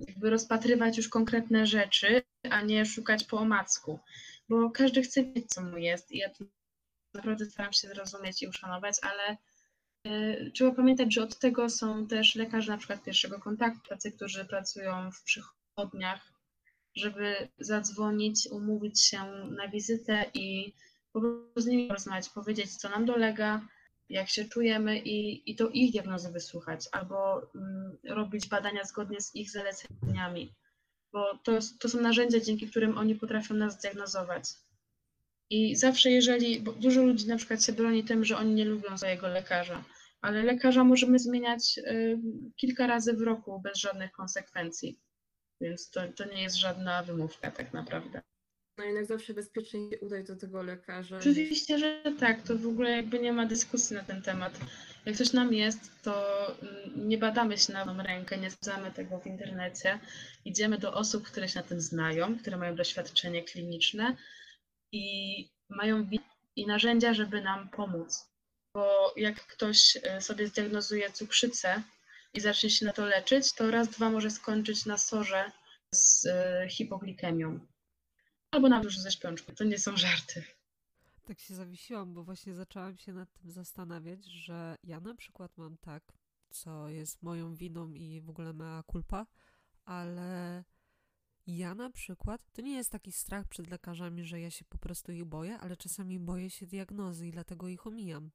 jakby 0.08 0.30
rozpatrywać 0.30 0.98
już 0.98 1.10
konkretne 1.10 1.68
rzeczy, 1.68 2.22
a 2.50 2.62
nie 2.62 2.86
szukać 2.86 3.24
po 3.24 3.38
omacku, 3.38 4.00
bo 4.50 4.70
każdy 4.70 5.02
chce 5.02 5.24
wiedzieć, 5.24 5.50
co 5.50 5.62
mu 5.62 5.78
jest 5.78 6.12
i 6.12 6.18
ja 6.18 6.30
naprawdę 7.14 7.46
staram 7.46 7.74
się 7.74 7.88
zrozumieć 7.88 8.44
i 8.44 8.48
uszanować, 8.48 8.96
ale 9.02 9.38
y, 10.08 10.52
Trzeba 10.54 10.72
pamiętać, 10.72 11.14
że 11.14 11.24
od 11.24 11.40
tego 11.40 11.70
są 11.70 12.08
też 12.08 12.36
lekarze 12.36 12.72
na 12.72 12.78
przykład 12.78 13.04
pierwszego 13.04 13.40
kontaktu, 13.40 13.90
tacy, 13.90 14.12
którzy 14.12 14.46
pracują 14.46 15.12
w 15.12 15.24
przychodniach, 15.24 16.22
żeby 16.96 17.48
zadzwonić, 17.60 18.48
umówić 18.52 19.02
się 19.02 19.26
na 19.50 19.68
wizytę 19.68 20.26
i 20.34 20.74
po 21.16 21.22
prostu 21.22 21.62
z 21.62 21.66
nimi 21.66 21.88
porozmawiać, 21.88 22.30
powiedzieć, 22.30 22.76
co 22.76 22.90
nam 22.90 23.06
dolega, 23.06 23.62
jak 24.10 24.30
się 24.30 24.46
czujemy 24.46 25.00
i, 25.00 25.52
i 25.52 25.56
to 25.56 25.70
ich 25.70 25.92
diagnozy 25.92 26.32
wysłuchać, 26.32 26.86
albo 26.92 27.42
mm, 27.56 27.98
robić 28.04 28.48
badania 28.48 28.84
zgodnie 28.84 29.22
z 29.22 29.36
ich 29.36 29.52
zaleceniami, 29.52 30.54
bo 31.14 31.38
to, 31.44 31.52
to 31.80 31.90
są 31.90 32.02
narzędzia, 32.02 32.40
dzięki 32.40 32.70
którym 32.70 32.98
oni 32.98 33.16
potrafią 33.16 33.54
nas 33.54 33.74
zdiagnozować. 33.74 34.44
I 35.50 35.76
zawsze 35.76 36.12
jeżeli, 36.12 36.60
bo 36.60 36.72
dużo 36.72 37.02
ludzi 37.02 37.28
na 37.28 37.38
przykład 37.38 37.64
się 37.64 37.74
broni 37.74 38.04
tym, 38.04 38.26
że 38.26 38.38
oni 38.38 38.54
nie 38.54 38.66
lubią 38.66 38.98
swojego 38.98 39.28
lekarza, 39.28 39.84
ale 40.22 40.44
lekarza 40.44 40.84
możemy 40.84 41.20
zmieniać 41.20 41.78
y, 41.78 42.20
kilka 42.56 42.88
razy 42.88 43.14
w 43.14 43.22
roku 43.22 43.60
bez 43.60 43.78
żadnych 43.78 44.12
konsekwencji. 44.12 45.00
Więc 45.62 45.90
to, 45.90 46.02
to 46.16 46.26
nie 46.26 46.44
jest 46.44 46.56
żadna 46.56 47.04
wymówka 47.04 47.52
tak 47.52 47.74
naprawdę. 47.74 48.22
No 48.78 48.84
jednak 48.84 49.06
zawsze 49.06 49.34
bezpiecznie 49.34 49.90
się 49.90 50.00
udać 50.00 50.28
do 50.28 50.36
tego 50.36 50.64
lekarza. 50.64 51.18
Oczywiście, 51.18 51.80
że 51.80 52.02
tak, 52.20 52.42
to 52.42 52.58
w 52.58 52.68
ogóle 52.68 52.90
jakby 52.92 53.20
nie 53.20 53.34
ma 53.34 53.46
dyskusji 53.46 53.96
na 53.96 54.04
ten 54.04 54.22
temat. 54.22 54.60
Jak 55.06 55.16
coś 55.16 55.34
nam 55.34 55.54
jest, 55.54 56.04
to 56.04 56.48
mm, 56.62 57.10
nie 57.10 57.18
badamy 57.18 57.58
się 57.58 57.74
na 57.74 58.04
rękę, 58.04 58.38
nie 58.38 58.52
sprawdzamy 58.52 58.92
tego 58.92 59.20
w 59.20 59.28
internecie. 59.28 60.00
Idziemy 60.46 60.78
do 60.78 60.94
osób, 60.94 61.28
które 61.28 61.50
się 61.50 61.60
na 61.60 61.66
tym 61.66 61.82
znają, 61.82 62.40
które 62.40 62.58
mają 62.58 62.76
doświadczenie 62.76 63.44
kliniczne 63.44 64.16
i 64.92 65.50
mają 65.70 66.10
i 66.56 66.68
narzędzia, 66.68 67.14
żeby 67.14 67.42
nam 67.42 67.70
pomóc. 67.70 68.30
Bo 68.74 69.14
jak 69.18 69.36
ktoś 69.48 69.98
e, 70.04 70.22
sobie 70.22 70.48
zdiagnozuje 70.48 71.12
cukrzycę 71.12 71.82
i 72.34 72.42
zacznie 72.42 72.70
się 72.70 72.86
na 72.86 72.94
to 72.94 73.06
leczyć, 73.06 73.54
to 73.54 73.72
raz, 73.72 73.90
dwa 73.90 74.10
może 74.10 74.32
skończyć 74.32 74.86
na 74.86 74.98
sorze 74.98 75.52
z 75.94 76.26
e, 76.26 76.68
hipoglikemią. 76.70 77.60
Albo 78.56 78.70
nawet 78.70 78.86
już 78.86 79.00
ze 79.00 79.12
śpiączką. 79.12 79.56
To 79.56 79.64
nie 79.64 79.80
są 79.80 79.98
żarty. 79.98 80.44
Tak 81.26 81.40
się 81.40 81.56
zawiesiłam, 81.56 82.14
bo 82.14 82.24
właśnie 82.24 82.56
zaczęłam 82.56 82.98
się 82.98 83.14
nad 83.14 83.34
tym 83.34 83.52
zastanawiać, 83.52 84.26
że 84.26 84.76
ja 84.84 85.00
na 85.00 85.16
przykład 85.16 85.58
mam 85.58 85.78
tak, 85.78 86.04
co 86.50 86.90
jest 86.90 87.24
moją 87.24 87.56
winą 87.56 87.94
i 87.94 88.22
w 88.22 88.30
ogóle 88.30 88.54
mea 88.54 88.84
culpa, 88.92 89.26
ale 89.86 90.64
ja 91.48 91.76
na 91.76 91.90
przykład, 91.90 92.52
to 92.54 92.62
nie 92.62 92.76
jest 92.76 92.92
taki 92.92 93.12
strach 93.12 93.48
przed 93.48 93.70
lekarzami, 93.70 94.24
że 94.24 94.40
ja 94.40 94.52
się 94.52 94.66
po 94.66 94.78
prostu 94.78 95.12
ich 95.12 95.26
boję, 95.26 95.58
ale 95.58 95.78
czasami 95.78 96.20
boję 96.20 96.50
się 96.50 96.68
diagnozy 96.68 97.28
i 97.28 97.32
dlatego 97.32 97.68
ich 97.68 97.88
omijam. 97.88 98.32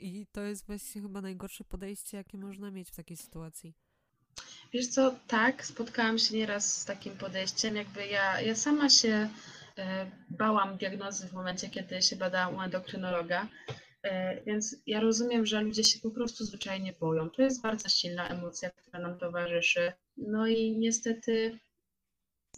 I 0.00 0.26
to 0.32 0.40
jest 0.40 0.66
właśnie 0.66 1.02
chyba 1.02 1.20
najgorsze 1.20 1.64
podejście, 1.64 2.16
jakie 2.16 2.38
można 2.38 2.70
mieć 2.70 2.90
w 2.90 2.96
takiej 2.96 3.16
sytuacji. 3.16 3.74
Wiesz 4.72 4.86
co, 4.86 5.14
tak, 5.26 5.66
spotkałam 5.66 6.18
się 6.18 6.36
nieraz 6.36 6.80
z 6.80 6.84
takim 6.84 7.16
podejściem, 7.16 7.76
jakby 7.76 8.06
ja, 8.06 8.40
ja 8.40 8.54
sama 8.54 8.88
się 8.88 9.28
e, 9.78 10.10
bałam 10.30 10.76
diagnozy 10.76 11.28
w 11.28 11.32
momencie, 11.32 11.70
kiedy 11.70 12.02
się 12.02 12.16
badałam 12.16 12.56
u 12.56 12.62
endokrynologa, 12.62 13.48
e, 14.02 14.42
więc 14.44 14.76
ja 14.86 15.00
rozumiem, 15.00 15.46
że 15.46 15.62
ludzie 15.62 15.84
się 15.84 16.00
po 16.00 16.10
prostu 16.10 16.44
zwyczajnie 16.44 16.92
boją. 16.92 17.30
To 17.30 17.42
jest 17.42 17.62
bardzo 17.62 17.88
silna 17.88 18.28
emocja, 18.28 18.70
która 18.70 18.98
nam 18.98 19.18
towarzyszy. 19.18 19.92
No 20.16 20.46
i 20.46 20.76
niestety, 20.78 21.58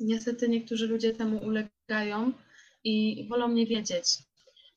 niestety 0.00 0.48
niektórzy 0.48 0.86
ludzie 0.86 1.12
temu 1.12 1.38
ulegają 1.38 2.32
i 2.84 3.26
wolą 3.28 3.48
nie 3.48 3.66
wiedzieć. 3.66 4.06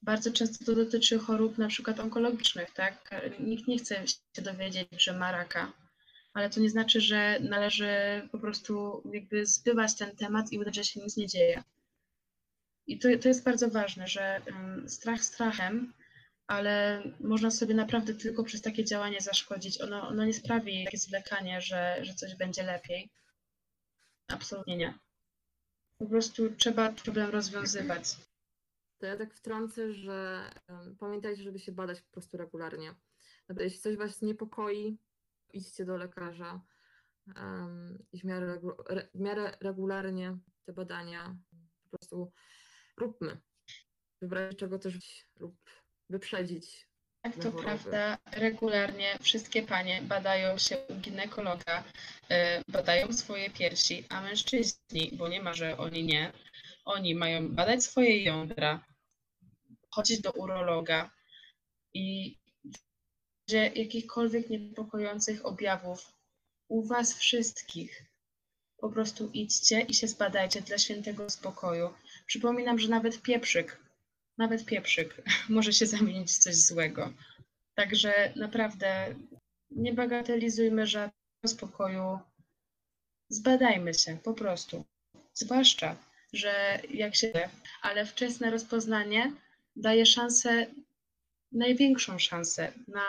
Bardzo 0.01 0.31
często 0.31 0.65
to 0.65 0.75
dotyczy 0.75 1.19
chorób 1.19 1.57
na 1.57 1.67
przykład 1.67 1.99
onkologicznych, 1.99 2.71
tak? 2.71 3.09
Nikt 3.39 3.67
nie 3.67 3.77
chce 3.77 4.07
się 4.07 4.41
dowiedzieć, 4.41 4.87
że 5.03 5.13
ma 5.13 5.31
raka 5.31 5.73
ale 6.38 6.49
to 6.49 6.59
nie 6.59 6.69
znaczy, 6.69 7.01
że 7.01 7.39
należy 7.39 7.88
po 8.31 8.39
prostu 8.39 9.03
jakby 9.13 9.45
zbywać 9.45 9.95
ten 9.95 10.15
temat 10.15 10.51
i 10.51 10.59
udać, 10.59 10.75
że 10.75 10.83
się 10.83 10.99
nic 10.99 11.17
nie 11.17 11.27
dzieje. 11.27 11.63
I 12.88 12.99
to, 12.99 13.07
to 13.21 13.27
jest 13.27 13.43
bardzo 13.43 13.69
ważne, 13.69 14.07
że 14.07 14.41
strach 14.88 15.23
strachem, 15.23 15.93
ale 16.47 17.03
można 17.19 17.51
sobie 17.51 17.73
naprawdę 17.73 18.13
tylko 18.13 18.43
przez 18.43 18.61
takie 18.61 18.85
działanie 18.85 19.21
zaszkodzić. 19.21 19.81
Ono, 19.81 20.07
ono 20.07 20.25
nie 20.25 20.33
sprawi 20.33 20.85
takie 20.85 20.97
zwlekanie, 20.97 21.61
że, 21.61 21.97
że 22.01 22.13
coś 22.13 22.35
będzie 22.35 22.63
lepiej. 22.63 23.09
Absolutnie 24.27 24.77
nie. 24.77 24.99
Po 25.97 26.05
prostu 26.05 26.55
trzeba 26.55 26.91
problem 26.91 27.29
rozwiązywać. 27.29 28.03
To 28.99 29.05
ja 29.05 29.17
tak 29.17 29.33
wtrącę, 29.33 29.93
że 29.93 30.41
um, 30.69 30.95
pamiętajcie, 30.99 31.43
żeby 31.43 31.59
się 31.59 31.71
badać 31.71 32.01
po 32.01 32.11
prostu 32.11 32.38
regularnie. 32.38 32.95
Jeśli 33.59 33.79
coś 33.79 33.95
was 33.95 34.21
niepokoi, 34.21 34.97
idźcie 35.53 35.85
do 35.85 35.97
lekarza 35.97 36.61
um, 37.35 38.05
i 38.11 38.19
w 38.19 38.23
miarę, 38.23 38.47
regu- 38.47 38.83
re, 38.89 39.07
w 39.13 39.19
miarę 39.19 39.57
regularnie 39.61 40.37
te 40.65 40.73
badania 40.73 41.35
po 41.83 41.97
prostu 41.97 42.31
róbmy. 42.97 43.37
Wybrać 44.21 44.57
czego 44.57 44.79
też 44.79 44.95
lub 45.39 45.55
wyprzedzić. 46.09 46.87
Tak, 47.21 47.35
to 47.35 47.41
choroby. 47.41 47.63
prawda. 47.63 48.17
Regularnie 48.31 49.17
wszystkie 49.21 49.63
panie 49.63 50.01
badają 50.01 50.57
się 50.57 50.77
u 50.77 50.95
ginekologa, 50.95 51.83
e, 52.29 52.63
badają 52.67 53.13
swoje 53.13 53.49
piersi, 53.49 54.05
a 54.09 54.21
mężczyźni, 54.21 55.11
bo 55.13 55.27
nie 55.27 55.41
ma, 55.41 55.53
że 55.53 55.77
oni 55.77 56.03
nie, 56.03 56.33
oni 56.85 57.15
mają 57.15 57.49
badać 57.49 57.83
swoje 57.83 58.23
jądra, 58.23 58.85
chodzić 59.89 60.21
do 60.21 60.31
urologa 60.31 61.11
i 61.93 62.37
że 63.49 63.57
jakichkolwiek 63.57 64.49
niepokojących 64.49 65.45
objawów 65.45 66.13
u 66.67 66.83
was 66.83 67.17
wszystkich 67.17 68.03
po 68.77 68.89
prostu 68.89 69.29
idźcie 69.33 69.81
i 69.81 69.93
się 69.93 70.07
zbadajcie 70.07 70.61
dla 70.61 70.77
świętego 70.77 71.29
spokoju. 71.29 71.89
Przypominam, 72.25 72.79
że 72.79 72.87
nawet 72.89 73.21
pieprzyk, 73.21 73.77
nawet 74.37 74.65
pieprzyk 74.65 75.21
może 75.49 75.73
się 75.73 75.85
zamienić 75.85 76.31
w 76.31 76.37
coś 76.37 76.55
złego. 76.55 77.13
Także 77.75 78.33
naprawdę 78.35 79.15
nie 79.71 79.93
bagatelizujmy 79.93 80.87
żadnego 80.87 81.47
spokoju. 81.47 82.19
Zbadajmy 83.29 83.93
się 83.93 84.17
po 84.23 84.33
prostu. 84.33 84.85
Zwłaszcza, 85.33 85.95
że 86.33 86.81
jak 86.89 87.15
się, 87.15 87.49
ale 87.81 88.05
wczesne 88.05 88.51
rozpoznanie 88.51 89.31
daje 89.75 90.05
szansę, 90.05 90.67
największą 91.51 92.19
szansę 92.19 92.71
na 92.87 93.05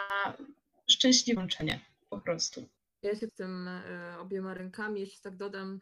szczęśliwe 0.90 1.40
łączenie 1.40 1.80
po 2.10 2.20
prostu. 2.20 2.68
Ja 3.02 3.16
się 3.16 3.26
w 3.26 3.34
tym 3.34 3.68
e, 3.68 4.16
obiema 4.18 4.54
rękami, 4.54 5.00
jeszcze 5.00 5.20
tak 5.22 5.36
dodam, 5.36 5.80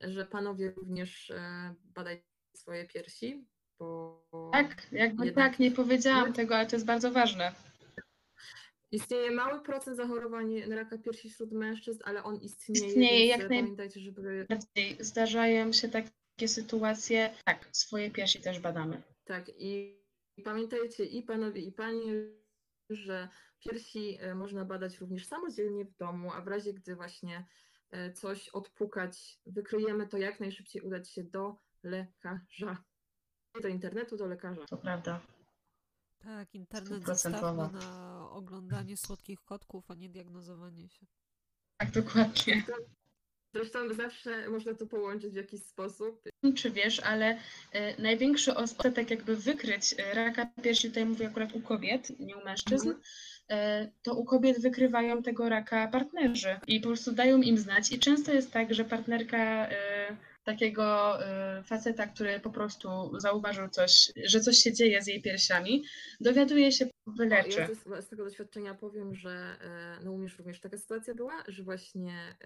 że 0.00 0.24
panowie 0.26 0.70
również 0.70 1.30
e, 1.30 1.74
badajcie 1.94 2.24
swoje 2.56 2.84
piersi, 2.86 3.44
bo 3.78 4.50
Tak, 4.52 4.86
jakby 4.92 5.26
Jednak- 5.26 5.50
tak, 5.50 5.58
nie 5.58 5.70
powiedziałam 5.70 6.32
tego, 6.32 6.56
ale 6.56 6.66
to 6.66 6.76
jest 6.76 6.86
bardzo 6.86 7.12
ważne. 7.12 7.52
istnieje 8.92 9.30
mały 9.30 9.60
procent 9.60 9.96
zachorowań 9.96 10.54
na 10.68 10.76
raka 10.76 10.98
piersi 10.98 11.30
wśród 11.30 11.52
mężczyzn, 11.52 12.00
ale 12.04 12.22
on 12.24 12.36
istnieje, 12.40 12.86
Istnieje, 12.88 13.26
jak 13.26 13.40
naj- 13.40 13.48
pamiętajcie, 13.48 14.00
żeby 14.00 14.46
zdarzają 15.00 15.72
się 15.72 15.88
takie 15.88 16.48
sytuacje. 16.48 17.34
Tak, 17.44 17.68
swoje 17.72 18.10
piersi 18.10 18.40
też 18.40 18.58
badamy. 18.60 19.02
Tak, 19.24 19.48
i, 19.58 19.96
i 20.36 20.42
pamiętajcie 20.42 21.04
i 21.04 21.22
panowie, 21.22 21.62
i 21.62 21.72
panie, 21.72 22.12
że 22.90 23.28
piersi 23.58 24.18
e, 24.20 24.34
można 24.34 24.64
badać 24.64 24.98
również 24.98 25.26
samodzielnie 25.26 25.84
w 25.84 25.96
domu, 25.96 26.32
a 26.32 26.40
w 26.40 26.48
razie 26.48 26.74
gdy 26.74 26.96
właśnie 26.96 27.46
e, 27.90 28.12
coś 28.12 28.48
odpukać, 28.48 29.40
wykryjemy 29.46 30.06
to 30.06 30.18
jak 30.18 30.40
najszybciej 30.40 30.82
udać 30.82 31.10
się 31.10 31.24
do 31.24 31.56
lekarza. 31.82 32.84
Nie 33.54 33.60
do 33.62 33.68
internetu, 33.68 34.16
do 34.16 34.26
lekarza. 34.26 34.66
To 34.66 34.76
prawda. 34.76 35.20
Tak, 36.18 36.54
internet 36.54 37.06
zostawmy 37.06 37.72
na 37.72 38.30
oglądanie 38.30 38.96
słodkich 38.96 39.40
kotków, 39.44 39.90
a 39.90 39.94
nie 39.94 40.08
diagnozowanie 40.08 40.88
się. 40.88 41.06
Tak, 41.76 41.90
dokładnie. 41.90 42.64
Zresztą 43.56 43.94
zawsze 43.94 44.48
można 44.48 44.74
to 44.74 44.86
połączyć 44.86 45.32
w 45.32 45.36
jakiś 45.36 45.62
sposób. 45.62 46.22
Czy 46.56 46.70
wiesz, 46.70 47.00
ale 47.00 47.38
e, 47.72 48.02
największy 48.02 48.54
odsetek 48.54 49.10
jakby 49.10 49.36
wykryć 49.36 49.94
e, 49.98 50.14
raka 50.14 50.46
piersi, 50.62 50.88
tutaj 50.88 51.06
mówię 51.06 51.26
akurat 51.26 51.54
u 51.54 51.60
kobiet, 51.60 52.20
nie 52.20 52.36
u 52.36 52.44
mężczyzn, 52.44 52.92
e, 53.50 53.88
to 54.02 54.14
u 54.14 54.24
kobiet 54.24 54.60
wykrywają 54.60 55.22
tego 55.22 55.48
raka 55.48 55.88
partnerzy 55.88 56.60
i 56.66 56.80
po 56.80 56.88
prostu 56.88 57.12
dają 57.12 57.42
im 57.42 57.58
znać. 57.58 57.92
I 57.92 57.98
często 57.98 58.32
jest 58.32 58.52
tak, 58.52 58.74
że 58.74 58.84
partnerka 58.84 59.68
e, 59.68 60.16
takiego 60.44 61.18
e, 61.24 61.62
faceta, 61.62 62.06
który 62.06 62.40
po 62.40 62.50
prostu 62.50 62.88
zauważył 63.18 63.68
coś, 63.68 64.12
że 64.24 64.40
coś 64.40 64.56
się 64.56 64.72
dzieje 64.72 65.02
z 65.02 65.06
jej 65.06 65.22
piersiami, 65.22 65.84
dowiaduje 66.20 66.72
się, 66.72 66.86
wyleczy. 67.06 67.60
Ja 67.60 68.00
z, 68.00 68.04
z 68.04 68.08
tego 68.08 68.24
doświadczenia 68.24 68.74
powiem, 68.74 69.14
że 69.14 69.30
e, 69.30 70.04
no 70.04 70.12
u 70.12 70.28
również 70.38 70.60
taka 70.60 70.78
sytuacja 70.78 71.14
była, 71.14 71.44
że 71.48 71.62
właśnie 71.62 72.36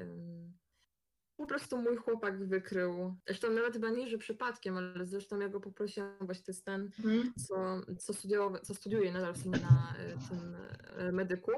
po 1.41 1.47
prostu 1.47 1.79
mój 1.79 1.97
chłopak 1.97 2.47
wykrył, 2.47 3.17
zresztą 3.27 3.51
nawet 3.51 3.73
chyba 3.73 3.91
nie, 3.91 4.09
że 4.09 4.19
przypadkiem, 4.19 4.77
ale 4.77 5.07
zresztą 5.07 5.39
ja 5.39 5.49
go 5.49 5.61
poprosiłam, 5.61 6.17
właśnie 6.21 6.45
to 6.45 6.53
jest 6.53 6.65
ten, 6.65 6.83
Mhm. 6.83 7.33
co, 7.49 7.81
co, 7.99 8.13
studiował, 8.13 8.61
co 8.63 8.75
studiuje 8.75 9.13
nadal 9.13 9.35
w 9.35 9.47
na 9.47 9.95
e, 9.99 10.17
tym 10.29 10.57
e, 10.97 11.13
medyku 11.13 11.53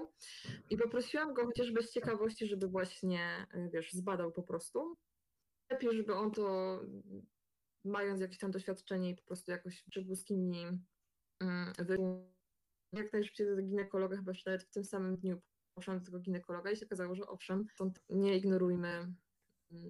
i 0.70 0.76
poprosiłam 0.76 1.35
go 1.35 1.47
chociażby 1.47 1.83
z 1.83 1.93
ciekawości, 1.93 2.47
żeby 2.47 2.68
właśnie, 2.68 3.47
e, 3.51 3.70
wiesz, 3.70 3.93
zbadał 3.93 4.33
po 4.33 4.43
prostu. 4.43 4.97
Lepiej, 5.70 5.97
żeby 5.97 6.14
on 6.14 6.30
to, 6.30 6.80
mając 7.85 8.20
jakieś 8.20 8.39
tam 8.39 8.51
doświadczenie 8.51 9.11
i 9.11 9.16
po 9.16 9.22
prostu 9.22 9.51
jakoś 9.51 9.85
przebłyskimi 9.91 10.66
mm, 11.41 11.72
jak 12.93 13.12
najszybciej 13.12 13.47
do 13.47 13.62
ginekologa, 13.62 14.16
chyba 14.16 14.33
nawet 14.47 14.62
w 14.62 14.70
tym 14.70 14.85
samym 14.85 15.16
dniu 15.16 15.41
poszłam 15.74 15.99
do 15.99 16.05
tego 16.05 16.18
ginekologa 16.18 16.70
i 16.70 16.76
się 16.76 16.87
okazało, 16.87 17.14
że 17.14 17.26
owszem, 17.26 17.66
nie 18.09 18.37
ignorujmy, 18.37 19.12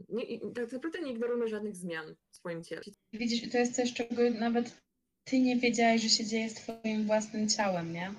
nie, 0.09 0.41
tak 0.55 0.73
naprawdę 0.73 1.01
nie 1.01 1.13
ignorujmy 1.13 1.49
żadnych 1.49 1.77
zmian 1.77 2.15
w 2.31 2.37
swoim 2.37 2.65
ciele. 2.65 2.83
Widzisz, 3.13 3.51
to 3.51 3.59
jest 3.59 3.77
coś, 3.77 3.93
czego 3.93 4.31
nawet 4.31 4.83
ty 5.25 5.41
nie 5.41 5.57
wiedziałeś, 5.57 6.03
że 6.03 6.09
się 6.09 6.25
dzieje 6.25 6.51
z 6.51 6.55
twoim 6.55 7.07
własnym 7.07 7.49
ciałem, 7.49 7.93
nie? 7.93 8.15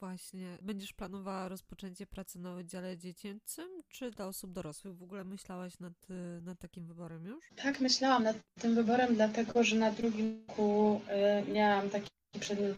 Właśnie. 0.00 0.58
Będziesz 0.62 0.92
planowała 0.92 1.48
rozpoczęcie 1.48 2.06
pracy 2.06 2.38
na 2.38 2.54
oddziale 2.54 2.98
dziecięcym, 2.98 3.82
czy 3.88 4.10
dla 4.10 4.26
osób 4.26 4.52
dorosłych? 4.52 4.96
W 4.96 5.02
ogóle 5.02 5.24
myślałaś 5.24 5.78
nad, 5.80 6.10
y, 6.10 6.40
nad 6.42 6.58
takim 6.58 6.86
wyborem 6.86 7.26
już? 7.26 7.50
Tak, 7.56 7.80
myślałam 7.80 8.22
nad 8.22 8.36
tym 8.60 8.74
wyborem, 8.74 9.14
dlatego 9.14 9.64
że 9.64 9.76
na 9.76 9.90
drugim 9.90 10.44
roku 10.48 11.00
y, 11.48 11.52
miałam 11.52 11.90
taki 11.90 12.10
przedmiot 12.40 12.76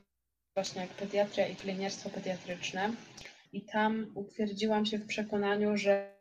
właśnie 0.54 0.80
jak 0.80 0.90
pediatria 0.90 1.48
i 1.48 1.56
pielęgniarstwo 1.56 2.10
pediatryczne 2.10 2.92
i 3.52 3.62
tam 3.62 4.06
utwierdziłam 4.14 4.86
się 4.86 4.98
w 4.98 5.06
przekonaniu, 5.06 5.76
że 5.76 6.17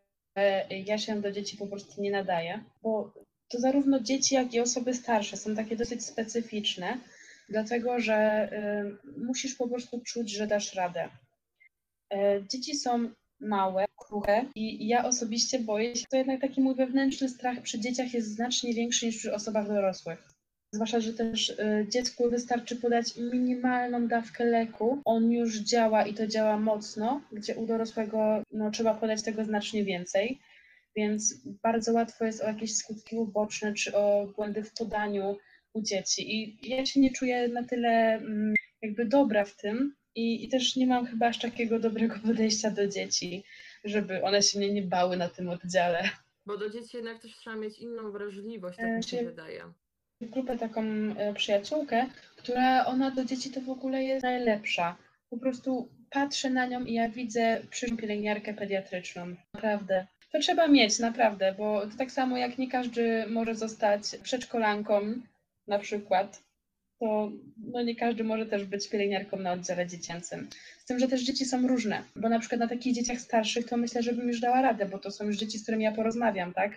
ja 0.86 0.98
się 0.98 1.22
do 1.22 1.32
dzieci 1.32 1.58
po 1.58 1.68
prostu 1.68 2.02
nie 2.02 2.12
nadaję, 2.12 2.64
bo 2.82 3.14
to 3.50 3.60
zarówno 3.60 4.00
dzieci, 4.00 4.36
jak 4.36 4.54
i 4.54 4.60
osoby 4.60 4.94
starsze 4.94 5.38
są 5.38 5.56
takie 5.56 5.76
dosyć 5.76 6.06
specyficzne, 6.06 6.98
dlatego 7.50 8.00
że 8.00 8.50
y, 9.16 9.20
musisz 9.20 9.56
po 9.56 9.68
prostu 9.68 10.02
czuć, 10.02 10.32
że 10.32 10.48
dasz 10.48 10.76
radę. 10.76 11.10
Y, 12.14 12.18
dzieci 12.50 12.76
są 12.76 13.10
małe, 13.40 13.86
kruche 13.98 14.46
i 14.56 14.88
ja 14.88 15.06
osobiście 15.06 15.60
boję 15.60 15.96
się, 15.96 16.06
to 16.10 16.18
jednak 16.18 16.42
taki 16.42 16.62
mój 16.62 16.76
wewnętrzny 16.76 17.30
strach 17.30 17.62
przy 17.62 17.80
dzieciach 17.80 18.14
jest 18.14 18.36
znacznie 18.36 18.74
większy 18.74 19.06
niż 19.06 19.18
przy 19.18 19.34
osobach 19.34 19.68
dorosłych. 19.68 20.37
Zwłaszcza, 20.72 21.00
że 21.00 21.14
też 21.14 21.50
y, 21.50 21.86
dziecku 21.90 22.30
wystarczy 22.30 22.76
podać 22.76 23.18
minimalną 23.18 24.08
dawkę 24.08 24.46
leku, 24.46 25.02
on 25.06 25.32
już 25.32 25.56
działa 25.58 26.06
i 26.06 26.14
to 26.14 26.28
działa 26.28 26.58
mocno, 26.60 27.22
gdzie 27.32 27.56
u 27.56 27.66
dorosłego 27.66 28.44
no, 28.52 28.72
trzeba 28.72 28.94
podać 28.94 29.24
tego 29.24 29.46
znacznie 29.46 29.84
więcej, 29.84 30.40
więc 30.96 31.34
bardzo 31.64 31.94
łatwo 31.94 32.26
jest 32.26 32.42
o 32.42 32.48
jakieś 32.48 32.76
skutki 32.76 33.16
uboczne 33.16 33.74
czy 33.74 33.96
o 33.98 34.28
błędy 34.36 34.64
w 34.64 34.74
podaniu 34.74 35.38
u 35.74 35.82
dzieci. 35.82 36.36
I 36.36 36.70
ja 36.70 36.86
się 36.86 37.00
nie 37.00 37.12
czuję 37.14 37.48
na 37.48 37.64
tyle 37.64 38.14
mm, 38.16 38.54
jakby 38.82 39.06
dobra 39.06 39.46
w 39.46 39.56
tym 39.56 39.96
i, 40.16 40.46
i 40.46 40.50
też 40.50 40.76
nie 40.76 40.88
mam 40.88 41.06
chyba 41.06 41.28
aż 41.28 41.40
takiego 41.40 41.80
dobrego 41.80 42.16
podejścia 42.28 42.72
do 42.72 42.88
dzieci, 42.88 43.44
żeby 43.84 44.24
one 44.24 44.42
się 44.42 44.60
mnie 44.60 44.74
nie 44.74 44.82
bały 44.82 45.18
na 45.18 45.30
tym 45.30 45.50
oddziale. 45.50 46.10
Bo 46.46 46.58
do 46.58 46.70
dzieci 46.70 46.98
jednak 46.98 47.22
też 47.22 47.36
trzeba 47.38 47.56
mieć 47.56 47.80
inną 47.80 48.12
wrażliwość, 48.12 48.78
tak 48.78 48.98
mi 48.98 49.04
się 49.04 49.10
się- 49.18 49.26
wydaje. 49.26 49.64
Grupę 50.22 50.58
taką 50.58 50.82
e, 50.82 51.34
przyjaciółkę, 51.34 52.06
która 52.36 52.86
ona 52.86 53.12
do 53.12 53.26
dzieci 53.26 53.52
to 53.52 53.62
w 53.62 53.70
ogóle 53.70 54.04
jest 54.04 54.24
najlepsza. 54.24 54.96
Po 55.30 55.38
prostu 55.38 55.90
patrzę 56.10 56.50
na 56.50 56.66
nią 56.66 56.86
i 56.86 56.94
ja 56.94 57.10
widzę 57.10 57.62
przyszłą 57.70 57.98
pielęgniarkę 57.98 58.54
pediatryczną. 58.54 59.36
Naprawdę. 59.54 60.08
To 60.32 60.40
trzeba 60.40 60.68
mieć, 60.68 61.00
naprawdę, 61.00 61.56
bo 61.58 61.82
to 61.82 61.98
tak 61.98 62.12
samo 62.12 62.38
jak 62.38 62.58
nie 62.58 62.70
każdy 62.70 63.28
może 63.28 63.56
zostać 63.56 64.04
przedszkolanką 64.24 65.02
na 65.68 65.80
przykład, 65.80 66.44
to 67.00 67.32
no 67.58 67.84
nie 67.84 67.96
każdy 67.96 68.24
może 68.24 68.46
też 68.46 68.66
być 68.66 68.90
pielęgniarką 68.90 69.38
na 69.38 69.52
oddziale 69.52 69.88
dziecięcym. 69.88 70.50
Z 70.80 70.86
tym, 70.86 71.00
że 71.00 71.08
też 71.08 71.24
dzieci 71.24 71.46
są 71.46 71.68
różne, 71.68 72.04
bo 72.16 72.30
na 72.30 72.40
przykład 72.40 72.60
na 72.60 72.68
takich 72.68 72.96
dzieciach 72.96 73.20
starszych 73.20 73.68
to 73.68 73.78
myślę, 73.78 74.04
że 74.04 74.14
bym 74.14 74.28
już 74.28 74.40
dała 74.40 74.62
radę, 74.62 74.86
bo 74.86 75.00
to 75.00 75.12
są 75.12 75.26
już 75.26 75.38
dzieci, 75.38 75.60
z 75.60 75.64
którymi 75.64 75.84
ja 75.84 75.92
porozmawiam, 75.92 76.54
tak? 76.54 76.72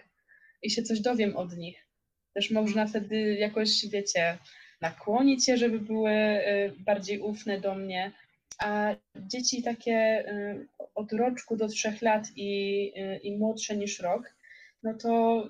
I 0.63 0.71
się 0.71 0.83
coś 0.83 1.01
dowiem 1.01 1.37
od 1.37 1.57
nich. 1.57 1.90
Też 2.35 2.51
można 2.51 2.87
wtedy 2.87 3.35
jakoś, 3.35 3.87
wiecie, 3.89 4.39
nakłonić 4.81 5.47
się, 5.47 5.57
żeby 5.57 5.79
były 5.79 6.11
y, 6.11 6.73
bardziej 6.79 7.21
ufne 7.21 7.61
do 7.61 7.75
mnie. 7.75 8.13
A 8.59 8.95
dzieci 9.17 9.63
takie 9.63 10.29
y, 10.29 10.69
od 10.95 11.13
roczku 11.13 11.57
do 11.57 11.69
trzech 11.69 12.03
lat 12.03 12.29
i, 12.37 12.93
y, 12.97 13.17
i 13.17 13.37
młodsze 13.37 13.77
niż 13.77 14.01
rok, 14.01 14.35
no 14.83 14.95
to, 14.95 15.49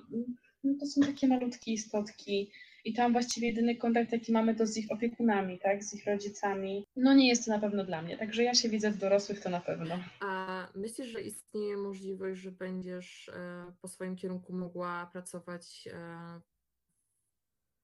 no 0.63 0.73
to 0.79 0.85
są 0.85 1.01
takie 1.01 1.27
malutkie 1.27 1.71
istotki. 1.71 2.51
I 2.85 2.93
tam 2.93 3.13
właściwie 3.13 3.47
jedyny 3.47 3.75
kontakt, 3.75 4.11
jaki 4.11 4.31
mamy, 4.31 4.55
to 4.55 4.67
z 4.67 4.77
ich 4.77 4.91
opiekunami, 4.91 5.59
tak, 5.59 5.83
z 5.83 5.93
ich 5.93 6.05
rodzicami. 6.05 6.85
No 6.95 7.13
nie 7.13 7.27
jest 7.27 7.45
to 7.45 7.51
na 7.51 7.59
pewno 7.59 7.85
dla 7.85 8.01
mnie, 8.01 8.17
także 8.17 8.43
ja 8.43 8.53
się 8.53 8.69
widzę 8.69 8.91
w 8.91 8.97
dorosłych, 8.97 9.39
to 9.39 9.49
na 9.49 9.59
pewno. 9.59 9.99
A 10.19 10.67
myślisz, 10.75 11.07
że 11.07 11.21
istnieje 11.21 11.77
możliwość, 11.77 12.41
że 12.41 12.51
będziesz 12.51 13.29
e, 13.29 13.65
po 13.81 13.87
swoim 13.87 14.15
kierunku 14.15 14.53
mogła 14.53 15.09
pracować 15.13 15.87
e, 15.93 16.41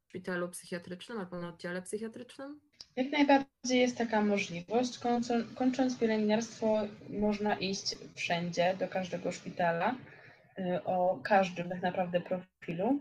szpitalu 0.08 0.50
psychiatrycznym 0.50 1.20
albo 1.20 1.42
na 1.42 1.50
oddziale 1.50 1.82
psychiatrycznym? 1.82 2.60
Jak 2.96 3.12
najbardziej 3.12 3.80
jest 3.80 3.98
taka 3.98 4.22
możliwość. 4.22 5.00
Kończą- 5.00 5.56
Kończąc 5.56 5.98
pielęgniarstwo, 5.98 6.82
można 7.10 7.56
iść 7.60 7.96
wszędzie, 8.16 8.76
do 8.80 8.88
każdego 8.88 9.32
szpitala, 9.32 9.96
y, 10.60 10.84
o 10.84 11.20
każdym 11.24 11.70
tak 11.70 11.82
naprawdę 11.82 12.22
profilu. 12.22 13.00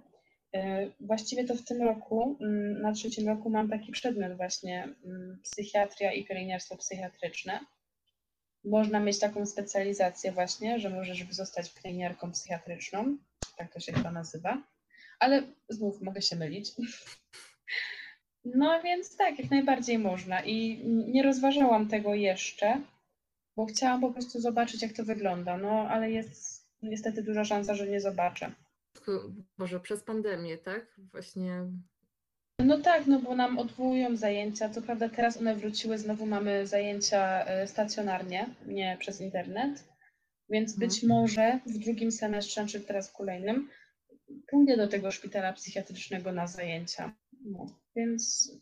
Y, 0.56 0.58
Właściwie 1.00 1.44
to 1.44 1.54
w 1.54 1.64
tym 1.64 1.82
roku, 1.82 2.36
mm, 2.40 2.80
na 2.82 2.92
trzecim 2.92 3.28
roku, 3.28 3.50
mam 3.50 3.68
taki 3.70 3.92
przedmiot 3.92 4.36
właśnie 4.36 4.82
mm, 5.04 5.38
psychiatria 5.42 6.12
i 6.12 6.24
pielęgniarstwo 6.24 6.76
psychiatryczne. 6.76 7.60
Można 8.64 9.00
mieć 9.00 9.18
taką 9.18 9.46
specjalizację 9.46 10.32
właśnie, 10.32 10.78
że 10.78 10.90
możesz 10.90 11.26
zostać 11.30 11.74
pielęgniarką 11.74 12.32
psychiatryczną, 12.32 13.16
tak 13.56 13.72
to 13.72 13.80
się 13.80 13.92
chyba 13.92 14.10
nazywa, 14.12 14.62
ale 15.18 15.42
znów 15.68 16.02
mogę 16.02 16.22
się 16.22 16.36
mylić. 16.36 16.72
No 18.54 18.82
więc 18.82 19.16
tak, 19.16 19.38
jak 19.38 19.50
najbardziej 19.50 19.98
można 19.98 20.42
i 20.44 20.82
nie 20.86 21.22
rozważałam 21.22 21.88
tego 21.88 22.14
jeszcze, 22.14 22.80
bo 23.56 23.66
chciałam 23.66 24.00
po 24.00 24.10
prostu 24.10 24.40
zobaczyć, 24.40 24.82
jak 24.82 24.92
to 24.92 25.04
wygląda, 25.04 25.56
no 25.56 25.88
ale 25.88 26.10
jest 26.10 26.66
niestety 26.82 27.22
duża 27.22 27.44
szansa, 27.44 27.74
że 27.74 27.86
nie 27.86 28.00
zobaczę. 28.00 28.52
Może 29.58 29.80
przez 29.80 30.02
pandemię, 30.02 30.58
tak? 30.58 31.00
Właśnie 31.12 31.70
No 32.58 32.78
tak, 32.78 33.06
no 33.06 33.20
bo 33.20 33.34
nam 33.34 33.58
odwołują 33.58 34.16
zajęcia, 34.16 34.68
co 34.68 34.82
prawda 34.82 35.08
teraz 35.08 35.36
one 35.36 35.56
wróciły, 35.56 35.98
znowu 35.98 36.26
mamy 36.26 36.66
zajęcia 36.66 37.44
e, 37.44 37.66
stacjonarnie, 37.66 38.48
nie 38.66 38.96
przez 39.00 39.20
internet, 39.20 39.84
więc 40.48 40.78
być 40.78 41.02
może 41.02 41.60
w 41.66 41.78
drugim 41.78 42.12
semestrze, 42.12 42.66
czy 42.66 42.80
teraz 42.80 43.10
w 43.10 43.12
kolejnym, 43.12 43.68
pójdę 44.50 44.76
do 44.76 44.88
tego 44.88 45.10
szpitala 45.10 45.52
psychiatrycznego 45.52 46.32
na 46.32 46.46
zajęcia. 46.46 47.12
No, 47.44 47.66
więc 47.96 48.52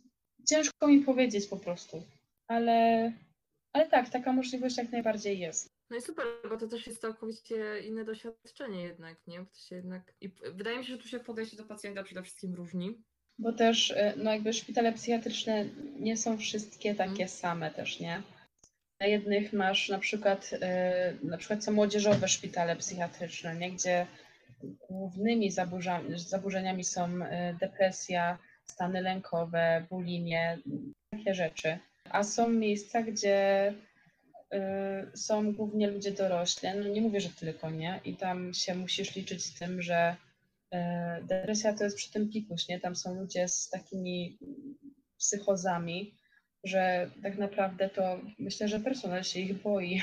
ciężko 0.49 0.89
mi 0.89 1.01
powiedzieć 1.01 1.47
po 1.47 1.57
prostu, 1.57 2.03
ale, 2.49 3.13
ale 3.73 3.89
tak, 3.89 4.11
taka 4.11 4.33
możliwość 4.33 4.77
jak 4.77 4.93
najbardziej 4.93 5.39
jest. 5.39 5.69
No 5.91 5.97
i 5.97 6.03
super, 6.03 6.27
bo 6.49 6.57
to 6.57 6.69
też 6.69 6.87
jest 6.87 7.01
całkowicie 7.01 7.81
inne 7.81 8.05
doświadczenie 8.05 8.83
jednak, 8.83 9.27
nie? 9.27 9.39
To 9.39 9.59
się 9.69 9.77
jednak... 9.77 10.15
I 10.21 10.31
wydaje 10.55 10.79
mi 10.79 10.85
się, 10.85 10.93
że 10.93 10.99
tu 10.99 11.09
się 11.09 11.21
podejście 11.21 11.57
do 11.57 11.65
pacjenta 11.65 12.03
przede 12.03 12.23
wszystkim 12.23 12.55
różni. 12.55 13.03
Bo 13.39 13.53
też, 13.53 13.91
y, 13.91 14.13
no 14.17 14.33
jakby 14.33 14.53
szpitale 14.53 14.93
psychiatryczne 14.93 15.65
nie 16.01 16.17
są 16.17 16.39
wszystkie 16.39 16.95
takie 16.95 17.11
Mhm. 17.11 17.29
same 17.29 17.71
też, 17.71 18.01
nie? 18.01 18.23
Na 19.01 19.07
jednych 19.07 19.53
masz 19.53 19.89
na 19.89 19.99
przykład, 19.99 20.51
y, 20.53 21.27
na 21.27 21.39
przykład 21.39 21.65
są 21.65 21.73
młodzieżowe 21.73 22.29
szpitale 22.29 22.77
psychiatryczne, 22.77 23.57
nie? 23.57 23.73
Gdzie 23.73 24.07
głównymi 24.89 25.51
zaburzeniami 26.17 26.85
są 26.85 27.05
y, 27.07 27.57
depresja, 27.61 28.39
stany 28.65 29.01
lękowe, 29.01 29.87
bulimie, 29.91 30.59
takie 31.11 31.35
rzeczy. 31.35 31.79
A 32.11 32.25
są 32.25 32.49
miejsca, 32.49 33.03
gdzie 33.03 33.69
y, 34.55 35.19
są 35.19 35.53
głównie 35.53 35.91
ludzie 35.91 36.13
dorośli, 36.13 36.69
no 36.77 36.89
nie 36.89 37.01
mówię, 37.01 37.21
że 37.21 37.29
tylko, 37.29 37.71
nie? 37.71 38.01
I 38.05 38.17
tam 38.17 38.55
się 38.55 38.75
musisz 38.75 39.15
liczyć 39.15 39.45
z 39.45 39.59
tym, 39.59 39.83
że 39.83 40.17
E, 40.75 41.21
Depresja 41.23 41.75
to 41.75 41.85
jest 41.85 41.97
przy 41.97 42.13
tym 42.13 42.29
pikuś, 42.29 42.69
nie? 42.69 42.81
Tam 42.81 42.97
są 42.97 43.15
ludzie 43.15 43.49
z 43.49 43.69
takimi 43.69 44.39
psychozami, 45.19 46.15
że 46.65 47.11
tak 47.23 47.39
naprawdę 47.39 47.89
to 47.89 48.21
myślę, 48.39 48.69
że 48.69 48.81
personel 48.81 49.23
się 49.23 49.41
ich 49.41 49.63
boi. 49.63 50.03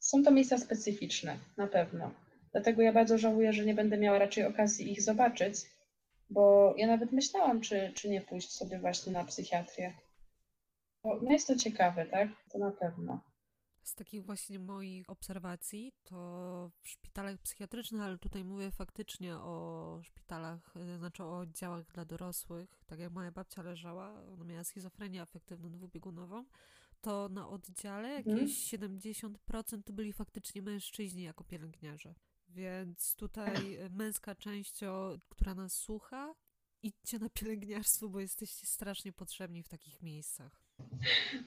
Są 0.00 0.22
to 0.22 0.30
miejsca 0.30 0.58
specyficzne, 0.58 1.38
na 1.56 1.66
pewno. 1.66 2.14
Dlatego 2.54 2.82
ja 2.82 2.92
bardzo 2.92 3.18
żałuję, 3.18 3.52
że 3.52 3.64
nie 3.64 3.74
będę 3.74 3.98
miała 3.98 4.18
raczej 4.18 4.44
okazji 4.44 4.92
ich 4.92 5.02
zobaczyć, 5.02 5.56
bo 6.30 6.74
ja 6.76 6.86
nawet 6.86 7.12
myślałam, 7.12 7.60
czy, 7.60 7.92
czy 7.94 8.08
nie 8.08 8.20
pójść 8.20 8.52
sobie 8.52 8.78
właśnie 8.78 9.12
na 9.12 9.24
psychiatrię. 9.24 9.94
Bo 11.02 11.20
no 11.22 11.32
jest 11.32 11.46
to 11.46 11.56
ciekawe, 11.56 12.06
tak? 12.06 12.28
To 12.52 12.58
na 12.58 12.70
pewno. 12.70 13.20
Z 13.82 13.94
takich 13.94 14.24
właśnie 14.24 14.58
moich 14.58 15.10
obserwacji, 15.10 15.92
to 16.04 16.70
w 16.82 16.88
szpitalach 16.88 17.38
psychiatrycznych, 17.38 18.02
ale 18.02 18.18
tutaj 18.18 18.44
mówię 18.44 18.70
faktycznie 18.70 19.34
o 19.34 20.00
szpitalach, 20.02 20.74
znaczy 20.98 21.24
o 21.24 21.38
oddziałach 21.38 21.92
dla 21.92 22.04
dorosłych, 22.04 22.82
tak 22.86 22.98
jak 22.98 23.12
moja 23.12 23.30
babcia 23.32 23.62
leżała, 23.62 24.22
ona 24.32 24.44
miała 24.44 24.64
schizofrenię 24.64 25.22
afektywną 25.22 25.70
dwubiegunową, 25.70 26.44
to 27.00 27.28
na 27.28 27.48
oddziale 27.48 28.08
Mhm. 28.08 28.36
jakieś 28.36 28.72
70% 28.72 29.82
to 29.84 29.92
byli 29.92 30.12
faktycznie 30.12 30.62
mężczyźni 30.62 31.22
jako 31.22 31.44
pielęgniarze. 31.44 32.14
Więc 32.54 33.14
tutaj 33.16 33.74
y, 33.74 33.90
męska 33.90 34.34
część, 34.34 34.80
która 35.28 35.54
nas 35.54 35.72
słucha, 35.72 36.34
idźcie 36.82 37.18
na 37.18 37.28
pielęgniarstwo, 37.28 38.08
bo 38.08 38.20
jesteście 38.20 38.66
strasznie 38.66 39.12
potrzebni 39.12 39.62
w 39.62 39.68
takich 39.68 40.02
miejscach. 40.02 40.52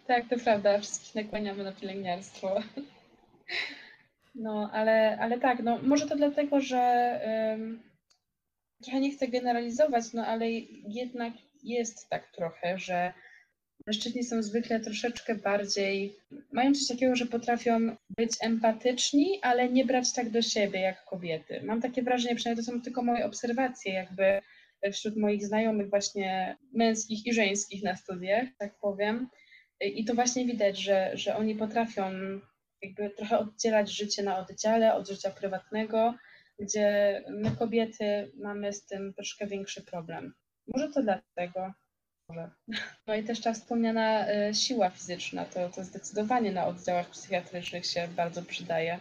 Tak, 0.08 0.30
to 0.30 0.36
prawda, 0.44 0.80
wszystkich 0.80 1.16
nakłaniamy 1.16 1.64
na 1.64 1.72
pielęgniarstwo. 1.72 2.60
No, 4.36 4.70
ale, 4.74 5.18
ale 5.20 5.40
tak, 5.40 5.60
no 5.64 5.80
może 5.82 6.08
to 6.08 6.16
dlatego, 6.16 6.62
że 6.62 6.80
em, 7.24 7.84
trochę 8.84 9.00
nie 9.00 9.12
chcę 9.12 9.28
generalizować, 9.28 10.14
no 10.14 10.26
ale 10.26 10.50
jednak 10.88 11.34
jest 11.64 12.10
tak 12.10 12.32
trochę, 12.32 12.80
że 12.80 13.14
Mężczyźni 13.86 14.24
są 14.24 14.44
zwykle 14.44 14.80
troszeczkę 14.80 15.36
bardziej, 15.36 16.16
mają 16.52 16.74
coś 16.74 16.88
takiego, 16.88 17.16
że 17.16 17.26
potrafią 17.26 17.96
być 18.10 18.32
empatyczni, 18.42 19.40
ale 19.42 19.70
nie 19.70 19.86
brać 19.86 20.14
tak 20.14 20.30
do 20.30 20.42
siebie 20.42 20.80
jak 20.80 21.06
kobiety. 21.06 21.62
Mam 21.64 21.82
takie 21.82 22.04
wrażenie, 22.04 22.36
przynajmniej 22.36 22.66
to 22.66 22.72
są 22.72 22.82
tylko 22.82 23.04
moje 23.04 23.26
obserwacje, 23.26 23.94
jakby 23.94 24.42
wśród 24.92 25.18
moich 25.18 25.46
znajomych 25.46 25.90
właśnie 25.90 26.58
męskich 26.74 27.26
i 27.26 27.34
żeńskich 27.34 27.84
na 27.84 27.96
studiach, 27.96 28.48
tak 28.58 28.80
powiem. 28.80 29.30
I 29.82 30.06
to 30.06 30.14
właśnie 30.14 30.46
widać, 30.46 30.80
że, 30.80 31.12
że 31.14 31.36
oni 31.36 31.56
potrafią 31.56 32.12
jakby 32.82 33.10
trochę 33.10 33.40
oddzielać 33.40 33.92
życie 33.92 34.24
na 34.24 34.38
oddziale 34.38 34.94
od 34.94 35.08
życia 35.08 35.32
prywatnego, 35.32 36.14
gdzie 36.60 37.24
my 37.30 37.52
kobiety 37.52 38.32
mamy 38.36 38.74
z 38.74 38.86
tym 38.86 39.14
troszkę 39.14 39.48
większy 39.48 39.82
problem. 39.82 40.34
Może 40.68 40.90
to 40.90 41.04
dlatego. 41.04 41.74
Może. 42.30 42.50
No 43.08 43.16
i 43.16 43.24
też 43.24 43.42
ta 43.42 43.54
wspomniana 43.54 44.34
y, 44.50 44.54
siła 44.54 44.90
fizyczna, 44.90 45.46
to, 45.46 45.70
to 45.70 45.84
zdecydowanie 45.84 46.52
na 46.52 46.68
oddziałach 46.68 47.10
psychiatrycznych 47.10 47.86
się 47.86 48.08
bardzo 48.08 48.44
przydaje, 48.44 49.00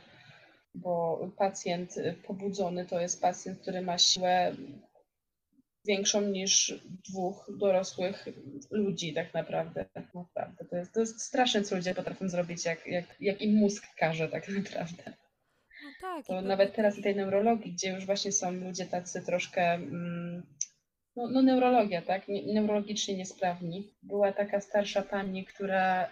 bo 0.74 1.18
pacjent 1.38 1.96
y, 1.96 2.14
pobudzony 2.26 2.86
to 2.86 3.00
jest 3.00 3.22
pacjent, 3.22 3.60
który 3.60 3.80
ma 3.80 3.98
siłę 3.98 4.52
większą 5.86 6.20
niż 6.20 6.74
dwóch 7.08 7.50
dorosłych 7.58 8.24
ludzi 8.70 9.14
tak 9.14 9.34
naprawdę. 9.34 9.84
naprawdę. 10.14 10.64
To, 10.64 10.76
jest, 10.76 10.92
to 10.92 11.00
jest 11.00 11.22
straszne, 11.22 11.62
co 11.62 11.76
ludzie 11.76 11.94
potrafią 11.94 12.28
zrobić, 12.28 12.64
jak, 12.64 12.86
jak, 12.86 13.04
jak 13.20 13.42
im 13.42 13.56
mózg 13.56 13.86
każe 13.98 14.28
tak 14.28 14.48
naprawdę. 14.48 15.02
No 15.84 15.90
tak. 16.00 16.26
To 16.26 16.40
nawet 16.40 16.74
teraz 16.74 16.96
w 16.98 17.02
tej 17.02 17.16
neurologii, 17.16 17.72
gdzie 17.72 17.90
już 17.90 18.06
właśnie 18.06 18.32
są 18.32 18.52
ludzie 18.52 18.86
tacy 18.86 19.22
troszkę, 19.22 19.72
mm, 19.72 20.42
no, 21.16 21.28
no 21.28 21.42
neurologia, 21.42 22.02
tak, 22.02 22.28
Nie- 22.28 22.54
neurologicznie 22.54 23.16
niesprawni. 23.16 23.92
Była 24.02 24.32
taka 24.32 24.60
starsza 24.60 25.02
pani, 25.02 25.44
która 25.44 26.04
y, 26.04 26.08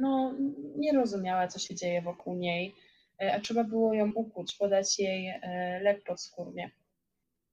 no, 0.00 0.34
nie 0.76 0.92
rozumiała, 0.92 1.48
co 1.48 1.58
się 1.58 1.74
dzieje 1.74 2.02
wokół 2.02 2.34
niej, 2.36 2.74
y, 3.22 3.32
a 3.32 3.40
trzeba 3.40 3.64
było 3.64 3.94
ją 3.94 4.12
ukuć, 4.12 4.54
podać 4.56 4.98
jej 4.98 5.28
y, 5.30 5.40
lek 5.82 6.04
podskórnie. 6.04 6.70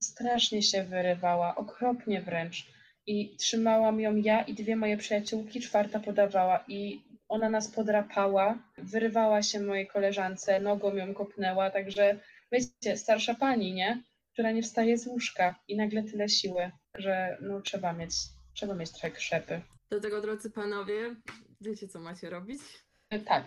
Strasznie 0.04 0.62
się 0.62 0.84
wyrywała, 0.84 1.56
okropnie 1.56 2.22
wręcz. 2.22 2.68
I 3.08 3.36
trzymałam 3.38 4.00
ją 4.00 4.16
ja 4.16 4.42
i 4.42 4.54
dwie 4.54 4.76
moje 4.76 4.98
przyjaciółki, 4.98 5.62
czwarta 5.62 6.00
podawała 6.00 6.64
i 6.68 7.02
ona 7.30 7.50
nas 7.50 7.68
podrapała, 7.72 8.58
wyrywała 8.78 9.42
się 9.44 9.60
mojej 9.60 9.88
koleżance, 9.88 10.60
nogą 10.60 10.96
ją 10.96 11.14
kopnęła, 11.14 11.72
także 11.72 12.20
wiecie, 12.52 12.98
starsza 12.98 13.34
pani, 13.36 13.74
nie? 13.74 14.02
Która 14.34 14.52
nie 14.52 14.64
wstaje 14.64 14.98
z 14.98 15.08
łóżka 15.08 15.56
i 15.68 15.78
nagle 15.78 16.04
tyle 16.04 16.30
siły, 16.30 16.72
że 16.96 17.38
no 17.42 17.62
trzeba 17.62 17.94
mieć, 17.94 18.12
trzeba 18.54 18.76
mieć 18.76 18.92
trochę 18.92 19.12
krzepy. 19.12 19.62
Dlatego, 19.90 20.22
drodzy 20.22 20.52
panowie, 20.52 21.16
wiecie, 21.62 21.88
co 21.88 22.00
macie 22.00 22.30
robić? 22.30 22.62
E, 23.10 23.20
Tak, 23.20 23.46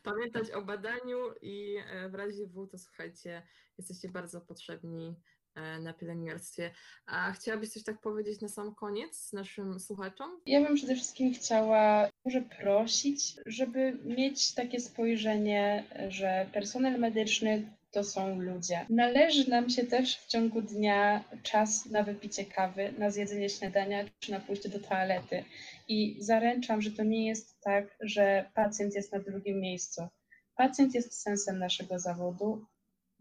Pamiętać 0.03 0.51
o 0.51 0.61
badaniu 0.61 1.17
i 1.41 1.75
e, 1.91 2.09
w 2.09 2.15
razie 2.15 2.47
W, 2.47 2.67
to 2.67 2.77
słuchajcie, 2.77 3.43
jesteście 3.77 4.09
bardzo 4.09 4.41
potrzebni 4.41 5.15
e, 5.55 5.79
na 5.79 5.93
pielęgniarstwie. 5.93 6.71
A 7.05 7.31
chciałabyś 7.31 7.69
coś 7.69 7.83
tak 7.83 8.01
powiedzieć 8.01 8.41
na 8.41 8.47
sam 8.47 8.75
koniec 8.75 9.33
naszym 9.33 9.79
słuchaczom? 9.79 10.41
Ja 10.45 10.61
bym 10.63 10.75
przede 10.75 10.95
wszystkim 10.95 11.33
chciała 11.33 12.09
może 12.25 12.41
prosić, 12.41 13.35
żeby 13.45 13.99
mieć 14.03 14.53
takie 14.53 14.79
spojrzenie, 14.79 15.83
że 16.09 16.49
personel 16.53 16.99
medyczny 16.99 17.71
to 17.91 18.03
są 18.03 18.39
ludzie. 18.39 18.85
Należy 18.89 19.49
nam 19.49 19.69
się 19.69 19.85
też 19.85 20.17
w 20.17 20.27
ciągu 20.27 20.61
dnia 20.61 21.23
czas 21.43 21.85
na 21.85 22.03
wypicie 22.03 22.45
kawy, 22.45 22.93
na 22.97 23.11
zjedzenie 23.11 23.49
śniadania 23.49 24.05
czy 24.19 24.31
na 24.31 24.39
pójście 24.39 24.69
do 24.69 24.79
toalety. 24.79 25.45
I 25.87 26.15
zaręczam, 26.19 26.81
że 26.81 26.91
to 26.91 27.03
nie 27.03 27.27
jest 27.27 27.59
tak, 27.61 27.97
że 28.01 28.49
pacjent 28.53 28.95
jest 28.95 29.11
na 29.11 29.19
drugim 29.19 29.59
miejscu. 29.59 30.07
Pacjent 30.55 30.95
jest 30.95 31.21
sensem 31.21 31.59
naszego 31.59 31.99
zawodu. 31.99 32.65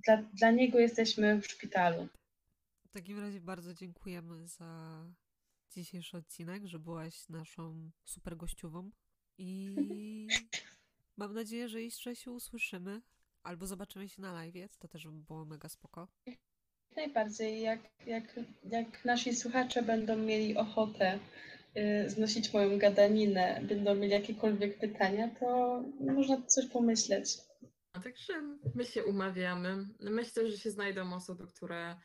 Dla, 0.05 0.17
dla 0.17 0.51
niego 0.51 0.79
jesteśmy 0.79 1.41
w 1.41 1.47
szpitalu. 1.47 2.09
W 2.87 2.93
takim 2.93 3.19
razie 3.19 3.41
bardzo 3.41 3.75
dziękujemy 3.75 4.49
za 4.49 5.05
dzisiejszy 5.71 6.17
odcinek, 6.17 6.67
że 6.67 6.79
byłaś 6.79 7.29
naszą 7.29 7.91
super 8.05 8.37
gościową 8.37 8.91
i 9.39 9.77
mam 11.17 11.35
nadzieję, 11.35 11.69
że 11.69 11.83
jeszcze 11.83 12.17
się 12.17 12.31
usłyszymy 12.31 13.03
albo 13.43 13.67
zobaczymy 13.67 14.09
się 14.09 14.23
na 14.23 14.33
live, 14.33 14.77
to 14.79 14.89
też 14.89 15.07
by 15.07 15.21
było 15.21 15.45
mega 15.45 15.69
spoko. 15.69 16.09
Najbardziej, 16.97 17.61
jak, 17.61 17.81
jak, 18.07 18.25
jak 18.65 19.05
nasi 19.05 19.37
słuchacze 19.37 19.83
będą 19.83 20.17
mieli 20.17 20.57
ochotę 20.57 21.19
y, 21.77 22.11
znosić 22.11 22.53
moją 22.53 22.79
gadaninę, 22.79 23.61
będą 23.69 23.95
mieli 23.95 24.13
jakiekolwiek 24.13 24.79
pytania, 24.79 25.31
to 25.41 25.83
można 26.01 26.43
coś 26.43 26.67
pomyśleć. 26.67 27.39
A 27.93 28.01
także 28.01 28.33
my 28.75 28.85
się 28.85 29.05
umawiamy. 29.05 29.87
Myślę, 30.01 30.51
że 30.51 30.59
się 30.59 30.71
znajdą 30.71 31.15
osoby, 31.15 31.47
które, 31.47 31.97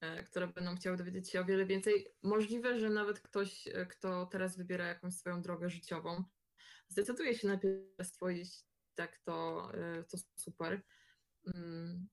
e, 0.00 0.22
które 0.22 0.46
będą 0.46 0.76
chciały 0.76 0.96
dowiedzieć 0.96 1.30
się 1.30 1.40
o 1.40 1.44
wiele 1.44 1.66
więcej. 1.66 2.06
Możliwe, 2.22 2.78
że 2.78 2.90
nawet 2.90 3.20
ktoś, 3.20 3.68
e, 3.68 3.86
kto 3.86 4.26
teraz 4.26 4.56
wybiera 4.56 4.86
jakąś 4.86 5.14
swoją 5.14 5.42
drogę 5.42 5.70
życiową, 5.70 6.24
zdecyduje 6.88 7.34
się 7.34 7.48
na 7.48 7.58
pielęgniarstwo 7.58 8.30
i 8.30 8.38
jeśli 8.38 8.66
tak, 8.96 9.18
to, 9.18 9.68
e, 9.74 10.04
to 10.04 10.16
super. 10.36 10.82
Mm. 11.54 12.08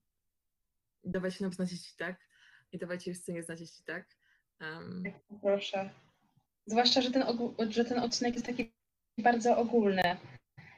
Dawajcie 1.04 1.44
nam 1.44 1.52
znać, 1.52 1.72
jeśli 1.72 1.96
tak. 1.98 2.16
I 2.72 2.78
dawajcie 2.78 3.10
Justynie 3.10 3.42
znać, 3.42 3.60
jeśli 3.60 3.84
tak. 3.84 4.16
Em, 4.60 5.04
Proszę. 5.42 5.90
Zwłaszcza, 6.66 7.00
że 7.02 7.10
ten, 7.10 7.24
że 7.68 7.84
ten 7.84 7.98
odcinek 7.98 8.34
jest 8.34 8.46
taki 8.46 8.72
bardzo 9.18 9.58
ogólny. 9.58 10.16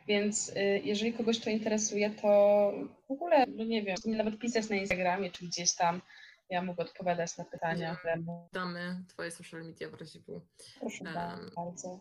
Więc 0.09 0.49
y, 0.49 0.81
jeżeli 0.85 1.13
kogoś 1.13 1.39
to 1.41 1.51
interesuje, 1.51 2.11
to 2.11 2.73
w 3.09 3.11
ogóle, 3.11 3.47
no 3.47 3.65
nie 3.65 3.83
wiem, 3.83 3.97
nawet 4.07 4.39
pisać 4.39 4.69
na 4.69 4.77
Instagramie 4.77 5.31
czy 5.31 5.47
gdzieś 5.47 5.75
tam. 5.75 6.03
Ja 6.51 6.63
mogę 6.63 6.83
odpowiadać 6.85 7.37
na 7.37 7.45
pytania. 7.45 7.97
Damy 8.53 9.05
Twoje 9.09 9.31
social 9.31 9.65
media 9.65 9.91
w 9.91 9.95
razie 9.95 10.21
W. 10.21 10.41
Proszę 10.81 11.05
Em, 11.05 11.51
bardzo. 11.57 12.01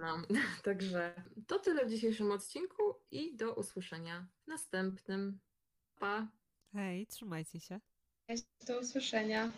No, 0.00 0.22
także 0.64 1.14
to 1.46 1.58
tyle 1.58 1.86
w 1.86 1.90
dzisiejszym 1.90 2.30
odcinku 2.30 2.82
i 3.10 3.36
do 3.36 3.54
usłyszenia 3.54 4.26
w 4.44 4.46
następnym. 4.46 5.38
Pa! 5.98 6.28
Hej, 6.72 7.06
trzymajcie 7.06 7.60
się. 7.60 7.80
Do 8.66 8.80
usłyszenia. 8.80 9.52